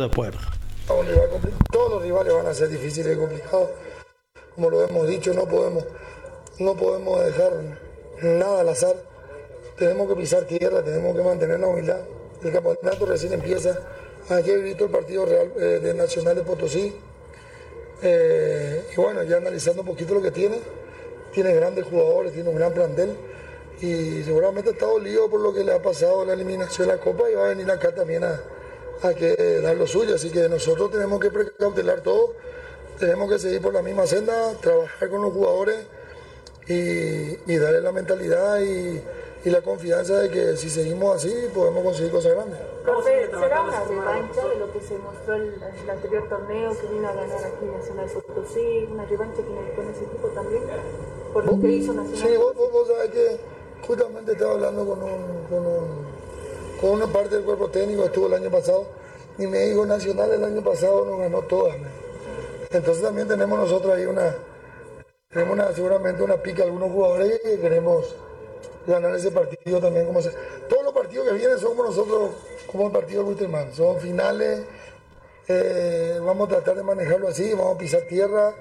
[1.71, 3.71] Todos los rivales van a ser difíciles y complicados.
[4.55, 5.85] Como lo hemos dicho, no podemos,
[6.59, 7.53] no podemos dejar
[8.23, 8.97] nada al azar.
[9.79, 12.01] Tenemos que pisar tierra, tenemos que mantener la humildad.
[12.43, 13.79] El campeonato recién empieza.
[14.31, 16.93] Aquí he visto el partido real eh, de Nacional de Potosí.
[18.03, 20.59] Eh, y bueno, ya analizando un poquito lo que tiene,
[21.33, 23.17] tiene grandes jugadores, tiene un gran plantel
[23.81, 27.31] y seguramente está dolido por lo que le ha pasado la eliminación de la Copa
[27.31, 28.41] y va a venir acá también a,
[29.03, 30.15] a que dar lo suyo.
[30.15, 32.35] Así que nosotros tenemos que precautelar todo,
[32.99, 35.77] tenemos que seguir por la misma senda, trabajar con los jugadores
[36.69, 36.73] y,
[37.53, 39.03] y darle la mentalidad y,
[39.45, 42.59] y la confianza de que si seguimos así podemos conseguir cosas grandes.
[43.41, 47.13] ¿será una revancha de lo que se mostró el, el anterior torneo que vino a
[47.13, 48.89] ganar aquí Nacional Potosí?
[48.91, 50.63] ¿Una revancha con, con ese equipo también?
[51.33, 53.41] Por lo que hizo Nacional Sí, vos, vos, vos sabés que
[53.87, 56.10] justamente estaba hablando con, un, con, un,
[56.81, 58.87] con una parte del cuerpo técnico, estuvo el año pasado,
[59.39, 61.77] y me dijo Nacional el año pasado nos ganó todas.
[62.71, 64.35] Entonces también tenemos nosotros ahí una,
[65.29, 68.15] tenemos seguramente una pica algunos jugadores que queremos
[68.87, 70.21] ganar ese partido también como.
[70.69, 72.31] Todos los partidos que vienen como nosotros,
[72.67, 74.61] como el partido de Wisterman, son finales,
[75.49, 78.55] eh, vamos a tratar de manejarlo así, vamos a pisar tierra,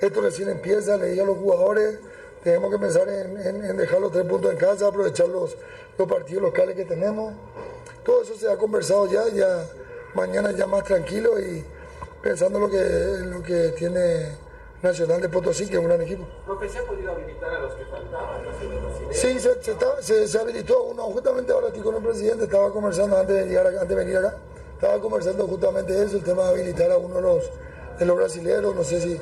[0.00, 1.98] esto recién empieza, le a los jugadores,
[2.44, 5.56] tenemos que pensar en, en- en dejar los tres puntos en casa, aprovechar los,
[5.98, 7.34] los partidos locales que tenemos,
[8.04, 9.66] todo eso se ha conversado ya, ya
[10.14, 11.64] mañana ya más tranquilo y
[12.22, 12.78] pensando en lo que,
[13.26, 14.44] lo que tiene
[14.82, 16.24] Nacional de Potosí, que es un gran equipo.
[16.44, 18.42] Profe, ¿se ha podido habilitar a los que faltaban?
[19.10, 21.04] Sí, se, se, está- se- se habilitó uno.
[21.04, 24.36] Justamente ahora estoy con el presidente, estaba conversando antes de, llegar antes de venir acá,
[24.74, 27.50] estaba conversando justamente eso, el tema de habilitar a uno de los,
[27.98, 29.20] de los brasileños, no sé si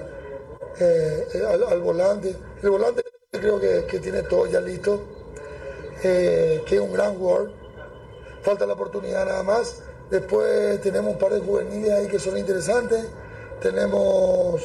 [0.80, 2.34] eh, al, al volante.
[2.62, 5.00] El volante creo que, que tiene todo ya listo,
[6.02, 7.52] eh, que es un gran jugador.
[8.42, 9.80] Falta la oportunidad nada más.
[10.10, 13.06] Después tenemos un par de juveniles ahí que son interesantes.
[13.60, 14.60] Tenemos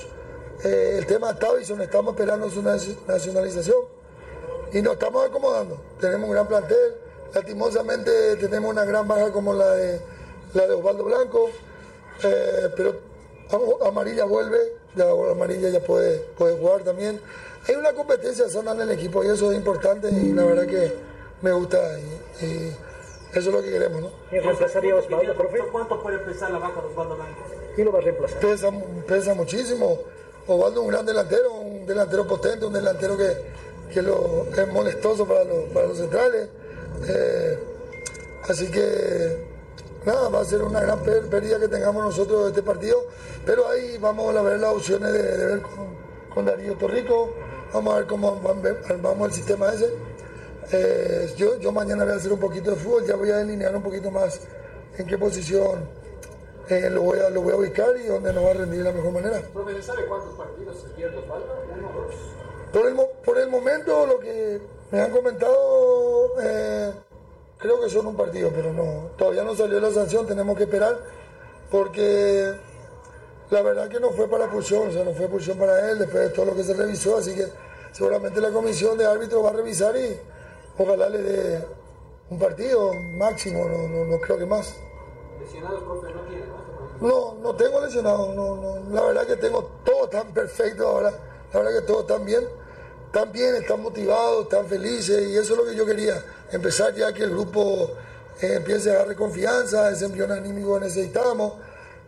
[0.63, 3.77] eh, el tema de Tavison, estamos esperando su naci- nacionalización
[4.73, 5.79] y nos estamos acomodando.
[6.01, 6.95] Tenemos un gran plantel,
[7.33, 10.01] lastimosamente tenemos una gran baja como la de,
[10.53, 11.49] la de Osvaldo Blanco,
[12.23, 12.95] eh, pero
[13.51, 14.57] Am- Amarilla vuelve,
[14.95, 17.21] ya Amarilla ya puede, puede jugar también.
[17.67, 20.93] Hay una competencia sana en el equipo y eso es importante y la verdad que
[21.41, 22.77] me gusta y, y
[23.33, 24.01] eso es lo que queremos.
[24.01, 24.09] ¿no?
[24.29, 25.59] ¿Quién reemplazaría a Osvaldo, profe?
[25.71, 27.41] ¿Cuánto puede pesar la vaca de Osvaldo Blanco?
[27.75, 28.39] ¿Quién lo va a reemplazar?
[28.39, 28.71] Pesa,
[29.07, 29.99] pesa muchísimo.
[30.47, 33.29] Osvaldo es un gran delantero, un delantero potente, un delantero que,
[33.93, 36.49] que lo, es molestoso para los, para los centrales.
[37.07, 37.59] Eh,
[38.49, 39.45] así que
[40.05, 43.05] nada, va a ser una gran pérdida que tengamos nosotros de este partido,
[43.45, 45.87] pero ahí vamos a ver las opciones de, de ver con,
[46.33, 47.29] con Darío Torrico,
[47.73, 48.41] vamos a ver cómo
[48.89, 49.93] armamos el sistema ese.
[50.71, 53.75] Eh, yo, yo mañana voy a hacer un poquito de fútbol, ya voy a delinear
[53.75, 54.39] un poquito más
[54.97, 55.89] en qué posición
[56.69, 58.85] eh, lo, voy a, lo voy a ubicar y dónde nos va a rendir de
[58.85, 59.41] la mejor manera.
[59.51, 61.47] Profe, ¿se sabe cuántos partidos pierde Osvaldo?
[61.75, 62.15] ¿Uno, dos?
[62.71, 66.91] Por el, por el momento, lo que me han comentado, eh,
[67.57, 70.99] creo que son un partido, pero no, todavía no salió la sanción, tenemos que esperar,
[71.71, 72.53] porque
[73.49, 76.29] la verdad que no fue para pulsión, o sea, no fue pulsión para él, después
[76.29, 77.47] de todo lo que se revisó, así que
[77.91, 80.19] seguramente la comisión de árbitros va a revisar y
[80.79, 81.65] ojalá le dé
[82.29, 84.73] un partido máximo, no, no, no creo que más.
[85.39, 87.07] Lesionados, profe, no tienen, ¿no?
[87.07, 88.93] No, no tengo lesionado, no, no.
[88.93, 91.11] La verdad que tengo todo tan perfecto ahora.
[91.53, 92.43] La verdad que todo tan bien.
[93.05, 96.23] Están bien, están motivados, están felices y eso es lo que yo quería.
[96.51, 97.89] Empezar ya que el grupo
[98.41, 101.53] eh, empiece a agarrar confianza, ese envío anímico que necesitamos,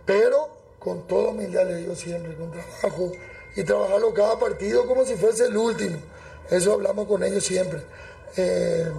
[0.05, 3.11] pero con toda humildad le digo siempre, con trabajo
[3.55, 5.97] y trabajarlo cada partido como si fuese el último.
[6.49, 7.81] Eso hablamos con ellos siempre.
[8.37, 8.91] Eh,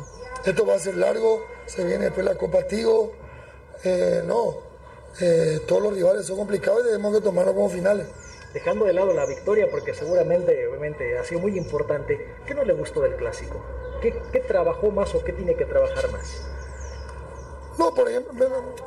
[0.45, 3.13] esto va a ser largo, se viene después la Copa Tigo.
[3.85, 4.57] Eh, no,
[5.21, 8.07] eh, todos los rivales son complicados y tenemos que tomarlo como finales.
[8.53, 12.75] Dejando de lado la victoria, porque seguramente, obviamente, ha sido muy importante, ¿qué no le
[12.75, 13.65] gustó del clásico?
[14.03, 16.43] ¿Qué, qué trabajó más o qué tiene que trabajar más?
[17.79, 18.33] No, por ejemplo,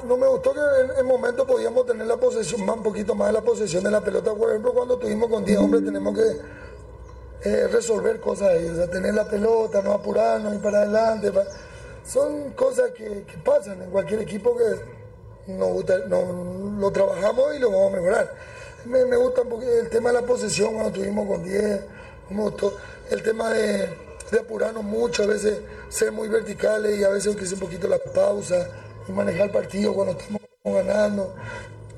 [0.05, 3.29] no me gustó que en, en momentos podíamos tener la posesión, más, un poquito más
[3.29, 4.33] de la posesión de la pelota.
[4.35, 6.37] Por ejemplo, cuando tuvimos con 10 hombres tenemos que
[7.45, 11.31] eh, resolver cosas ahí, o tener la pelota, no apurarnos, ir para adelante.
[12.03, 17.93] Son cosas que, pasan en cualquier equipo que nos gusta, lo trabajamos y lo vamos
[17.93, 18.33] a mejorar.
[18.85, 21.81] Me, gusta un poquito el tema de la posesión cuando estuvimos con 10,
[22.31, 22.77] me gustó
[23.11, 23.89] el tema de,
[24.31, 25.59] de apurarnos mucho, a veces
[25.89, 28.67] ser muy verticales y a veces que un poquito la pausa
[29.07, 31.35] y manejar el partido cuando estamos ganando.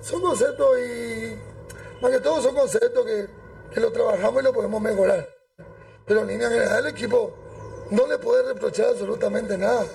[0.02, 1.38] Son conceptos y
[2.02, 3.28] más que todo son conceptos que,
[3.74, 5.37] que lo trabajamos y lo podemos mejorar.
[6.08, 7.32] Pero en línea general el equipo
[7.92, 9.86] no le puede reprochar absolutamente nada.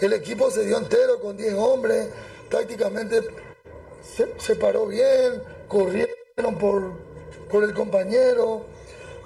[0.00, 2.08] El equipo se dio entero con 10 hombres,
[2.50, 3.22] tácticamente
[4.38, 6.92] se, paró bien, corrieron por,
[7.50, 8.66] por el compañero.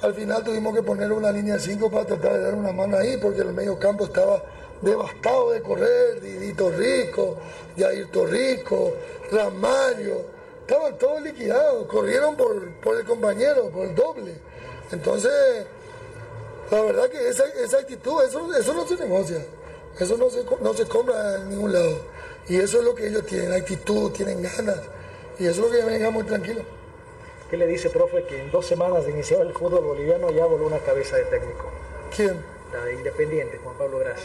[0.01, 3.17] Al final tuvimos que poner una línea 5 para tratar de dar una mano ahí,
[3.17, 4.45] porque el medio campo estaba
[4.81, 7.37] devastado de correr, Didito Rico,
[7.77, 8.93] Jair Torrico,
[9.33, 10.23] Ramallo,
[10.61, 14.35] estaban todos liquidados, corrieron por, por el compañero, por el doble.
[14.93, 15.67] Entonces,
[16.71, 19.45] La verdad que esa, esa actitud, eso, eso no se negocia.
[19.99, 21.99] Eso no se, no se compra en ningún lado.
[22.49, 24.79] Y eso es lo que ellos tienen, actitud, tienen ganas.
[25.39, 26.63] Y eso es lo que me deja muy tranquilo.
[27.51, 30.67] ¿Qué le dice, profe, que en dos semanas de iniciar el fútbol boliviano ya voló
[30.67, 31.71] una cabeza de técnico?
[32.15, 32.45] ¿Quién?
[32.73, 34.21] La Independiente, Juan Pablo Gras.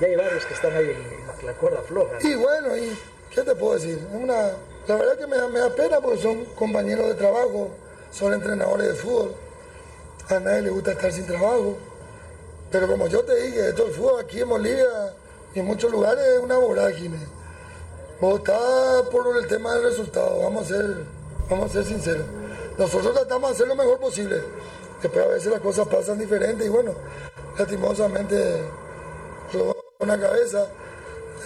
[0.00, 2.18] Ya hay varios que están ahí en la cuerda floja.
[2.20, 2.98] Y bueno, y
[3.30, 3.98] ¿qué te puedo decir?
[4.12, 4.52] Una,
[4.86, 7.70] la verdad que me, me da pena porque son compañeros de trabajo,
[8.10, 9.34] son entrenadores de fútbol.
[10.28, 11.76] A nadie le gusta estar sin trabajo.
[12.70, 15.14] Pero como yo te dije, esto el fútbol aquí en Bolivia
[15.54, 17.18] y en muchos lugares es una vorágine.
[18.20, 20.96] Vos estás por el tema del resultado, vamos a ser,
[21.50, 22.26] vamos a ser sinceros.
[22.78, 24.40] Nosotros tratamos de hacer lo mejor posible.
[25.02, 26.94] Después a veces las cosas pasan diferentes y bueno,
[27.58, 28.62] lastimosamente
[29.98, 30.66] una cabeza.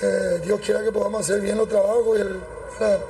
[0.02, 2.22] Eh, Dios quiera que podamos hacer bien los trabajos y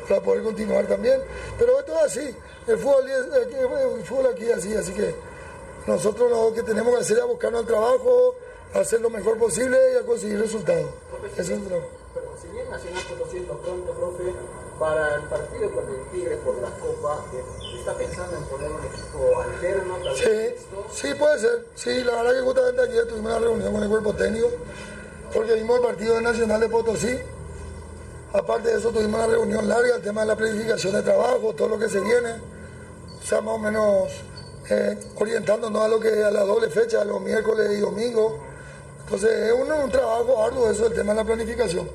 [0.09, 1.21] para, poder continuar también.
[1.59, 2.37] Pero esto es así.
[2.67, 5.15] El fútbol, el fútbol aquí es así, así que
[5.87, 8.35] nosotros lo que tenemos que hacer es buscarnos el trabajo,
[8.75, 10.91] hacer lo mejor posible y a conseguir resultados.
[11.37, 14.35] Eso es Pero si bien Nacional Potosí pronto, profe,
[14.81, 17.25] para el partido con el Tigre por la Copa,
[17.79, 19.97] ¿está pensando en poner un equipo alterno?
[20.17, 20.55] sí,
[20.93, 21.67] sí puede ser.
[21.77, 24.49] Sí, la verdad que justamente ayer tuvimos una reunión con el cuerpo técnico,
[25.33, 27.19] porque vimos el partido Nacional de Potosí.
[28.33, 31.69] Aparte de eso tuvimos una reunión larga, el tema de la planificación de trabajo, todo
[31.69, 32.35] lo que se viene.
[33.21, 34.11] O sea, más o menos
[34.69, 38.33] eh, orientándonos a lo que a la doble fecha, los miércoles y domingos.
[39.05, 41.89] Entonces es un, trabajo arduo eso, el tema de la planificación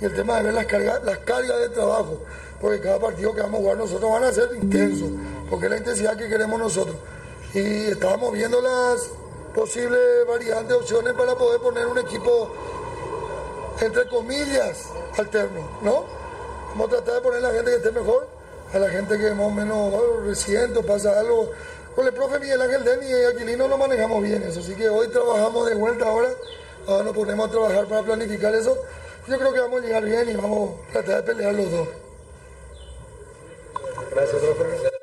[0.00, 2.18] y el tema de ver las cargas, las cargas de trabajo,
[2.60, 5.10] porque cada partido que vamos a jugar nosotros van a ser intensos,
[5.50, 6.96] porque es la intensidad que queremos nosotros.
[7.52, 9.10] Y estábamos viendo las
[9.54, 12.50] posibles variantes, opciones para poder poner un equipo,
[13.80, 14.88] entre comillas,
[15.18, 16.04] alterno, ¿no?
[16.70, 18.26] Vamos a tratar de poner a la gente que esté mejor,
[18.72, 19.94] a la gente que más o menos
[20.24, 21.50] reciente pasa algo
[21.94, 25.08] con el profe Miguel Ángel Denny y Aquilino lo manejamos bien eso, así que hoy
[25.08, 26.28] trabajamos de vuelta ahora,
[26.86, 28.76] ahora nos ponemos a trabajar para planificar eso.
[29.26, 31.88] Yo creo que vamos a llegar bien y vamos a tratar de pelear los dos.
[34.10, 34.93] Gracias, profe.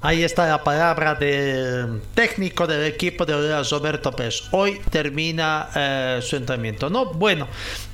[0.00, 4.44] Ahí está la palabra del técnico del equipo de Roberto Pérez.
[4.52, 6.88] Hoy termina eh, su entrenamiento.
[6.88, 7.06] ¿no?
[7.06, 7.48] Bueno,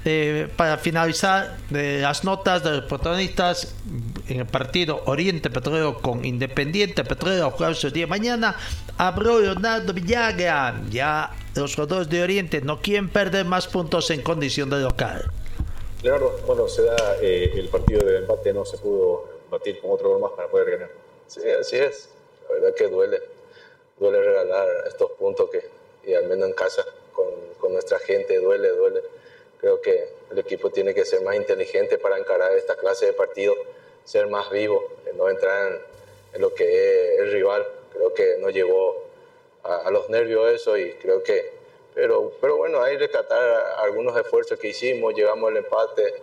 [0.04, 3.74] eh, para finalizar, de las notas de los protagonistas
[4.28, 8.54] en el partido Oriente Petrolero con Independiente Petrolero, jugarse el día de mañana,
[8.98, 10.82] habló Leonardo Villagra.
[10.90, 15.30] Ya los jugadores de Oriente no quieren perder más puntos en condición de local.
[16.02, 20.10] Leonardo, bueno, se da eh, el partido de empate, no se pudo batir con otro
[20.10, 21.03] gol más para poder ganar.
[21.26, 22.08] Sí, así es.
[22.48, 23.20] La verdad que duele.
[23.98, 25.62] Duele regalar estos puntos que,
[26.04, 27.26] y al menos en casa, con,
[27.58, 29.02] con nuestra gente, duele, duele.
[29.58, 33.54] Creo que el equipo tiene que ser más inteligente para encarar esta clase de partido,
[34.04, 34.84] ser más vivo,
[35.14, 35.80] no entrar
[36.32, 37.66] en, lo que es el rival.
[37.92, 39.04] Creo que no llevó
[39.62, 41.52] a, los nervios eso y creo que,
[41.94, 46.14] pero, pero bueno, hay rescatar algunos esfuerzos que hicimos, llegamos al empate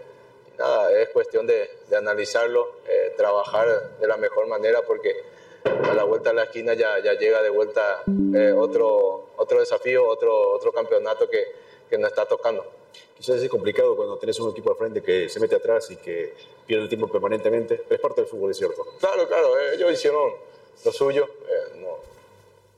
[0.58, 5.24] nada, es cuestión de, de analizarlo, eh, trabajar de la mejor manera porque
[5.64, 8.04] a la vuelta de la esquina ya, ya llega de vuelta
[8.36, 11.44] eh, otro, otro desafío, otro, otro campeonato que,
[11.90, 12.66] que nos está tocando.
[13.16, 16.34] Quizás es complicado cuando tienes un equipo al frente que se mete atrás y que
[16.66, 18.84] pierde el tiempo permanentemente, pero es parte del fútbol, es cierto.
[19.00, 20.32] Claro, claro, eh, ellos hicieron
[20.84, 21.28] lo suyo,
[21.76, 21.98] no,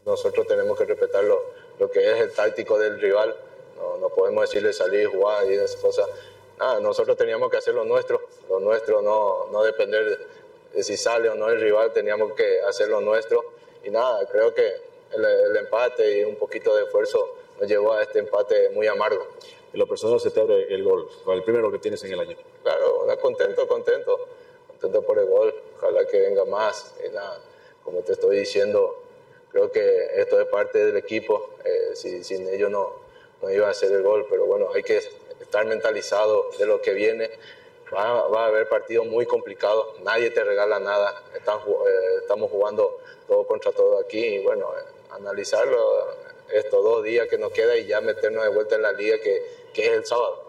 [0.06, 1.42] nosotros tenemos que respetar lo,
[1.80, 3.34] lo, que es el táctico del rival,
[3.78, 6.10] no, no podemos decirle salir, jugar y esas cosas
[6.58, 10.20] nada, nosotros teníamos que hacer lo nuestro, lo nuestro, no, no depender
[10.74, 13.44] de si sale o no el rival, teníamos que hacer lo nuestro.
[13.84, 14.74] Y nada, creo que
[15.12, 19.28] el, empate y un poquito de esfuerzo nos llevó a este empate muy amargo.
[19.72, 22.38] En lo personal se te abre el gol, el primero que tienes en el año.
[22.64, 24.28] Claro, contento, contento,
[24.68, 26.96] contento por el gol, ojalá que venga más.
[27.06, 27.40] Y nada,
[27.84, 29.04] como te estoy diciendo,
[29.52, 32.94] creo que esto es parte del equipo, eh, si, sin ellos no,
[33.42, 35.02] no iba a ser el gol, pero bueno, hay que
[35.54, 37.30] estar mentalizado de lo que viene.
[37.94, 41.40] Va, a haber partidos muy complicados, nadie te regala nada, eh,
[42.22, 42.98] estamos jugando
[43.28, 45.78] todo contra todo aquí y bueno, eh, analizarlo
[46.52, 49.70] estos dos días que nos queda y ya meternos de vuelta en la liga que,
[49.76, 50.44] que es el sábado.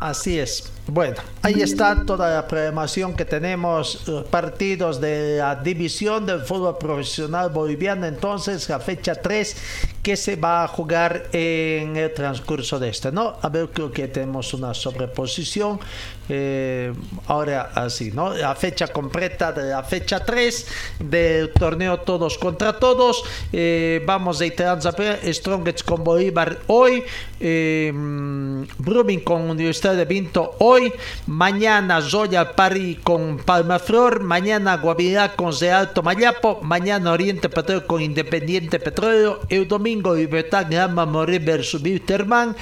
[0.00, 0.72] Así es.
[0.88, 7.50] Bueno, ahí está toda la programación que tenemos, partidos de la división del fútbol profesional
[7.50, 9.56] boliviano, entonces la fecha 3
[10.06, 13.34] que se va a jugar en el transcurso de este, ¿no?
[13.42, 15.80] A ver, creo que tenemos una sobreposición.
[16.28, 16.92] Eh,
[17.28, 18.34] ahora así, ¿no?
[18.34, 20.66] La fecha completa de la fecha 3
[21.00, 23.22] del torneo Todos contra Todos.
[23.52, 27.04] Eh, vamos de Transaper, Strongest con Bolívar hoy,
[27.38, 27.92] eh,
[28.78, 30.75] Brumming con Universidad de Vinto hoy.
[30.76, 30.92] Uruguay,
[31.26, 38.78] mañana Zoya Pari con Palmaflor, mañana Guavirá con Alto Mayapo, mañana Oriente Petróleo con Independiente
[38.78, 42.54] Petróleo, el domingo Libertad Grama Moré versus Wilterman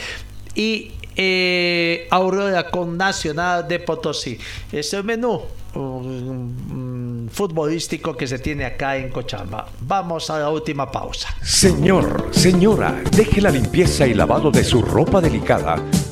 [0.55, 4.39] y eh, Aurora con Nacional de Potosí.
[4.71, 5.43] Es el menú
[5.75, 9.69] um, futbolístico que se tiene acá en Cochabamba.
[9.81, 11.35] Vamos a la última pausa.
[11.43, 15.77] Señor, señora, deje la limpieza y lavado de su ropa delicada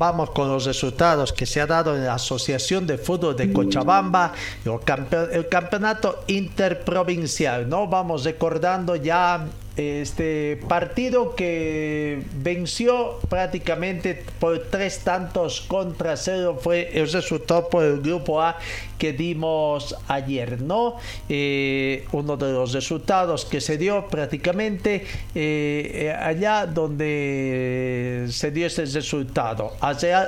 [0.00, 4.32] Vamos con los resultados que se ha dado en la Asociación de Fútbol de Cochabamba,
[4.64, 7.68] el, campeonato interprovincial.
[7.68, 7.86] ¿no?
[7.86, 9.44] Vamos recordando ya
[9.76, 18.00] este partido que venció prácticamente por tres tantos contra cero fue el resultado por el
[18.00, 18.58] grupo A
[18.98, 20.96] que dimos ayer, ¿no?
[21.28, 28.84] Eh, uno de los resultados que se dio prácticamente eh, allá donde se dio ese
[28.84, 29.72] resultado.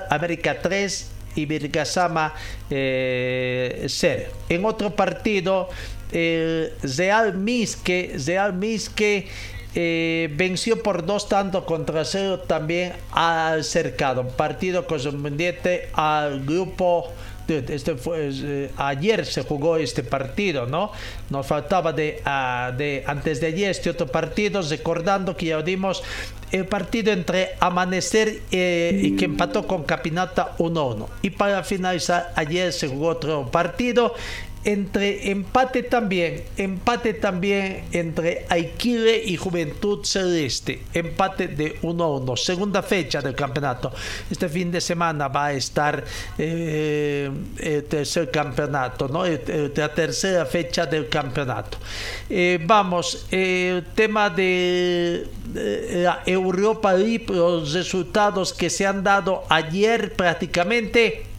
[0.09, 2.35] América 3 y Virgasama
[2.71, 4.23] eh, 0.
[4.49, 5.69] En otro partido
[6.13, 9.29] el Real Misque, Real Misque
[9.75, 14.29] eh, venció por dos tantos contra cero también al cercado.
[14.29, 17.09] Partido correspondiente al grupo.
[17.49, 20.93] Este fue, eh, ayer se jugó este partido, ¿no?
[21.29, 26.03] Nos faltaba de, uh, de antes de ayer este otro partido, recordando que ya dimos
[26.53, 31.09] el partido entre Amanecer eh, y que empató con Capinata 1-1.
[31.23, 34.15] Y para finalizar, ayer se jugó otro partido
[34.65, 42.37] entre empate también, empate también entre Aiquile y Juventud Celeste, empate de 1 a 1,
[42.37, 43.93] segunda fecha del campeonato.
[44.31, 46.05] Este fin de semana va a estar
[46.39, 49.25] eh, el tercer campeonato, ¿no?
[49.27, 51.79] la tercera fecha del campeonato.
[52.31, 59.45] Eh, vamos, el tema de, de la Europa League, los resultados que se han dado
[59.49, 61.32] ayer prácticamente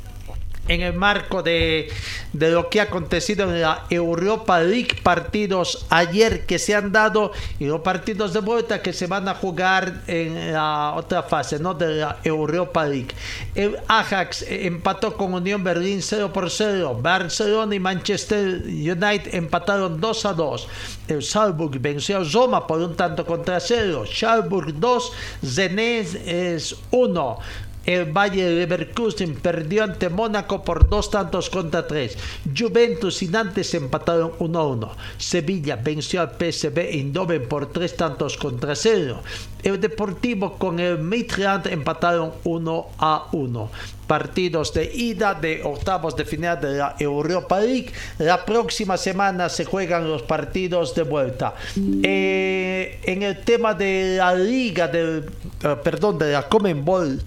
[0.68, 1.90] en el marco de,
[2.32, 7.32] de, lo que ha acontecido en la Europa League, partidos ayer que se han dado
[7.60, 11.74] y los partidos de vuelta que se van a jugar en la otra fase ¿no?
[11.74, 13.10] de la Europa League.
[13.56, 17.00] El Ajax empató con Unión Berlín 0 por 0.
[17.02, 20.68] Barcelona y Manchester United empataron 2 a 2.
[21.08, 24.06] El Salzburg venció a Roma por un tanto contra 0.
[24.06, 25.12] Schalburg 2,
[25.46, 27.40] Zenés es 1.
[27.86, 32.18] El Valle de Leverkusen perdió ante Mónaco por dos tantos contra tres.
[32.58, 34.92] Juventus y Nantes empataron 1 a 1.
[35.18, 39.22] Sevilla venció al PSV Eindhoven por tres tantos contra cero.
[39.64, 43.72] El Deportivo con el Midland empataron 1 a 1
[44.08, 47.92] partidos de ida de octavos de final de la Europa League.
[48.20, 51.56] La próxima semana se juegan los partidos de vuelta.
[52.04, 57.22] Eh, en el tema de la liga, de, uh, perdón, de la Comenbol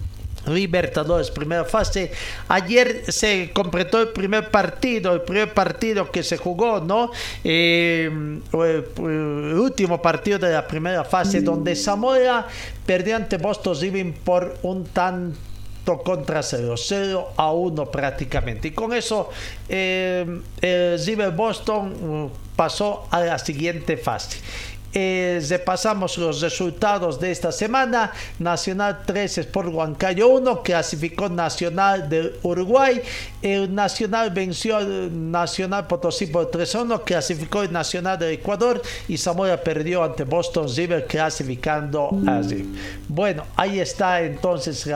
[0.47, 2.11] Libertadores, primera fase.
[2.47, 7.11] Ayer se completó el primer partido, el primer partido que se jugó, ¿no?
[7.43, 8.09] Eh,
[8.53, 12.47] el, último partido de la primera fase, donde Zamora
[12.85, 15.37] perdió ante Boston River por un tanto
[16.03, 18.69] contra 0, 0 a 1 prácticamente.
[18.69, 19.29] Y con eso
[19.69, 24.39] eh, el River Boston uh, pasó a la siguiente fase.
[24.93, 28.11] Eh, repasamos los resultados de esta semana.
[28.39, 33.01] Nacional 3 por Huancayo 1, clasificó Nacional de Uruguay.
[33.69, 40.23] Nacional venció al Nacional Potosí por 3-1, clasificó Nacional de Ecuador y Zamora perdió ante
[40.23, 42.73] Boston River clasificando así.
[43.07, 44.87] Bueno, ahí está entonces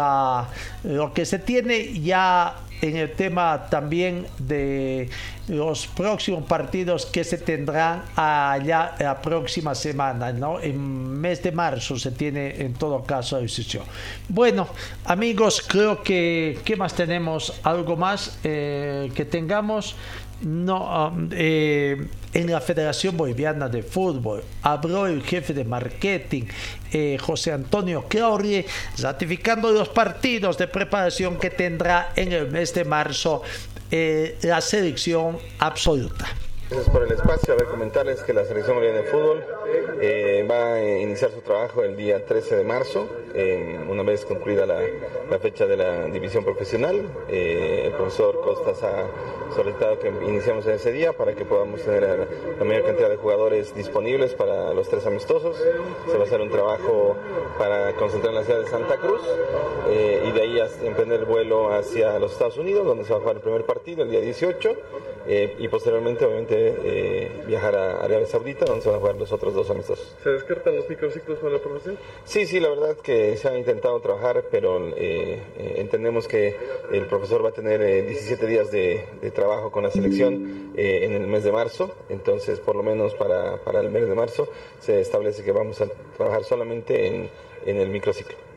[0.84, 5.09] lo que se tiene ya en el tema también de
[5.47, 10.59] los próximos partidos que se tendrán allá la próxima semana, ¿no?
[10.59, 10.79] En
[11.19, 13.83] mes de marzo se tiene en todo caso la decisión.
[14.27, 14.67] Bueno,
[15.05, 17.53] amigos, creo que ¿qué más tenemos?
[17.63, 19.95] ¿Algo más eh, que tengamos?
[20.41, 26.43] No, um, eh, en la Federación Boliviana de Fútbol habló el jefe de marketing
[26.91, 28.65] eh, José Antonio Claurie
[28.97, 33.43] ratificando los partidos de preparación que tendrá en el mes de marzo
[33.91, 36.27] eh, la selección absoluta.
[36.72, 37.53] Gracias por el espacio.
[37.53, 39.43] A ver, comentarles que la Selección Boliviana de Fútbol
[39.99, 44.65] eh, va a iniciar su trabajo el día 13 de marzo, eh, una vez concluida
[44.65, 44.80] la,
[45.39, 47.10] fecha de la división profesional.
[47.27, 52.03] Eh, el profesor Costas ha solicitado que iniciemos en ese día para que podamos tener
[52.03, 52.26] la,
[52.57, 55.57] la mayor cantidad de jugadores disponibles para los tres amistosos.
[56.06, 57.18] Se va a hacer un trabajo
[57.60, 59.22] para concentrar en la ciudad de Santa Cruz
[59.89, 63.35] y de ahí emprender el vuelo hacia los Estados Unidos, donde se va a jugar
[63.35, 64.77] el primer partido el día 18
[65.27, 69.53] y posteriormente, obviamente, eh, viajar a Arabia Saudita, donde se van a jugar los otros
[69.53, 70.15] dos amistosos.
[70.23, 71.98] ¿Se descartan los microciclos para la profesión?
[72.23, 76.56] Sí, sí, la verdad que se ha intentado trabajar, pero eh, eh, entendemos que
[76.91, 81.27] el profesor va a tener 17 días de, de, trabajo con la selección en el
[81.27, 84.48] mes de marzo, entonces por lo menos para, para, el mes de marzo
[84.80, 85.88] se establece que vamos a
[86.18, 87.30] trabajar solamente en,
[87.65, 88.50] en el microciclo.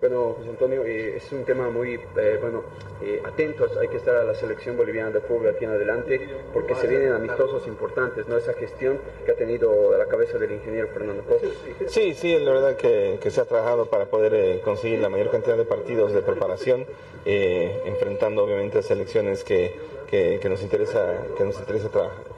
[0.00, 2.64] Bueno, José Antonio, eh, es un tema muy, eh, bueno,
[3.02, 6.74] eh, atentos, hay que estar a la selección boliviana de fútbol aquí en adelante, porque
[6.74, 8.38] se vienen amistosos importantes, ¿no?
[8.38, 11.48] Esa gestión que ha tenido a la cabeza del ingeniero Fernando Costa.
[11.88, 15.58] Sí, sí, la verdad que, que se ha trabajado para poder conseguir la mayor cantidad
[15.58, 16.86] de partidos de preparación,
[17.26, 19.74] enfrentando obviamente a selecciones que,
[20.10, 21.88] que, nos interesa, que nos interesa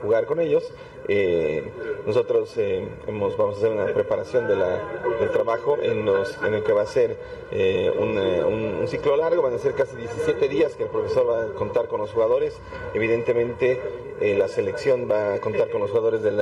[0.02, 0.72] jugar con ellos.
[1.08, 1.64] Eh,
[2.06, 4.78] nosotros eh, hemos, vamos a hacer una preparación de la,
[5.18, 6.06] del trabajo en,
[6.54, 7.16] el que va a ser
[7.50, 11.46] eh, un, ciclo largo, van a ser casi 17 días que el profesor va a
[11.48, 12.58] contar con los jugadores.
[12.94, 13.80] Evidentemente
[14.20, 16.40] la selección va a contar con los jugadores del,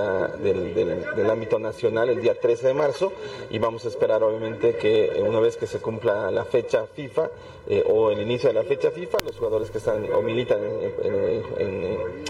[1.30, 3.12] ámbito nacional el día 13 de marzo
[3.48, 7.30] y vamos a esperar obviamente que una vez que se cumpla la fecha FIFA
[7.86, 11.19] o el inicio de la fecha FIFA, los jugadores que están o militan en, en,
[11.28, 12.20] en,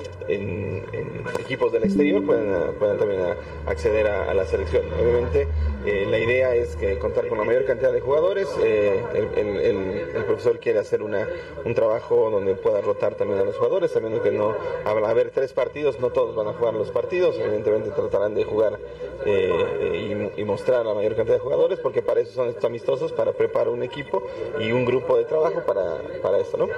[1.41, 3.21] equipos del exterior puedan, puedan también
[3.67, 4.85] acceder a, la selección.
[5.01, 5.49] Obviamente
[5.85, 8.49] eh, la idea es que contar con la mayor cantidad de jugadores.
[8.62, 11.27] Eh, el, profesor quiere hacer una,
[11.65, 14.55] un trabajo donde pueda rotar también a los jugadores, sabiendo que no
[14.85, 17.37] a haber tres partidos, no todos van a jugar los partidos.
[17.39, 18.79] Evidentemente tratarán de jugar
[19.27, 23.12] eh, y, y, mostrar la mayor cantidad de jugadores, porque para eso son estos amistosos,
[23.12, 24.23] para preparar un equipo
[24.61, 26.69] y un grupo de trabajo para, para esto, ¿no?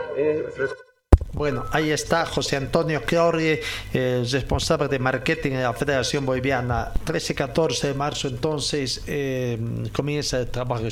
[1.34, 3.58] Bueno, ahí está José Antonio Chiorri,
[3.94, 6.92] eh, responsable de marketing de la Federación Boliviana.
[7.06, 9.58] 13-14 de marzo entonces eh,
[9.94, 10.82] comienza el trabajo.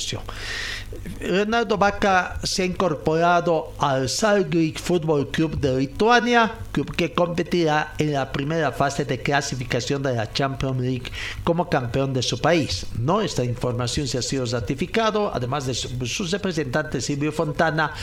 [1.19, 8.13] Leonardo Vaca se ha incorporado al Salgrik Football Club de Lituania, club que competirá en
[8.13, 11.11] la primera fase de clasificación de la Champions League
[11.43, 12.87] como campeón de su país.
[12.97, 13.21] ¿no?
[13.21, 17.93] Esta información se ha sido ratificado, además de sus representantes Silvio Fontana,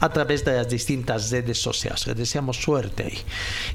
[0.00, 1.87] a través de las distintas redes sociales.
[2.06, 3.18] Le deseamos suerte ahí.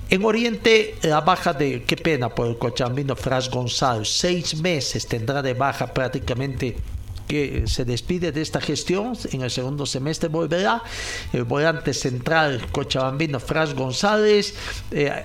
[0.09, 5.41] En Oriente, la baja de, qué pena por el cochambino Fras González, seis meses tendrá
[5.41, 6.75] de baja prácticamente
[7.27, 9.13] que se despide de esta gestión.
[9.31, 10.83] En el segundo semestre volverá.
[11.31, 14.53] El volante central cochabambino Fras González
[14.91, 15.23] eh,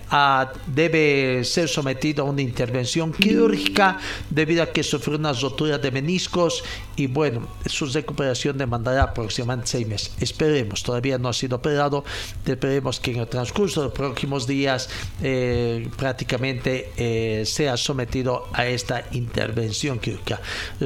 [0.67, 3.99] debe ser sometido a una intervención quirúrgica
[4.31, 6.65] debido a que sufrió una rotura de meniscos
[6.99, 10.13] y bueno, su recuperación demandará aproximadamente seis meses.
[10.19, 12.05] Esperemos, todavía no ha sido operado.
[12.45, 14.91] Esperemos que en el transcurso de los próximos días
[15.23, 20.41] eh, prácticamente eh, sea sometido a esta intervención quirúrgica.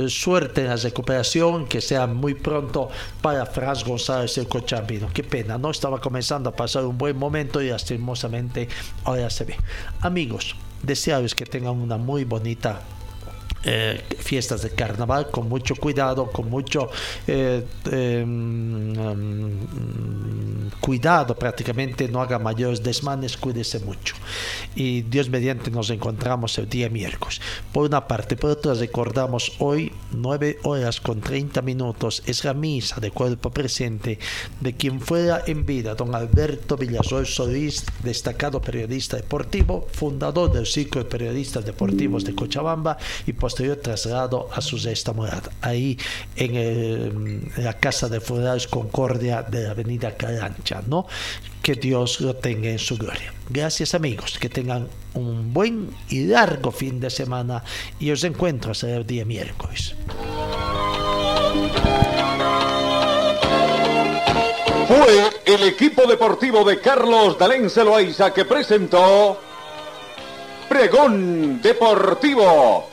[0.09, 2.91] suerte en la recuperación que sea muy pronto
[3.23, 5.09] para Fras González el Cochambino.
[5.15, 5.71] Qué pena, ¿no?
[5.71, 8.69] Estaba comenzando a pasar un buen momento y lastimosamente
[9.05, 9.57] ahora se ve.
[10.03, 12.83] Amigos, desearos que tengan una muy bonita
[13.65, 16.91] eh, fiestas de carnaval con mucho cuidado, con mucho
[17.27, 19.53] eh, eh, um,
[20.81, 24.17] cuidado prácticamente, no haga mayores desmanes, cuídese mucho.
[24.75, 27.41] Y Dios mediante nos encontramos el día miércoles.
[27.73, 33.01] Por una parte, por otra recordamos hoy 9 horas con 30 minutos es la misa
[33.01, 34.19] de cuerpo presente
[34.61, 41.03] de quien fuera en vida don Alberto Villasol Solís, destacado periodista deportivo, fundador del ciclo
[41.03, 45.99] de periodistas deportivos de Cochabamba y posterior traslado a su sexta morada, ahí
[46.37, 51.07] en, el, en, la Casa de Funerales Concordia de la Avenida Carancha, ¿no?
[51.61, 53.35] Que Dios lo tenga en su gloria.
[53.51, 57.63] Gracias amigos, que tengan un buen y largo fin de semana
[58.01, 59.95] y os encuentro hasta el día miércoles.
[64.89, 69.39] Fue el equipo deportivo de Carlos Dalén Celoaiza que presentó
[70.71, 72.93] Pregón Deportivo